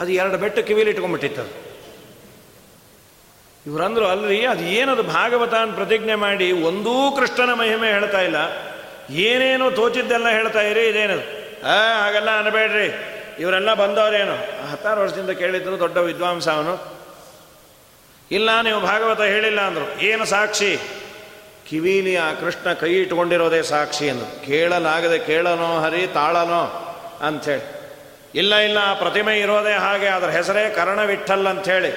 [0.00, 1.72] ಅದು ಎರಡು ಬೆಟ್ಟು ಕಿವಿಲಿ ಇಟ್ಕೊಂಡ್ಬಿಟ್ಟಿತ್ತು.
[3.66, 8.36] ಇವರಂದ್ರು ಅಲ್ರಿ ಅದು ಏನದು ಭಾಗವತ ಅಂತ ಪ್ರತಿಜ್ಞೆ ಮಾಡಿ ಒಂದೂ ಕೃಷ್ಣನ ಮಹಿಮೆ ಹೇಳ್ತಾ ಇಲ್ಲ.
[9.10, 11.20] ಏನೇನೋ ತೋಚಿದ್ದೆಲ್ಲ ಹೇಳ್ತಾ ಇರಿ, ಇದೇನದು?
[11.66, 12.94] ಆ, ಹಾಗೆಲ್ಲ ಅನ್ಬೇಡ್ರಿ.
[13.42, 14.66] ಇವರೆಲ್ಲ ಬಂದವರೇನು?
[14.70, 16.91] ಹತ್ತಾರು ವರ್ಷದಿಂದ ಕೇಳಿದ್ರು, ದೊಡ್ಡ ವಿದ್ವಾಂಸ ಅವನು.
[18.32, 20.00] ಇಲ್ಲ, ನೀವು ಭಾಗವತ ಹೇಳಿಲ್ಲ ಅಂದರು.
[20.00, 20.78] ಏನು ಸಾಕ್ಷಿ?
[21.70, 26.88] ಕಿವೀಲಿ ಆ ಕೃಷ್ಣ ಕೈ ಇಟ್ಕೊಂಡಿರೋದೇ ಸಾಕ್ಷಿ ಅಂದರು ಕೇಳಲಾಗದೆ ಕೇಳನೋ, ಹರಿ ತಾಳನೋ
[27.26, 27.82] ಅಂಥೇಳಿ.
[28.34, 31.92] ಇಲ್ಲ ಇಲ್ಲ ಆ ಪ್ರತಿಮೆ ಇರೋದೇ ಹಾಗೆ, ಅದರ ಹೆಸರೇ ಕರ್ಣವಿಠಲ್ ಅಂಥೇಳಿ.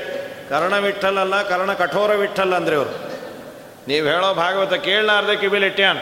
[0.49, 2.93] ಕರ್ಣವಿಠಲಲ್ಲ ಕರ್ಣ ಕಠೋರ ವಿಠಲ್ ಅಂದ್ರೆ ಇವರು.
[3.87, 5.97] ನೀವು ಹೇಳೋ ಭಾಗವತ ಕೇಳಲಾರ್ದೆ ಕಿವಿಲಿಟ್ಟ್ಯಾನ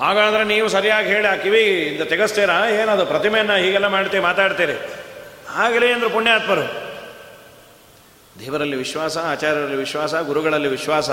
[0.00, 2.68] ಹಾಗಾದ್ರೆ ನೀವು ಸರಿಯಾಗಿ ಹೇಳಿ, ಆ ಕಿವಿ ಇಂದ ತೆಗೆಸ್ತೀರಾ?
[2.68, 4.76] ಏನದು, ಪ್ರತಿಮೆಯನ್ನು ಹೀಗೆಲ್ಲ ಮಾಡ್ತೀವಿ ಮಾತಾಡ್ತೀರಿ?
[5.54, 6.87] ಆಗಲಿ ಅಂದ್ರೆ ಪುಣ್ಯಾತ್ಮರು.
[8.38, 11.10] ದೇವರಲ್ಲಿ ವಿಶ್ವಾಸ, ಆಚಾರ್ಯರಲ್ಲಿ ವಿಶ್ವಾಸ, ಗುರುಗಳಲ್ಲಿ ವಿಶ್ವಾಸ.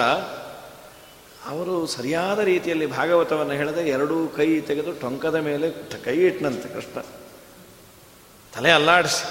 [1.47, 5.71] ಅವರು ಸರಿಯಾದ ರೀತಿಯಲ್ಲಿ ಭಾಗವತವನ್ನು ಹೇಳದೆ ಎರಡೂ ಕೈ ತೆಗೆದು ಟೊಂಕದ ಮೇಲೆ
[6.03, 7.01] ಕೈ ಇಟ್ಟನಂತೆ ಕೃಷ್ಣ.
[8.55, 9.25] ತಲೆ ಅಲ್ಲಾಡಿಸಿ.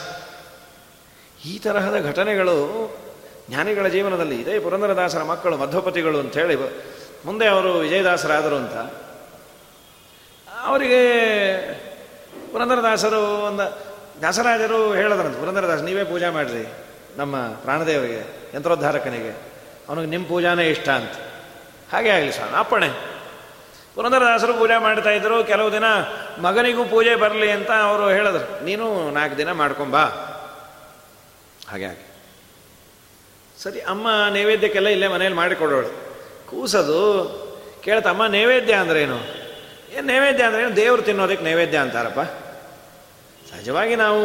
[1.49, 2.90] ಈ ತರಹದ ಘಟನೆಗಳು
[3.49, 6.57] ಜ್ಞಾನಿಗಳ ಜೀವನದಲ್ಲಿ ಇದೇ ಪುರಂದರದಾಸರ ಮಕ್ಕಳು, ಮಧ್ವಪತಿಗಳು ಹೇಳಿ
[7.24, 8.74] ಮುಂದೆ ಅವರು ವಿಜಯದಾಸರಾದರು ಅಂತ.
[10.62, 11.01] ಅವರಿಗೆ
[12.53, 13.86] ಪುರಂದರದಾಸರು ಒಂದು
[14.22, 16.84] ದಾಸರಾಜರು ಹೇಳಿದ್ರಂತ, ಪುರಂದರದಾಸ ನೀವೇ ಪೂಜೆ ಮಾಡಿರಿ.
[17.16, 19.36] ನಮ್ಮ ಪ್ರಾಣದೇವರಿಗೆ, ಯಂತ್ರೋದ್ಧಾರಕನಿಗೆ,
[19.88, 21.12] ಅವನಿಗೆ ನಿಮ್ಮ ಪೂಜಾನೇ ಇಷ್ಟ ಅಂತ.
[21.92, 22.88] ಹಾಗೆ ಆಗಲಿ ಸ್ವಾಮಿ, ಅಪ್ಪಣೆ.
[23.94, 25.84] ಪುರಂದರದಾಸರು ಪೂಜೆ ಮಾಡ್ತಾ ಇದ್ರು, ಕೆಲವು ದಿನ
[26.40, 28.64] ಮಗನಿಗೂ ಪೂಜೆ ಬರಲಿ ಅಂತ ಅವರು ಹೇಳಿದ್ರು.
[28.64, 30.00] ನೀನು ನಾಲ್ಕು ದಿನ ಮಾಡ್ಕೊಂಬಾ
[31.68, 32.14] ಹಾಗೆ ಹಾಗೆ.
[33.62, 35.88] ಸರಿ, ಅಮ್ಮ ನೈವೇದ್ಯಕ್ಕೆಲ್ಲ ಇಲ್ಲೇ ಮನೇಲಿ ಮಾಡಿಕೊಡೋಳು.
[36.50, 37.44] ಕೂಸದು
[37.84, 39.18] ಕೇಳ್ತಮ್ಮ ನೈವೇದ್ಯ ಅಂದ್ರೆ ಏನು
[40.06, 42.20] ನೈವೇದ್ಯ ಅಂದ್ರೆ ಏನು ದೇವರು ತಿನ್ನೋದಕ್ಕೆ ನೈವೇದ್ಯ ಅಂತಾರಪ್ಪ.
[43.50, 44.24] ಸಹಜವಾಗಿ ನಾವು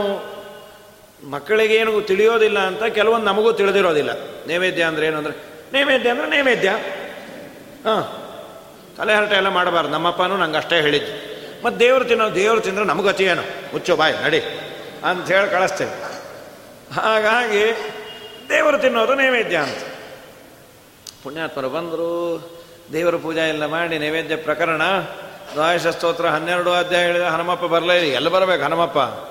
[1.23, 4.09] ಮಕ್ಕಳಿಗೆ ಏನು ತಿಳಿಯೋದಿಲ್ಲ ಅಂತ ಕೆಲವೊಂದು ನಮಗೂ ತಿಳಿದಿರೋದಿಲ್ಲ.
[4.47, 5.33] ನೈವೇದ್ಯ ಅಂದ್ರೆ ಏನು ಅಂದ್ರೆ,
[5.73, 6.69] ನೈವೇದ್ಯ ಅಂದ್ರೆ ನೈವೇದ್ಯ.
[7.85, 8.15] ಹಾಂ.
[8.97, 9.91] ತಲೆಹರಟೆ ಎಲ್ಲ ಮಾಡಬಾರ್ದು.
[9.91, 11.29] ನಮ್ಮಪ್ಪನೂ ನಂಗೆ ಅಷ್ಟೇ ಹೇಳಿದ್ದು.
[11.65, 13.41] ಮತ್ತು ದೇವರು ತಿನ್ನೋ, ದೇವರು ತಿಂದ್ರೆ ನಮಗತಿ ಏನು?
[13.41, 14.39] ಮುಚ್ಚೋ, ಬಾಯ್, ನಡಿ.
[15.03, 15.91] ಅಂತ ಹೇಳಿ ಕಳಿಸ್ತೇವೆ.
[16.93, 17.75] ಹಾಗಾಗಿ
[18.49, 19.77] ದೇವರು ತಿನ್ನೋದು ನೈವೇದ್ಯ ಅಂತ.
[21.23, 22.49] ಪುಣ್ಯಾತ್ಮರು ಬಂದರು,
[22.93, 24.81] ದೇವರ ಪೂಜೆ ಎಲ್ಲ ಮಾಡಿ, ನೈವೇದ್ಯ ಪ್ರಕರಣ
[25.53, 29.28] ದ್ವಾಯಶ ಸ್ತೋತ್ರ ಹನ್ನೆರಡು ಅಧ್ಯಾಯ ಹೇಳಿದ ಹನುಮಪ್ಪ ಬರಲೇ ಎಲ್ಲಿ ಬರಬೇಕು ಹನುಮಪ್ಪ?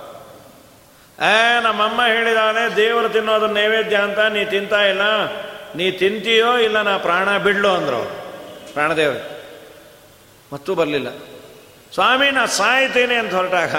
[1.19, 5.03] ಏ, ನಮ್ಮಮ್ಮ ಹೇಳಿದಾನೆ, ದೇವರು ತಿನ್ನೋದು ನೈವೇದ್ಯ ಅಂತ, ನೀ ತಿಂತಾ ಇಲ್ಲ.
[5.77, 8.03] ನೀ ತಿಂತೀಯೋ ಇಲ್ಲ, ನಾ ಪ್ರಾಣ ಬಿಡ್ಲು ಅಂದ್ರು
[8.75, 9.23] ಪ್ರಾಣದೇವರು.
[10.53, 11.09] ಮತ್ತೂ ಬರಲಿಲ್ಲ.
[11.95, 13.75] ಸ್ವಾಮಿ, ನಾ ಸಾಯ್ತೇನೆ ಅಂತ ಹೊರಟಾಗ,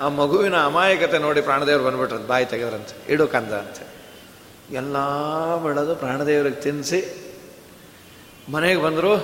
[0.00, 3.78] ಆ ಮಗುವಿನ ಅಮಾಯಕತೆ ನೋಡಿ ಪ್ರಾಣದೇವ್ರು ಬಂದ್ಬಿಟ್ರೆ ಬಾಯಿ ತೆಗೆದ್ರಂತೆ, ಇಡು ಕಂದ ಅಂತ.
[4.70, 4.96] ಎಲ್ಲ
[5.64, 7.00] ಬೆಳೆದು ಪ್ರಾಣದೇವರಿಗೆ ತಿನ್ನಿಸಿ
[8.52, 9.14] ಮನೆಗೆ ಬಂದರು,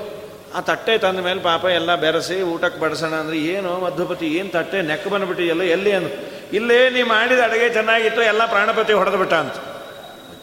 [0.55, 5.09] ಆ ತಟ್ಟೆ ತಂದ ಮೇಲೆ ಪಾಪ ಎಲ್ಲ ಬೆರೆಸಿ ಊಟಕ್ಕೆ ಬಡಿಸೋಣ ಅಂದರೆ ಏನು ಮಧುಪತಿ ಏನು ತಟ್ಟೆ ನೆಕ್
[5.09, 9.53] ಬಂದ್ಬಿಟ್ಟಿದೆಯಲ್ಲ ಎಲ್ಲಿ ಅಂದು ಇಲ್ಲೇ ನೀ ಮಾಡಿದ ಅಡುಗೆ ಚೆನ್ನಾಗಿತ್ತು, ಎಲ್ಲ ಪ್ರಾಣಪತಿ ಹೊಡೆದು ಬಿಟ್ಟ ಅಂತ.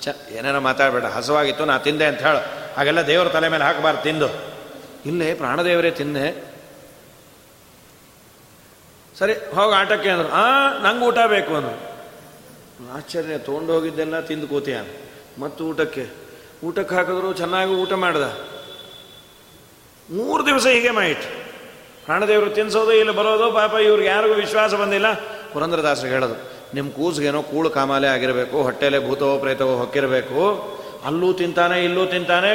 [0.04, 2.66] ಚ ಏನೇನೋ ಮಾತಾಡಬೇಡ, ಹಸುವಾಗಿತ್ತು, ನಾ ತಿಂದೆ ಅಂತ ಹೇಳು.
[2.76, 4.28] ಹಾಗೆಲ್ಲ ದೇವರ ತಲೆ ಮೇಲೆ ಹಾಕಬಾರ್ದು, ತಿಂದು.
[5.06, 6.56] ಇಲ್ಲೇ ಪ್ರಾಣದೇವರೇ ತಿಂದೆ.
[9.20, 10.28] ಸರಿ, ಹೋಗಿ ಆಟಕ್ಕೆ ಅಂದರು.
[10.28, 10.48] ಆ,
[10.84, 11.96] ನಂಗೆ ಊಟ ಬೇಕು ಅಂದರು.
[12.96, 14.78] ಆಶ್ಚರ್ಯ ತೊಗೊಂಡೋಗಿದ್ದೆಲ್ಲ ತಿಂದು ಕೂತಿಯ?
[15.40, 16.08] ಮತ್ತು ಊಟಕ್ಕೆ?
[16.64, 18.24] ಊಟಕ್ಕೆ ಹಾಕಿದ್ರು ಚೆನ್ನಾಗಿ ಊಟ ಮಾಡ್ದ.
[20.10, 21.46] ಮೂರು ದಿವಸ ಹೀಗೆ ಮಾಡಿಟ್ಟು
[22.06, 25.35] ಪ್ರಾಣದೇವರು ತಿನ್ಸೋದು ಇಲ್ಲಿ ಬರೋದು ಪಾಪ ಇವ್ರಿಗೆ ಯಾರಿಗೂ ವಿಶ್ವಾಸ ಬಂದಿಲ್ಲ.
[25.56, 26.36] ಪುರಂದ್ರದಾಸರಿಗೆ ಹೇಳೋದು
[26.74, 30.38] ನಿಮ್ಮ ಕೂಸ್ಗೇನೋ ಕೂಳು ಕಾಮಾಲೆ ಆಗಿರಬೇಕು, ಹೊಟ್ಟೆಲೆ ಭೂತವೋ ಪ್ರೇತವೋ ಹೊಕ್ಕಿರಬೇಕು,
[31.06, 32.52] ಅಲ್ಲೂ ತಿಂತಾನೆ, ಇಲ್ಲೂ ತಿಂತಾನೆ,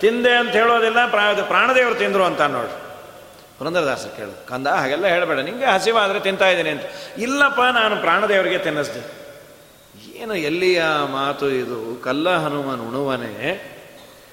[0.00, 1.06] ತಿಂದೆ ಅಂತ ಹೇಳೋದಿಲ್ಲ
[1.48, 2.72] ಪ್ರಾಣದೇವರು ತಿಂದರು ಅಂತ ನೋಡಿ.
[3.58, 6.82] ಪುರಂದ್ರದಾಸ ಕೇಳು, ಕಂದ, ಹಾಗೆಲ್ಲ ಹೇಳಬೇಡ, ನಿಂಗೆ ಹಸಿವಾದರೆ ತಿಂತಾ ಇದ್ದೀನಿ ಅಂತ.
[7.18, 9.22] ಇಲ್ಲಪ್ಪ, ನಾನು ಪ್ರಾಣದೇವರಿಗೆ ತಿನ್ನಿಸ್ದೆ.
[10.18, 10.82] ಏನು ಎಲ್ಲಿಯ
[11.12, 12.02] ಮಾತು ಇದು?
[12.04, 13.68] ಕಲ್ಲ ಹನುಮನ್ ಉಣುವನೇ.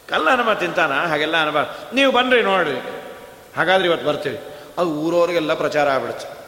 [0.09, 0.93] ಕಲ್ಲ ಹನುಮ ತಿಂತಾನ?
[0.93, 1.95] ಹಾಗೆಲ್ಲ ಅನ್ಬಾರ್ದು.
[1.95, 2.77] ನೀವು ಬನ್ನಿರಿ ನೋಡ್ರಿ.
[3.57, 4.39] ಹಾಗಾದ್ರೆ ಇವತ್ತು ಬರ್ತೀವಿ.
[4.77, 6.38] ಅದು ಊರವ್ರಿಗೆಲ್ಲ ಪ್ರಚಾರ ಆಗ್ಬಿಡುತ್ತೆ.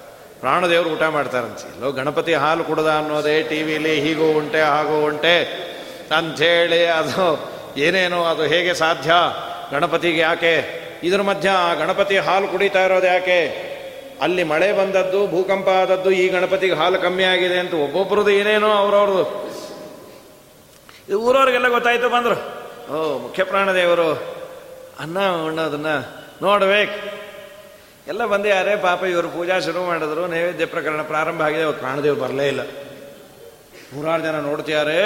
[0.42, 1.76] ಪ್ರಾಣದೇವರು ಊಟ ಮಾಡ್ತಾರಂತೆ.
[1.76, 5.44] ಎಲ್ಲೋ ಗಣಪತಿ ಹಾಲು ಕುಡ್ದ ಅನ್ನೋದೇ ಟಿ ವಿಲಿ ಹೀಗೂ ಉಂಟೆ, ಹಾಗೂ ಉಂಟೆ.
[6.18, 9.12] ಅಂಥೇಳಿ ಅದು ಏನೇನೋ, ಅದು ಹೇಗೆ ಸಾಧ್ಯ?
[9.72, 10.82] ಗಣಪತಿಗೆ ಯಾಕೆ?
[11.04, 13.72] ಇದ್ರ ಮಧ್ಯ ಆ ಗಣಪತಿ ಹಾಲು ಕುಡಿತಾ ಇರೋದು ಯಾಕೆ?
[14.22, 19.52] ಅಲ್ಲಿ ಮಳೆ ಬಂದದ್ದು, ಭೂಕಂಪ ಆದದ್ದು ಈ ಗಣಪತಿಗೆ ಹಾಲು ಕಮ್ಮಿ ಆಗಿದೆ ಅಂತ ಒಬ್ಬೊಬ್ರದ್ದು ಏನೇನೋ ಅವ್ರವ್ರದ್ದು.
[21.10, 22.62] ಇದು ಊರವ್ರಿಗೆಲ್ಲ ಗೊತ್ತಾಯ್ತು ಬಂದರು.
[22.94, 24.14] ಓ, ಮುಖ್ಯ ಪ್ರಾಣದೇವರು.
[25.00, 25.88] ಅನ್ನ ಉಣ್ಣೋದನ್ನ
[26.42, 27.21] ನೋಡ್ಬೇಕು.
[28.12, 32.62] ಎಲ್ಲ ಬಂದಿದ್ದಾರೆ ಪಾಪ ಇವರು ಪೂಜಾ ಶುರು ಮಾಡಿದ್ರು, ನೈವೇದ್ಯ ಪ್ರಕರಣ ಪ್ರಾರಂಭ ಆಗಿದೆ ಅವ್ರು ಪ್ರಾಣದೇವ್ ಬರಲೇ ಇಲ್ಲ.
[33.94, 34.98] ನೂರಾರು ಜನ ನೋಡ್ತಿದ್ದಾರೆ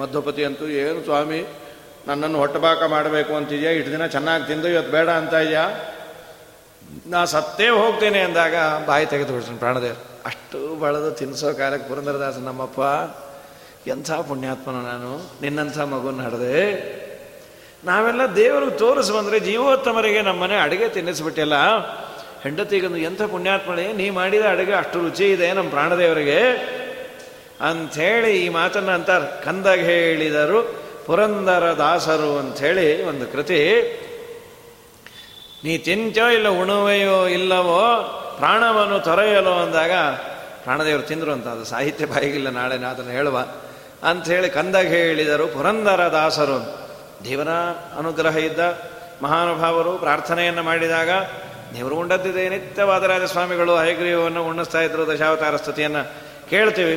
[0.00, 1.40] ಮಧ್ಯಪತಿ ಅಂತೂ ಏನು ಸ್ವಾಮಿ,
[2.06, 3.70] ನನ್ನನ್ನು ಹೊಟ್ಟಬಾಕ ಮಾಡಬೇಕು ಅಂತಿದ್ಯಾ?
[3.70, 5.64] ಇಷ್ಟು ದಿನ ಚೆನ್ನಾಗಿ ತಿಂದು ಇವತ್ತು ಬೇಡ ಅಂತ ಇದೆಯಾ?
[7.06, 8.54] ನಾ ಸತ್ತೇ ಹೋಗ್ತೇನೆ ಅಂದಾಗ
[8.86, 9.96] ಬಾಯಿ ತೆಗೆದು ಬಿಡ್ತೀನಿ ಪ್ರಾಣದೇವ್.
[10.26, 12.80] ಅಷ್ಟು ಬಳದು ತಿನ್ನಿಸೋ ಕಾಲಕ್ಕೆ ಪುರಂದರದಾಸ ನಮ್ಮಪ್ಪ,
[13.88, 15.10] ಎಂಥ ಪುಣ್ಯಾತ್ಮನ ನಾನು,
[15.42, 16.60] ನಿನ್ನಂಥ ಮಗುನ ಹಡದೆ.
[17.84, 21.56] ನಾವೆಲ್ಲ ದೇವರಿಗೆ ತೋರಿಸ್ಬಂದ್ರೆ ಜೀವೋತ್ತಮರಿಗೆ ನಮ್ಮನೆ ಅಡುಗೆ ತಿನ್ನಿಸ್ಬಿಟ್ಟಿಲ್ಲ.
[22.46, 26.40] ಹೆಂಡತಿಗೊಂದು ಎಂಥ ಪುಣ್ಯಾತ್ಮಳೆ, ನೀ ಮಾಡಿದ ಅಡುಗೆ ಅಷ್ಟು ರುಚಿ ಇದೆ ನಮ್ಮ ಪ್ರಾಣದೇವರಿಗೆ?
[27.60, 29.44] ಅಂಥೇಳಿ ಈ ಮಾತನ್ನು ಅಂತಾರೆ.
[29.44, 33.58] ಕಂದಾಗ ಹೇಳಿದರು, ಪುರಂದರ ದಾಸರು ಅಂಥೇಳಿ ಒಂದು ಕೃತಿ.
[35.64, 38.02] ನೀ ತಿಂತೋ ಇಲ್ಲ ಉಣುವೆಯೋ ಇಲ್ಲವೋ,
[38.38, 39.92] ಪ್ರಾಣವನ್ನು ತೊರೆಯಲೋ ಅಂದಾಗ,
[40.64, 43.38] ಪ್ರಾಣದೇವರು ತಿಂದರು ಅಂತ, ಅದು ಸಾಹಿತ್ಯ ಬಾಯಿಗಿಲ್ಲ, ನಾಳೆ ನಾ ಅದನ್ನು ಹೇಳುವ.
[44.10, 46.86] ಅಂಥೇಳಿ ಕಂದಾಗ ಹೇಳಿದರು, ಪುರಂದರ ದಾಸರು.
[47.24, 47.48] ದೇವರ
[47.98, 48.78] ಅನುಗ್ರಹ ಇದ್ದ
[49.22, 51.10] ಮಹಾನುಭಾವರು ಪ್ರಾರ್ಥನೆಯನ್ನು ಮಾಡಿದಾಗ
[51.76, 56.02] ದೇವರು ಉಂಡದ್ದಿದೆ ನಿತ್ಯವಾದರಾಜ ಸ್ವಾಮಿಗಳು ಹಯಗ್ರೀವವನ್ನು ಉಣ್ಣಿಸ್ತಾ ಇದ್ರು, ದಶಾವತಾರ ಸ್ತುತಿಯನ್ನು
[56.50, 56.96] ಕೇಳ್ತೀವಿ.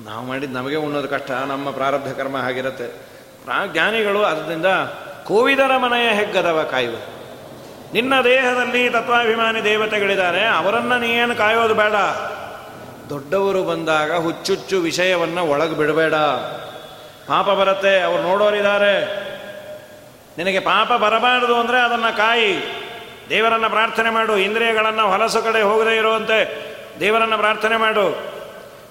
[0.00, 2.86] ನಾವು ಮಾಡಿದ್ದು ನಮಗೆ ಉಣ್ಣೋದು ಕಷ್ಟ, ನಮ್ಮ ಪ್ರಾರಬ್ಧ ಕರ್ಮ ಆಗಿರುತ್ತೆ
[3.72, 4.66] ಜ್ಞಾನಿಗಳು ಅದರಿಂದ
[5.24, 6.96] ಕೋವಿದರ ಮನೆಯ ಹೆಗ್ಗದವ ಕಾಯುವ.
[7.92, 11.96] ನಿನ್ನ ದೇಹದಲ್ಲಿ ತತ್ವಾಭಿಮಾನಿ ದೇವತೆಗಳಿದ್ದಾರೆ, ಅವರನ್ನು ನೀನು ಕಾಯೋದು ಬೇಡ.
[13.10, 16.14] ದೊಡ್ಡವರು ಬಂದಾಗ ಹುಚ್ಚುಚ್ಚು ವಿಷಯವನ್ನು ಒಳಗೆ ಬಿಡಬೇಡ.
[17.26, 18.94] ಪಾಪ ಬರುತ್ತೆ, ಅವ್ರು ನೋಡೋರಿದ್ದಾರೆ.
[20.38, 22.52] ನಿನಗೆ ಪಾಪ ಬರಬಾರದು ಅಂದರೆ ಅದನ್ನು ಕಾಯಿ.
[23.32, 26.38] ದೇವರನ್ನು ಪ್ರಾರ್ಥನೆ ಮಾಡು, ಇಂದ್ರಿಯಗಳನ್ನು ಹೊಲಸು ಕಡೆ ಹೋಗದೇ ಇರುವಂತೆ
[27.00, 28.32] ದೇವರನ್ನು ಪ್ರಾರ್ಥನೆ ಮಾಡು.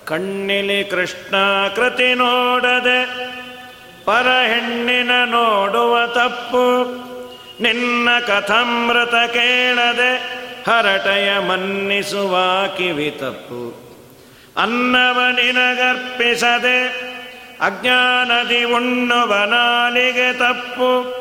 [0.06, 1.36] ಕಣ್ಣಿಲಿ ಕೃಷ್ಣ
[1.76, 3.06] ಕೃತಿ ನೋಡದೆ,
[4.06, 6.84] ಪರ ಹೆಣ್ಣಿನ ನೋಡುವ ತಪ್ಪು.
[7.64, 12.38] ನಿನ್ನ ಕಥಮೃತ ಕೇಳದೆ, ಹರಟಯ ಮನ್ನಿಸುವ
[12.78, 13.92] ಕಿವಿ ತಪ್ಪು.
[14.62, 16.84] ಅನ್ನವ ನಿನಗರ್ಪಿಸದೆ
[17.62, 21.21] ಅಜ್ಞಾನದಿ ಉಣ್ಣುವ ನಾಲಿಗೆ ತಪ್ಪು.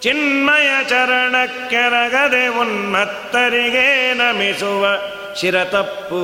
[0.00, 4.86] ಚಿನ್ಮಯ ಚರಣಕ್ಕೆರಗದೆ ಉನ್ಮತ್ತರಿಗೆ ನಮಿಸುವ
[5.34, 6.22] ಶಿರತಪ್ಪು.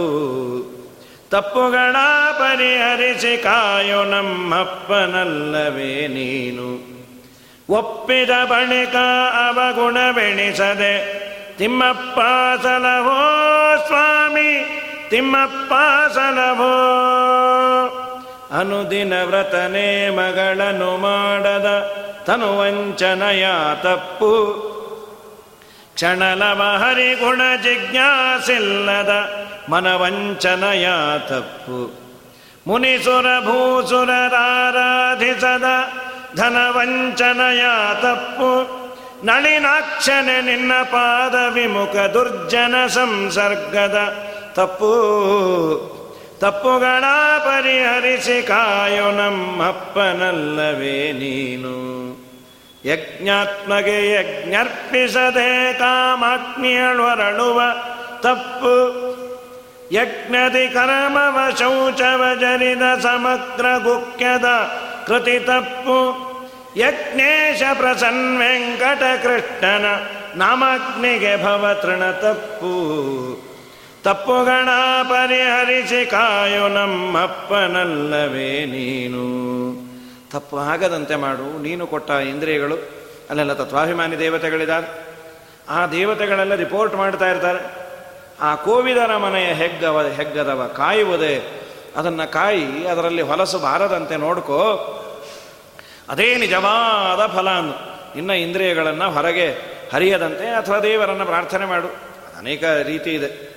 [1.30, 1.96] ತಪ್ಪುಗಳ
[2.38, 6.92] ಪರಿಹರಿಸಿ ಕಾಯೋ ನಮ್ಮಪ್ಪನಲ್ಲವೇ ನೀನು.
[7.68, 8.96] ಒಪ್ಪಿದ ಬಳಿಕ
[9.48, 11.22] ಅವಗುಣವೆಣಿಸದೆ,
[11.58, 12.20] ತಿಮ್ಮಪ್ಪ
[12.62, 15.72] ಸಲವೋ ಸ್ವಾಮಿ, ತಿಮ್ಮಪ್ಪ
[16.12, 16.72] ಸಲವೋ.
[18.52, 21.92] ಅನುದಿನ ವ್ರತನೇ ಮಗಳನ್ನು ಮಾಡದ
[22.24, 23.46] ತನುವಂಚನಯ
[23.82, 24.52] ತಪ್ಪು.
[25.94, 29.30] ಕ್ಷಣಲವ ಹರಿಗುಣ ಜಿಜ್ಞಾಸಿಲ್ಲದ
[29.68, 30.88] ಮನವಂಚನಯ
[31.18, 32.02] ತಪ್ಪು.
[32.66, 35.64] ಮುನಿಸುರ ಭೂಸುರರಾರಾಧಿಸದ
[36.36, 38.82] ಧನವಂಚನಯ ತಪ್ಪು.
[39.26, 44.14] ನಳಿನಾಕ್ಷನೆ ನಿನ್ನ ಪಾದ ವಿಮುಖ ದುರ್ಜನ ಸಂಸರ್ಗದ
[44.54, 46.01] ತಪ್ಪು.
[46.42, 47.04] ತಪ್ಪುಗಳ
[47.38, 51.92] ಪರಿಹರಿಸಿ ಕಾಯೋ ನಮ್ಮಪ್ಪನಲ್ಲವೇ ನೀನು.
[52.84, 57.60] ಯಜ್ಞಾತ್ಮಗೆ ಯಜ್ಞರ್ಪಿಸದೆ ಕಾಮಾಗ್ನಿಯಳೊರಳುವ
[58.20, 59.12] ತಪ್ಪು.
[59.92, 64.44] ಯಜ್ಞದಿ ಕರಮವ ಶೌಚವ ಜರಿದ ಸಮಗ್ರ ಗುಖ್ಯದ
[65.06, 66.32] ಕೃತಿ ತಪ್ಪು.
[66.76, 69.84] ಯಜ್ಞೇಶ ಪ್ರಸನ್ ವೆಂಕಟ ಕೃಷ್ಣನ
[70.34, 72.72] ನಾಮಗ್ನಿಗೆ ಭವತೃಣ ತಪ್ಪು.
[74.04, 74.68] ತಪ್ಪುಗಳ
[75.02, 79.24] ಪರಿಹರಿಸಿ ಕಾಯೋ ನಮ್ಮಪ್ಪನಲ್ಲವೇ ನೀನು.
[80.30, 82.74] ತಪ್ಪು ಆಗದಂತೆ ಮಾಡು, ನೀನು ಕೊಟ್ಟ ಇಂದ್ರಿಯಗಳು,
[83.30, 85.04] ಅಲ್ಲೆಲ್ಲ ತತ್ವಾಭಿಮಾನಿ ದೇವತೆಗಳಿದ್ದಾರೆ
[85.68, 87.82] ಆ ದೇವತೆಗಳೆಲ್ಲ ರಿಪೋರ್ಟ್ ಮಾಡ್ತಾ ಇರ್ತಾರೆ.
[88.40, 91.62] ಆ ಕೋವಿದರ ಮನೆಯ ಹೆಗ್ಗವ, ಹೆಗ್ಗದವ ಕಾಯುವುದೇ,
[91.96, 94.58] ಅದನ್ನು ಕಾಯಿ ಅದರಲ್ಲಿ ಹೊಲಸು ಬಾರದಂತೆ ನೋಡ್ಕೋ.
[96.08, 97.72] ಅದೇ ನಿಜವಾದ ಫಲ ಅನ್ನು
[98.14, 99.50] ನಿನ್ನ ಇಂದ್ರಿಯಗಳನ್ನು ಹೊರಗೆ
[99.92, 101.88] ಹರಿಯದಂತೆ ಅಥವಾ ದೇವರನ್ನು ಪ್ರಾರ್ಥನೆ ಮಾಡು.
[102.38, 103.51] ಅನೇಕ ರೀತಿ ಇದೆ.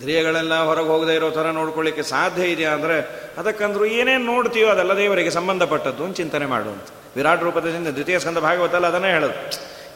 [0.00, 2.94] ಇಂದ್ರಿಯಗಳೆಲ್ಲ ಹೊರಗೆ ಹೋಗದೆ ಇರೋ ಥರ ನೋಡ್ಕೊಳ್ಳಿಕ್ಕೆ ಸಾಧ್ಯ ಇದೆಯಾ ಅಂದರೆ,
[3.40, 6.86] ಅದಕ್ಕಂದ್ರು ಏನೇನು ನೋಡ್ತೀಯೋ ಅದೆಲ್ಲ ದೇವರಿಗೆ ಸಂಬಂಧಪಟ್ಟದ್ದು ಅಂತ ಚಿಂತನೆ ಮಾಡುವಂತ
[7.16, 9.36] ವಿರಾಟ್ ರೂಪದಿಂದ ದ್ವಿತೀಯ ಸ್ಕಂದ ಭಾಗವತಲ್ಲ ಅದನ್ನೇ ಹೇಳೋದು.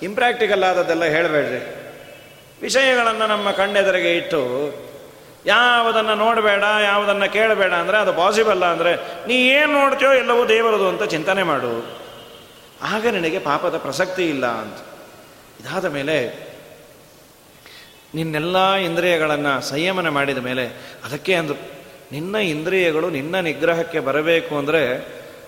[0.09, 1.61] ಇಂಪ್ರಾಕ್ಟಿಕಲ್ ಆದದ್ದೆಲ್ಲ ಹೇಳಬೇಡ್ರಿ.
[2.63, 4.43] ವಿಷಯಗಳನ್ನು ನಮ್ಮ ಕಣ್ಣೆದರಿಗೆ ಇಟ್ಟು,
[5.55, 8.95] ಯಾವುದನ್ನು ನೋಡಬೇಡ, ಯಾವುದನ್ನು ಕೇಳಬೇಡ ಅಂದರೆ ಅದು ಪಾಸಿಬಲ್ ಅಂದರೆ,
[9.29, 11.75] ನೀ ಏನು ನೋಡ್ತೀಯೋ ಎಲ್ಲವೂ ದೇವರದು ಅಂತ ಚಿಂತನೆ ಮಾಡು.
[12.93, 14.79] ಆಗ ನಿನಗೆ ಪಾಪದ ಪ್ರಸಕ್ತಿ ಇಲ್ಲ ಅಂತ.
[15.63, 16.19] ಇದಾದ ಮೇಲೆ
[18.15, 20.67] ನಿನ್ನೆಲ್ಲ ಇಂದ್ರಿಯಗಳನ್ನು ಸಂಯಮನ ಮಾಡಿದ ಮೇಲೆ
[21.05, 21.61] ಅದಕ್ಕೆ ಅಂದರು,
[22.13, 24.83] ನಿನ್ನ ಇಂದ್ರಿಯಗಳು ನಿನ್ನ ನಿಗ್ರಹಕ್ಕೆ ಬರಬೇಕು ಅಂದರೆ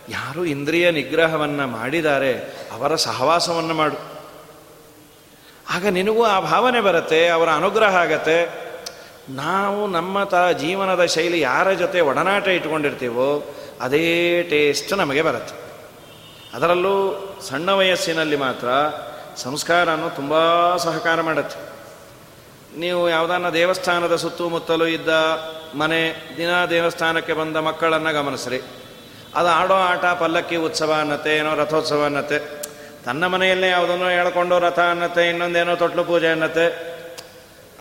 [0.09, 2.33] ಯಾರು ಇಂದ್ರಿಯ ನಿಗ್ರಹವನ್ನು ಮಾಡಿದ್ದಾರೆ
[2.73, 3.99] ಅವರ ಸಹವಾಸವನ್ನು ಮಾಡು.
[5.71, 8.67] ಆಗ ನಿನಗೂ ಆ ಭಾವನೆ ಬರುತ್ತೆ, ಅವರ ಅನುಗ್ರಹ ಆಗತ್ತೆ.
[9.29, 15.55] ನಾವು ನಮ್ಮ ತ ಜೀವನದ ಶೈಲಿ ಯಾರ ಜೊತೆ ಒಡನಾಟ ಇಟ್ಕೊಂಡಿರ್ತೀವೋ ಅದೇ ಟೇಸ್ಟ್ ನಮಗೆ ಬರುತ್ತೆ.
[16.57, 16.95] ಅದರಲ್ಲೂ
[17.49, 18.69] ಸಣ್ಣ ವಯಸ್ಸಿನಲ್ಲಿ ಮಾತ್ರ
[19.37, 20.35] ಸಂಸ್ಕಾರನೂ ತುಂಬ
[20.77, 21.66] ಸಹಕಾರ ಮಾಡುತ್ತೆ.
[22.77, 25.09] ನೀವು ಯಾವುದನ್ನ ದೇವಸ್ಥಾನದ ಸುತ್ತಮುತ್ತಲೂ ಇದ್ದ
[25.75, 28.59] ಮನೆ ದಿನ ದೇವಸ್ಥಾನಕ್ಕೆ ಬಂದ ಮಕ್ಕಳನ್ನು ಗಮನಿಸ್ರಿ.
[29.35, 32.39] ಅದು ಆಡೋ ಆಟ, ಪಲ್ಲಕ್ಕಿ ಉತ್ಸವ ಅನ್ನತ್ತೆ, ಏನೋ ರಥೋತ್ಸವ ಅನ್ನತ್ತೆ.
[33.05, 36.97] ತನ್ನ ಮನೆಯಲ್ಲೇ ಯಾವುದನ್ನೋ ಹೇಳ್ಕೊಂಡು ರಥ ಅನ್ನತ್ತೆ, ಇನ್ನೊಂದೇನೋ ತೊಟ್ಲು ಪೂಜೆ ಅನ್ನತ್ತೆ.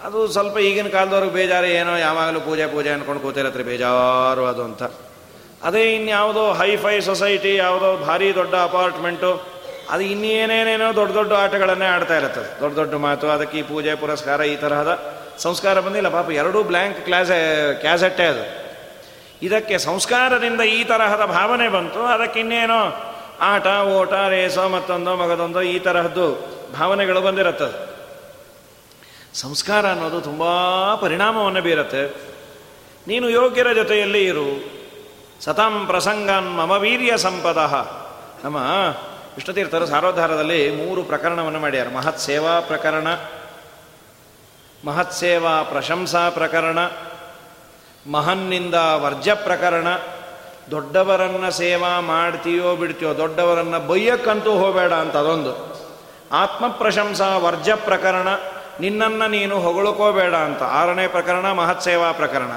[0.04, 4.84] ಅದು ಸ್ವಲ್ಪ ಈಗಿನ ಕಾಲದವ್ರಿಗೆ ಬೇಜಾರು, ಏನೋ ಯಾವಾಗಲೂ ಪೂಜೆ ಪೂಜೆ ಅನ್ಕೊಂಡು ಕೂತಿರತ್ರಿ, ಬೇಜಾರು ಅದು ಅಂತ.
[5.64, 9.55] ಅದೇ ಇನ್ಯಾವುದೋ ಹೈಫೈ ಸೊಸೈಟಿ, ಯಾವುದೋ ಭಾರಿ ದೊಡ್ಡ ಅಪಾರ್ಟ್ಮೆಂಟು
[9.90, 12.62] ಅದು ಇನ್ನೇನೇನೇನೋ ದೊಡ್ಡ ದೊಡ್ಡ ಆಟಗಳನ್ನೇ ಆಡ್ತಾ ಇರುತ್ತದೆ.
[12.62, 16.10] ದೊಡ್ಡ ದೊಡ್ಡ ಮಾತು, ಅದಕ್ಕೆ ಈ ಪೂಜೆ, ಪುರಸ್ಕಾರ ಈ ತರಹದ ಸಂಸ್ಕಾರ ಬಂದಿಲ್ಲ.
[16.10, 18.66] ಪಾಪ ಎರಡೂ ಬ್ಲ್ಯಾಂಕ್ ಕ್ಲಾಸೆ, ಕ್ಯಾಸೆಟ್ಟೇ ಅದು.
[19.42, 22.06] ಇದಕ್ಕೆ ಸಂಸ್ಕಾರದಿಂದ ಈ ತರಹದ ಭಾವನೆ ಬಂತು.
[22.06, 23.12] ಅದಕ್ಕೆ ಇನ್ನೇನೋ
[23.42, 27.96] ಆಟ, ಓಟ, ರೇಸೋ, ಮತ್ತೊಂದೋ, ಮಗದೊಂದೋ ಈ ತರಹದ್ದು ಭಾವನೆಗಳು ಬಂದಿರುತ್ತದೆ.
[29.34, 30.44] ಸಂಸ್ಕಾರ ಅನ್ನೋದು ತುಂಬ
[30.96, 32.36] ಪರಿಣಾಮವನ್ನು ಬೀರತ್ತೆ.
[33.08, 34.76] ನೀನು ಯೋಗ್ಯರ ಜೊತೆಯಲ್ಲಿ ಇರು.
[35.42, 37.58] ಸತಾಂ ಪ್ರಸಂಗನ್ ಮಮ ವೀರ್ಯ ಸಂಪದ.
[38.44, 38.58] ನಮ್ಮ
[39.36, 41.88] ವಿಷ್ಣುತೀರ್ಥರು ಸಾರೋದ್ಧಾರದಲ್ಲಿ ಮೂರು ಪ್ರಕರಣವನ್ನು ಮಾಡ್ಯಾರ.
[41.90, 43.08] ಮಹತ್ ಸೇವಾ ಪ್ರಕರಣ,
[44.86, 46.80] ಮಹತ್ ಸೇವಾ ಪ್ರಶಂಸಾ ಪ್ರಕರಣ,
[48.12, 49.88] ಮಹನ್ನಿಂದ ವರ್ಜ ಪ್ರಕರಣ,
[50.72, 55.76] ದೊಡ್ಡವರನ್ನ ಸೇವಾ ಮಾಡ್ತೀಯೋ ಬಿಡ್ತೀಯೋ, ದೊಡ್ಡವರನ್ನ ಬೈಯಕ್ಕಂತೂ ಹೋಗಬೇಡ ಅಂತ ಅದೊಂದು.
[56.32, 58.28] ಆತ್ಮ ಪ್ರಶಂಸಾ ವರ್ಜ ಪ್ರಕರಣ,
[58.80, 60.64] ನಿನ್ನನ್ನು ನೀನು ಹೊಗಳಕೋಬೇಡ ಅಂತ.
[60.64, 62.52] ಆರನೇ ಪ್ರಕರಣ ಮಹತ್ ಸೇವಾ ಪ್ರಕರಣ.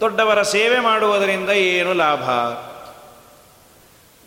[0.00, 2.22] ದೊಡ್ಡವರ ಸೇವೆ ಮಾಡುವುದರಿಂದ ಏನು ಲಾಭ?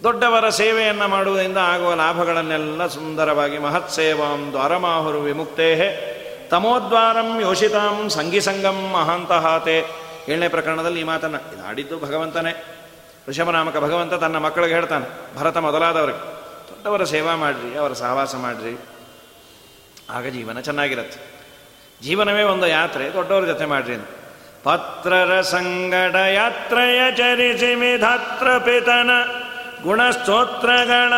[0.04, 5.70] ದೊಡ್ಡವರ ಸೇವೆಯನ್ನು ಮಾಡುವುದರಿಂದ ಆಗುವ ಲಾಭಗಳನ್ನೆಲ್ಲ ಸುಂದರವಾಗಿ ಮಹತ್ ಸೇವಾಂ ದ್ವಾರಮಾಹುರು ವಿಮುಕ್ತೇ
[6.52, 9.86] ತಮೋದ್ವಾರಂ ಯೋಷಿತಾಂ ಸಂಗಂ ಮಹಾಂತಹಾತೆ
[10.30, 12.64] ಏಳನೇ ಪ್ರಕರಣದಲ್ಲಿ ಈ ಮಾತನ್ನು, ಇದಾಡಿದ್ದು ಭಗವಂತನೇ.
[13.30, 16.20] ಋಷಭನಾಮಕ ಭಗವಂತ ತನ್ನ ಮಕ್ಕಳಿಗೆ ಹೇಳ್ತಾನೆ, ಭರತ ಮೊದಲಾದವರಿಗೆ,
[16.70, 18.80] ದೊಡ್ಡವರ ಸೇವಾ ಮಾಡಿರಿ, ಅವರ ಸಹವಾಸ ಮಾಡಿರಿ.
[20.10, 21.20] ಆಗ ಜೀವನ ಚೆನ್ನಾಗಿರುತ್ತೆ.
[22.04, 24.08] ಜೀವನವೇ ಒಂದು ಯಾತ್ರೆ, ದೊಡ್ಡವರ ಜೊತೆ ಮಾಡ್ರಿ ಅಂತ.
[24.64, 29.10] ಪತ್ರರ ಸಂಗಡ ಯಾತ್ರೆಯ ಚರಿಸಿ ಮಿಧಾತ್ರ ಪಿತನ.
[29.84, 31.14] ಗುಣಸ್ತೋತ್ರಗಳ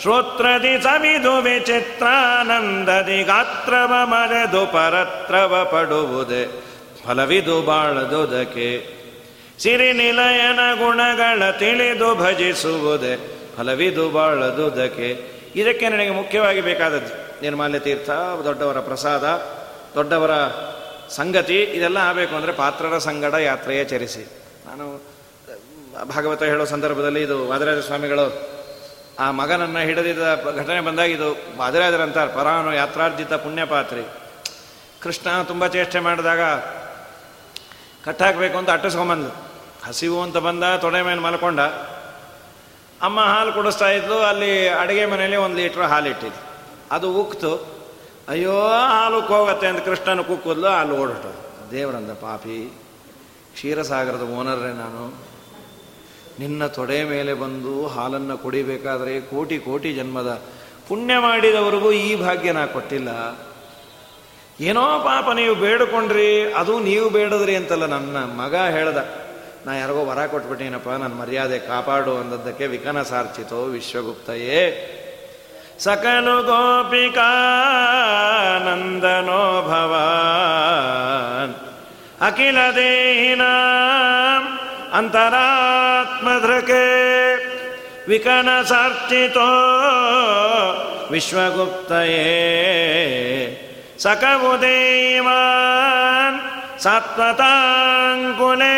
[0.00, 6.62] ಶ್ರೋತ್ರದಿ ಸವಿದು ವಿಚಿತ್ರಾನಂದದಿ ಗಾತ್ರವ ಮರೆದು ಪರತ್ರವ ಪಡುವುದೇ.
[7.06, 9.00] ಫಲವಿದು ಬಾಳದುದಕೆ.
[9.58, 13.38] ಸಿರಿ ನಿಲಯನ ಗುಣಗಳ ತಿಳಿದು ಭಜಿಸುವುದೇ.
[13.58, 15.40] ಫಲವಿದು ಬಾಳದುದಕೆ.
[15.56, 18.10] ಇದಕ್ಕೆ ನನಗೆ ಮುಖ್ಯವಾಗಿ ಬೇಕಾದದ್ದು ನಿರ್ಮಾಲ್ಯ ತೀರ್ಥ,
[18.44, 19.24] ದೊಡ್ಡವರ ಪ್ರಸಾದ,
[19.94, 20.30] ದೊಡ್ಡವರ
[21.10, 24.42] ಸಂಗತಿ, ಇದೆಲ್ಲ ಆಗಬೇಕು ಅಂದರೆ ಪಾತ್ರರ ಸಂಗಡ ಯಾತ್ರೆಯ ಚರಿಸಿ.
[24.66, 25.09] ನಾನು
[25.94, 28.50] ಭಾಗವತ ಹೇಳೋ ಸಂದರ್ಭದಲ್ಲಿ ಇದು ವಾದರಾಜ ಸ್ವಾಮಿಗಳು,
[29.18, 30.22] ಆ ಮಗನನ್ನು ಹಿಡಿದಿದ್ದ
[30.56, 34.02] ಘಟನೆ ಬಂದಾಗ ಇದು ವಾದರಾಜರಂತಾರೆ ಪರಾನು ಯಾತ್ರಾರ್ಜಿತ ಪುಣ್ಯಪಾತ್ರಿ.
[35.02, 36.40] ಕೃಷ್ಣ ತುಂಬ ಚೇಷ್ಟೆ ಮಾಡಿದಾಗ,
[38.04, 39.30] ಕಟ್ಟಾಕಬೇಕು ಅಂತ ಅಟ್ಟಿಸ್ಕೊಂಬಂದು.
[39.86, 41.60] ಹಸಿವು ಅಂತ ಬಂದ, ತೊಡೆ ಮೇಲೆ ಮಲ್ಕೊಂಡ.
[43.02, 46.40] ಅಮ್ಮ ಹಾಲು ಕುಡಿಸ್ತಾ ಇದ್ಲು, ಅಲ್ಲಿ ಅಡುಗೆ ಮನೆಯಲ್ಲಿ ಒಂದು ಲೀಟ್ರ್ ಹಾಲು ಇಟ್ಟಿದ್ದು
[46.90, 47.80] ಅದು ಉಕ್ತು.
[48.28, 51.32] ಅಯ್ಯೋ, ಹಾಲು ಹೋಗತ್ತೆ ಅಂತ ಕೃಷ್ಣನ ಕುಕ್ಕುದ್ಲು ಅಲ್ಲಿ ಓಡೋಟು
[51.70, 52.78] ದೇವರಂದ ಪಾಪಿ.
[53.52, 55.29] ಕ್ಷೀರಸಾಗರದ ಓನರ್ರೆ ನಾನು.
[56.40, 60.30] ನಿನ್ನ ತೊಡೆ ಮೇಲೆ ಬಂದು ಹಾಲನ್ನು ಕುಡಿಬೇಕಾದ್ರೆ ಕೋಟಿ ಕೋಟಿ ಜನ್ಮದ
[60.88, 63.10] ಪುಣ್ಯ ಮಾಡಿದವರಿಗೂ ಈ ಭಾಗ್ಯ ನಾ ಕೊಟ್ಟಿಲ್ಲ.
[64.68, 66.30] ಏನೋ ಪಾಪ ನೀವು ಬೇಡಿಕೊಂಡ್ರಿ,
[66.60, 69.00] ಅದು ನೀವು ಬೇಡದ್ರಿ ಅಂತಲ್ಲ ನನ್ನ ಮಗ ಹೇಳ್ದ.
[69.66, 74.60] ನಾ ಯಾರಿಗೋ ವರ ಕೊಟ್ಬಿಟ್ಟೇನಪ್ಪ ನನ್ನ ಮರ್ಯಾದೆ ಕಾಪಾಡು ಅಂದದ್ದಕ್ಕೆ ವಿಕನ ಸಾರ್ಚಿತೋ ವಿಶ್ವಗುಪ್ತಯೇ.
[75.84, 77.22] ಸಕಲು ಗೋಪಿಕಾನಂದನೋ
[79.68, 81.54] ಭವಾನ್,
[82.20, 83.44] ಅಖಿಲ ದೇಹಿನ
[84.93, 86.83] ಅಂತರಾತ್ಮಧೃಕೆ
[88.07, 89.49] ವಿಕನ ಸಾರ್ಚಿತೋ
[91.11, 92.25] ವಿಶ್ವಗುಪ್ತಯೇ
[93.97, 96.37] सकवु देवान्
[96.79, 98.75] ಸಾತ್ವತಾಂಕುಲೇ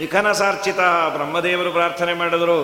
[0.00, 0.80] ವಿಖನಸಾರ್ಚಿತ
[1.14, 2.58] ಬ್ರಹ್ಮದೇವರು ಪ್ರಾರ್ಥನೆ ಮಾಡಿದ್ರು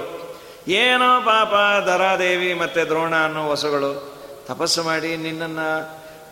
[0.68, 1.55] ಏನೋ ಪಾಪ
[1.86, 3.91] ದರಾದೇವಿ ಮತ್ತೆ ದ್ರೋಣ ಅನ್ನೋ ವಸುಗಳು
[4.47, 5.68] ತಪಸ್ಸು ಮಾಡಿ ನಿನ್ನನ್ನು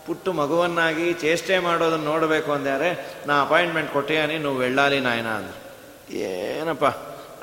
[0.06, 5.62] ಪುಟ್ಟು ಮಗುವನ್ನಾಗಿ ಚೇಷ್ಟೆ ಮಾಡೋದನ್ನು ನೋಡಬೇಕು ಅಂದ್ಯಾರೆ, ನಾ ಅಪಾಯಿಂಟ್ಮೆಂಟ್ ಕೊಟ್ಟಿಯಾನಿ ನೀನು ವೆಳ್ಳಾಲಿ ನಾಯನ ಅಂದ್ರೆ.
[6.18, 6.84] ಏನಪ್ಪ?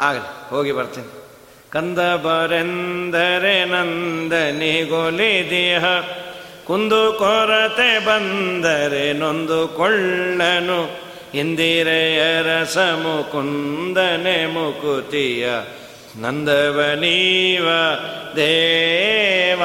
[0.01, 1.23] ಆಗಲಿ, ಹೋಗಿ ಬರ್ತೀನಿ.
[1.69, 3.65] ಕಂದ ಬರೆಂದರೆ
[5.49, 5.85] ದೇಹ
[6.67, 12.63] ಕುಂದು ಕೊರತೆ ಬಂದರೆ ನೊಂದು ಕೊಳ್ಳನು ಇಂದಿರೆಯರ
[12.95, 15.49] ಮುಕುಂದನೆ ಮುಕುತಿಯ
[16.22, 17.68] ನಂದವನೀವ
[18.36, 19.62] ದೇವ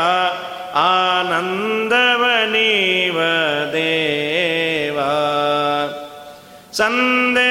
[0.82, 3.20] ಆನಂದವನೀವ
[3.74, 5.00] ದೇವ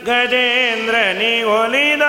[0.06, 2.04] ಗಜೇಂದ್ರನಿ ಒಲಿದ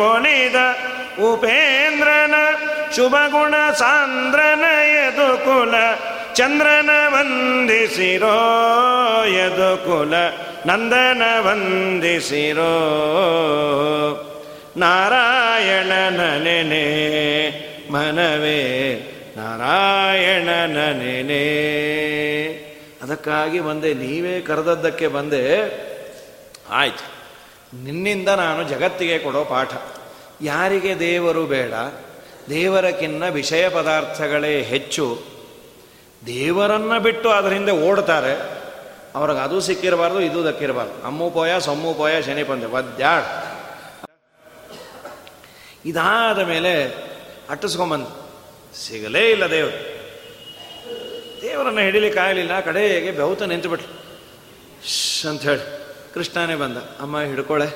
[0.00, 0.56] ಗಜೇಂದ್ರನಿಗೊಲಿದ
[1.22, 2.34] ಉಪೇಂದ್ರನ
[2.96, 4.64] ಶುಭ ಗುಣ ಸಾಂದ್ರನ
[5.44, 5.74] ಕುಲ
[6.34, 8.36] ಚಂದ್ರನ ವಂದಿಸಿರೋ
[9.86, 10.14] ಕುಲ
[10.66, 12.74] ನಂದನ ವಂದಿಸಿರೋ
[14.76, 16.20] ನಾರಾಯಣನ
[17.90, 18.60] ಮನವೇ
[19.36, 20.76] ನಾರಾಯಣನ
[23.02, 25.42] ಅದಕ್ಕಾಗಿ ಬಂದೆ, ನೀವೇ ಕರೆದದ್ದಕ್ಕೆ ಬಂದೆ.
[26.70, 27.19] ಆಯ್ತು.
[27.74, 29.72] ನಿನ್ನಿಂದ ನಾನು ಜಗತ್ತಿಗೆ ಕೊಡೋ ಪಾಠ.
[30.40, 31.72] ಯಾರಿಗೆ ದೇವರು ಬೇಡ
[32.50, 35.22] ದೇವರಕ್ಕಿನ್ನ ವಿಷಯ ಪದಾರ್ಥಗಳೇ ಹೆಚ್ಚು.
[36.26, 38.60] ದೇವರನ್ನ ಬಿಟ್ಟು ಅದರ ಹಿಂದೆ ಓಡ್ತಾರೆ.
[39.14, 41.06] ಅವ್ರಿಗೆ ಅದು ಸಿಕ್ಕಿರಬಾರ್ದು, ಇದು ದಕ್ಕಿರಬಾರ್ದು.
[41.06, 42.66] ಅಮ್ಮು ಪೋಯ, ಸೊಮ್ಮು ಪೋಯ, ಶನಿ ಪಂದೆ
[45.86, 46.84] ಇದಾದ ಮೇಲೆ
[47.50, 48.30] ಅಟ್ಟಿಸ್ಕೊಂಬಂದು,
[48.76, 50.00] ಸಿಗಲೇ ಇಲ್ಲ ದೇವರು.
[51.42, 54.00] ದೇವರನ್ನು ಹಿಡಿಲಿಕ್ಕೆ ಆಗಲಿಲ್ಲ, ಕಡೆಗೆ ಬೆವತ ನಿಂತುಬಿಟ್ಲು.
[55.30, 55.79] ಅಂತ ಹೇಳಿ.
[56.14, 57.66] ಕೃಷ್ಣನೇ ಬಂದ, ಅಮ್ಮ, ಹಿಡ್ಕೊಳೆ.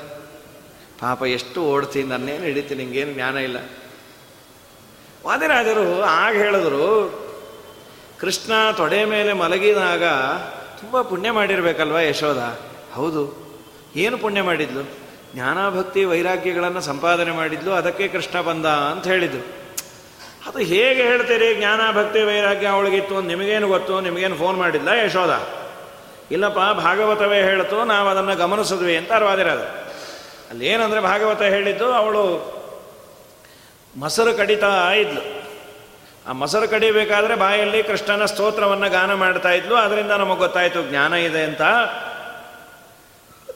[0.99, 3.57] ಪಾಪ, ಎಷ್ಟು ಓಡ್ತೀನಿ ನನ್ನೇನು ಹಿಡಿತೀನಿ ನಿಂಗೇನು ಜ್ಞಾನ ಇಲ್ಲ.
[5.25, 7.13] ವಾದಿರಾಜರು ಆಗ ಹೇಳಿದ್ರು,
[8.19, 10.03] ಕೃಷ್ಣ ತೊಡೆ ಮೇಲೆ ಮಲಗಿದಾಗ
[10.81, 12.37] ತುಂಬ ಪುಣ್ಯ ಮಾಡಿರಬೇಕಲ್ವ ಯಶೋಧ?
[12.93, 13.45] ಹೌದು.
[13.95, 14.83] ಏನು ಪುಣ್ಯ ಮಾಡಿದ್ಲು?
[15.33, 19.65] ಜ್ಞಾನಭಕ್ತಿ ವೈರಾಗ್ಯಗಳನ್ನು ಸಂಪಾದನೆ ಮಾಡಿದ್ಲು, ಅದಕ್ಕೆ ಕೃಷ್ಣ ಬಂದ, ಅಂತ ಹೇಳಿದ್ರು.
[20.49, 24.01] ಅದು ಹೇಗೆ ಹೇಳ್ತೀರಿ ಜ್ಞಾನ ಭಕ್ತಿ ವೈರಾಗ್ಯ ಅವಳಿಗಿತ್ತು ನಿಮಗೇನು ಗೊತ್ತು?
[24.01, 25.64] ನಿಮಗೇನು ಫೋನ್ ಮಾಡಿಲ್ಲ ಯಶೋಧ?
[26.31, 29.85] ಇಲ್ಲಪ್ಪ, ಭಾಗವತವೇ ಹೇಳಿತು, ನಾವು ಅದನ್ನು ಗಮನಿಸಿದ್ವಿ ಅಂತ ಅರ್ವಾದಿರೋದು
[30.49, 32.55] ಅಲ್ಲಿ ಏನಂದರೆ ಭಾಗವತ ಹೇಳಿದ್ದು, ಅವಳು
[33.97, 35.45] ಮೊಸರು ಕಡಿತಾ ಇದ್ಲು.
[36.29, 41.61] ಆ ಮೊಸರು ಕಡಿಬೇಕಾದ್ರೆ ಬಾಯಲ್ಲಿ ಕೃಷ್ಣನ ಸ್ತೋತ್ರವನ್ನು ಗಾನ ಮಾಡ್ತಾ ಇದ್ಲು ಅದರಿಂದ ನಮಗೆ ಗೊತ್ತಾಯಿತು, ಜ್ಞಾನ ಇದೆ ಅಂತ.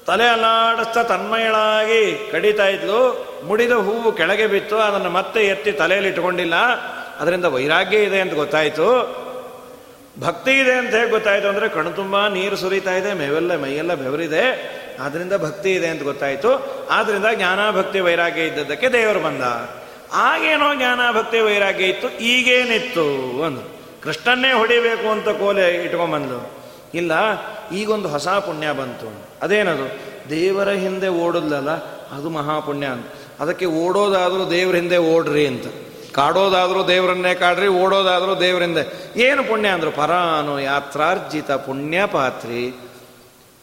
[0.07, 2.99] ತಲೆ ಅಲ್ಲಾಡಿಸ್ತಾ ತನ್ಮಯಳಾಗಿ ಕಡಿತಾ ಇದ್ಲು.
[3.45, 6.55] ಮುಡಿದ ಹೂವು ಕೆಳಗೆ ಬಿತ್ತು, ಅದನ್ನು ಮತ್ತೆ ಎತ್ತಿ ತಲೆಯಲ್ಲಿ ಇಟ್ಕೊಂಡಿಲ್ಲ.
[7.19, 9.28] ಅದರಿಂದ ವೈರಾಗ್ಯ ಇದೆ ಅಂತ ಗೊತ್ತಾಯಿತು.
[10.15, 14.43] ಭಕ್ತಿ ಇದೆ ಅಂತ ಹೇಗೆ ಗೊತ್ತಾಯಿತು ಅಂದರೆ ತುಂಬ ನೀರು ಸುರಿತಾ ಇದೆ, ಮೇವೆಲ್ಲ ಮೈಯೆಲ್ಲ ಬೆವರಿದೆ.
[14.99, 16.49] ಆದ್ದರಿಂದ ಭಕ್ತಿ ಇದೆ ಅಂತ ಗೊತ್ತಾಯಿತು.
[16.89, 19.43] ಆದ್ದರಿಂದ ಜ್ಞಾನ ಭಕ್ತಿ ವೈರಾಗ್ಯ ಇದ್ದದ್ದಕ್ಕೆ ದೇವರು ಬಂದ.
[20.13, 23.05] ಆಗೇನೋ ಜ್ಞಾನ ಭಕ್ತಿ ವೈರಾಗ್ಯ ಇತ್ತು, ಈಗೇನಿತ್ತು
[23.41, 23.63] ಒಂದು
[24.03, 26.39] ಕೃಷ್ಣನ್ನೇ ಹೊಡಿಬೇಕು ಅಂತ ಕೋಲೆ ಇಟ್ಕೊಂಬಂದ್ಲು.
[26.93, 27.11] ಇಲ್ಲ,
[27.71, 29.09] ಈಗೊಂದು ಹೊಸ ಪುಣ್ಯ ಬಂತು
[29.41, 29.87] ಅದೇನದು?
[30.29, 31.71] ದೇವರ ಹಿಂದೆ ಓಡೋದ್ಲಲ್ಲ,
[32.15, 33.07] ಅದು ಮಹಾಪುಣ್ಯ ಅಂತ.
[33.39, 35.67] ಅದಕ್ಕೆ ಓಡೋದಾದರೂ ದೇವ್ರ ಹಿಂದೆ ಓಡ್ರಿ ಅಂತ.
[36.19, 38.77] ಕಾಡೋದಾದರೂ ದೇವರನ್ನೇ ಕಾಡ್ರಿ, ಓಡೋದಾದರೂ ದೇವರಿಂದ.
[39.15, 42.79] ಏನು ಪುಣ್ಯ ಅಂದರು ಪರಾನು ಯಾತ್ರಾರ್ಜಿತ ಪುಣ್ಯ ಪಾತ್ರಿ.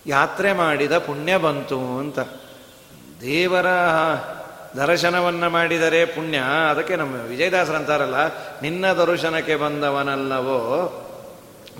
[0.06, 2.18] ಯಾತ್ರೆ ಮಾಡಿದ ಪುಣ್ಯ ಬಂತು ಅಂತ.
[3.20, 3.66] ದೇವರ
[4.76, 6.38] ದರ್ಶನವನ್ನು ಮಾಡಿದರೆ ಪುಣ್ಯ.
[6.70, 8.26] ಅದಕ್ಕೆ ನಮ್ಮ ವಿಜಯದಾಸರಂತಾರಲ್ಲ
[8.62, 10.62] ನಿನ್ನ ದರ್ಶನಕ್ಕೆ ಬಂದವನಲ್ಲವೋ.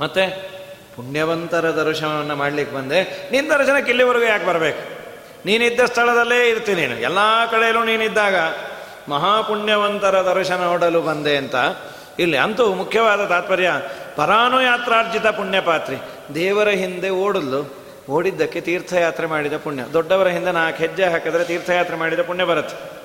[0.01, 0.57] ಮತ್ತೆ
[0.97, 3.31] ಪುಣ್ಯವಂತರ ದರ್ಶನವನ್ನು ಮಾಡ್ಲಿಕ್ಕೆ ಬಂದೆ.
[3.31, 4.97] ನಿನ್ನ ದರ್ಶನಕ್ಕೆ ಇಲ್ಲಿವರೆಗೂ ಯಾಕೆ ಬರಬೇಕು?
[5.47, 7.19] ನೀನಿದ್ದ ಸ್ಥಳದಲ್ಲೇ ಇರ್ತೀನಿ ಎಲ್ಲ
[7.51, 8.35] ಕಡೆಯಲ್ಲೂ ನೀನಿದ್ದಾಗ
[9.09, 11.55] ಮಹಾಪುಣ್ಯವಂತರ ದರ್ಶನ ನೋಡಲು ಬಂದೆ ಅಂತ.
[12.19, 13.73] ಇಲ್ಲಿ ಅಂತೂ ಮುಖ್ಯವಾದ ತಾತ್ಪರ್ಯ,
[14.17, 15.97] ಪರಾನುಯಾತ್ರಾರ್ಜಿತ ಪುಣ್ಯಪಾತ್ರಿ.
[16.35, 17.75] ದೇವರ ಹಿಂದೆ ಓಡಲು,
[18.11, 19.83] ಓಡಿದ್ದಕ್ಕೆ ತೀರ್ಥಯಾತ್ರೆ ಮಾಡಿದ ಪುಣ್ಯ.
[19.93, 22.97] ದೊಡ್ಡವರ ಹಿಂದೆ ನಾಲ್ಕು ಹೆಜ್ಜೆ ಹಾಕಿದ್ರೆ ತೀರ್ಥಯಾತ್ರೆ ಮಾಡಿದ ಪುಣ್ಯ ಬರುತ್ತೆ.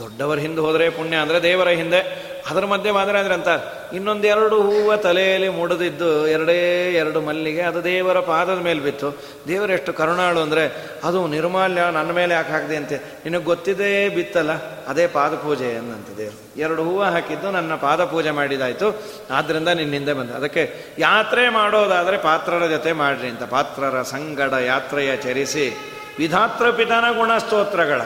[0.00, 3.48] ದೊಡ್ಡವರ ಹಿಂದೆ ಹೋದರೆ ಪುಣ್ಯ ಅಂದರೆ ದೇವರ ಹಿಂದೆ ಅದರ ಮಧ್ಯೆ ಮಾದರಾದ್ರೆ ಅಂತ
[3.92, 9.22] ಇನ್ನೊಂದೆರಡು ಹೂವ ತಲೆಯಲ್ಲಿ ಮುಡಿದಿದ್ದು ಎರಡೇ ಎರಡು ಮಲ್ಲಿಗೆ, ಅದು ದೇವರ ಪಾದದ ಮೇಲೆ ಬಿತ್ತು.
[9.48, 12.96] ದೇವರೆಷ್ಟು ಕರುಣಾಳು ಅಂದರೆ, ಅದು ನಿರ್ಮಾಲ್ಯ ನನ್ನ ಮೇಲೆ ಯಾಕೆ ಹಾಕಿದೆ ಅಂತೆ?
[12.96, 14.50] ನಿನಗೆ ಗೊತ್ತಿದೆ ಬಿತ್ತಲ್ಲ?
[14.88, 16.60] ಅದೇ ಪಾದ ಪೂಜೆ ಅನ್ನಂತ ದೇವರು.
[16.60, 19.02] ಎರಡು ಹೂವು ಹಾಕಿದ್ದು ನನ್ನ ಪಾದ ಪೂಜೆ ಮಾಡಿದಾಯಿತು.
[19.30, 20.30] ಆದ್ದರಿಂದ ನಿನ್ನಿಂದೆ ಬಂದ.
[20.30, 23.42] ಅದಕ್ಕೆ ಯಾತ್ರೆ ಮಾಡೋದಾದರೆ ಪಾತ್ರರ ಜೊತೆ ಮಾಡ್ರಿ ಅಂತ.
[23.42, 25.76] ಪಾತ್ರರ ಸಂಗಡ ಯಾತ್ರೆಯ ಚರಿಸಿ.
[26.18, 28.00] ವಿಧಾತ್ರ ಪಿತನ ಗುಣಸ್ತೋತ್ರಗಳ.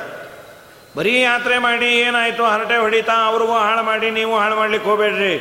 [0.98, 2.44] ಬರೀ ಯಾತ್ರೆ ಮಾಡಿ ಏನಾಯಿತು?
[2.44, 5.34] ಹರಟೆ ಹೊಡಿತಾ ಅವ್ರಿಗೂ ಹಾಳು ಮಾಡಿ ನೀವು ಹಾಳು ಮಾಡ್ಲಿಕ್ಕೆ ಹೋಗಬೇಡ್ರಿ.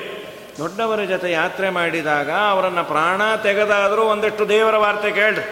[0.58, 5.46] ದೊಡ್ಡವರ ಜೊತೆ ಯಾತ್ರೆ ಮಾಡಿದಾಗ ಅವರನ್ನು ಪ್ರಾಣ ತೆಗೆದಾದರೂ ಒಂದಷ್ಟು ದೇವರ ವಾರ್ತೆ ಕೇಳ್ರಿ.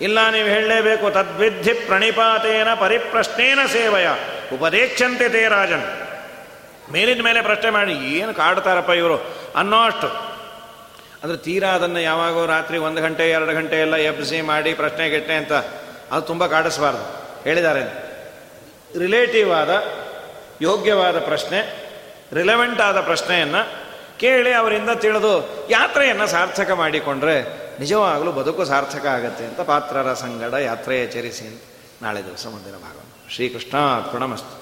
[0.00, 1.10] ಇಲ್ಲ, ನೀವು ಹೇಳಲೇಬೇಕು.
[1.10, 4.06] ತದ್ವಿಧಿ ಪ್ರಣಿಪಾತೇನ ಪರಿಪ್ರಶ್ನೇನ ಸೇವಯ.
[4.52, 5.86] ಉಪದೇಕ್ಷಂತೆ ತೇ ರಾಜನ್.
[6.92, 9.16] ಮೇಲಿದ ಮೇಲೆ ಪ್ರಶ್ನೆ ಮಾಡಿ, ಏನು ಕಾಡ್ತಾರಪ್ಪ ಇವರು?
[9.56, 10.08] ಅನ್ನೋ ಅಷ್ಟು
[11.22, 15.52] ಅಂದರೆ ತೀರಾ ಅದನ್ನು ಯಾವಾಗೋ ರಾತ್ರಿ ಒಂದು ಗಂಟೆ, ಎರಡು ಗಂಟೆ ಎಲ್ಲ ಎಬ್ಸಿ ಮಾಡಿ ಪ್ರಶ್ನೆ ಗೆಟ್ಟೆ ಅಂತ.
[16.12, 17.04] ಅದು ತುಂಬ ಕಾಡಿಸ್ಬಾರ್ದು.
[17.44, 18.05] ಹೇಳಿದ್ದಾರೆ
[18.98, 19.70] ರಿಲೇಟಿವ್ ಆದ,
[20.60, 21.60] ಯೋಗ್ಯವಾದ ಪ್ರಶ್ನೆ
[22.32, 23.86] ರಿಲೆವೆಂಟ್ ಆದ ಪ್ರಶ್ನೆಯನ್ನು
[24.18, 31.62] ಕೇಳಿ ಅವರಿಂದ ತಿಳಿದು ಯಾತ್ರೆಯನ್ನು ಸಾರ್ಥಕ ಮಾಡಿಕೊಂಡ್ರೆ ನಿಜವಾಗಲೂ ಬದುಕು ಸಾರ್ಥಕ ಆಗತ್ತೆ ಅಂತ ಪಾತ್ರರ ಸಂಗಡ ಯಾತ್ರೆಯ ಚರಿಸಿ
[32.02, 32.96] ನಾಳೆ ದಿವಸ ಮುಂದಿನ ಭಾಗ
[33.30, 33.76] ಶ್ರೀಕೃಷ್ಣ
[34.10, 34.55] ಪ್ರಣಮಸ್ತು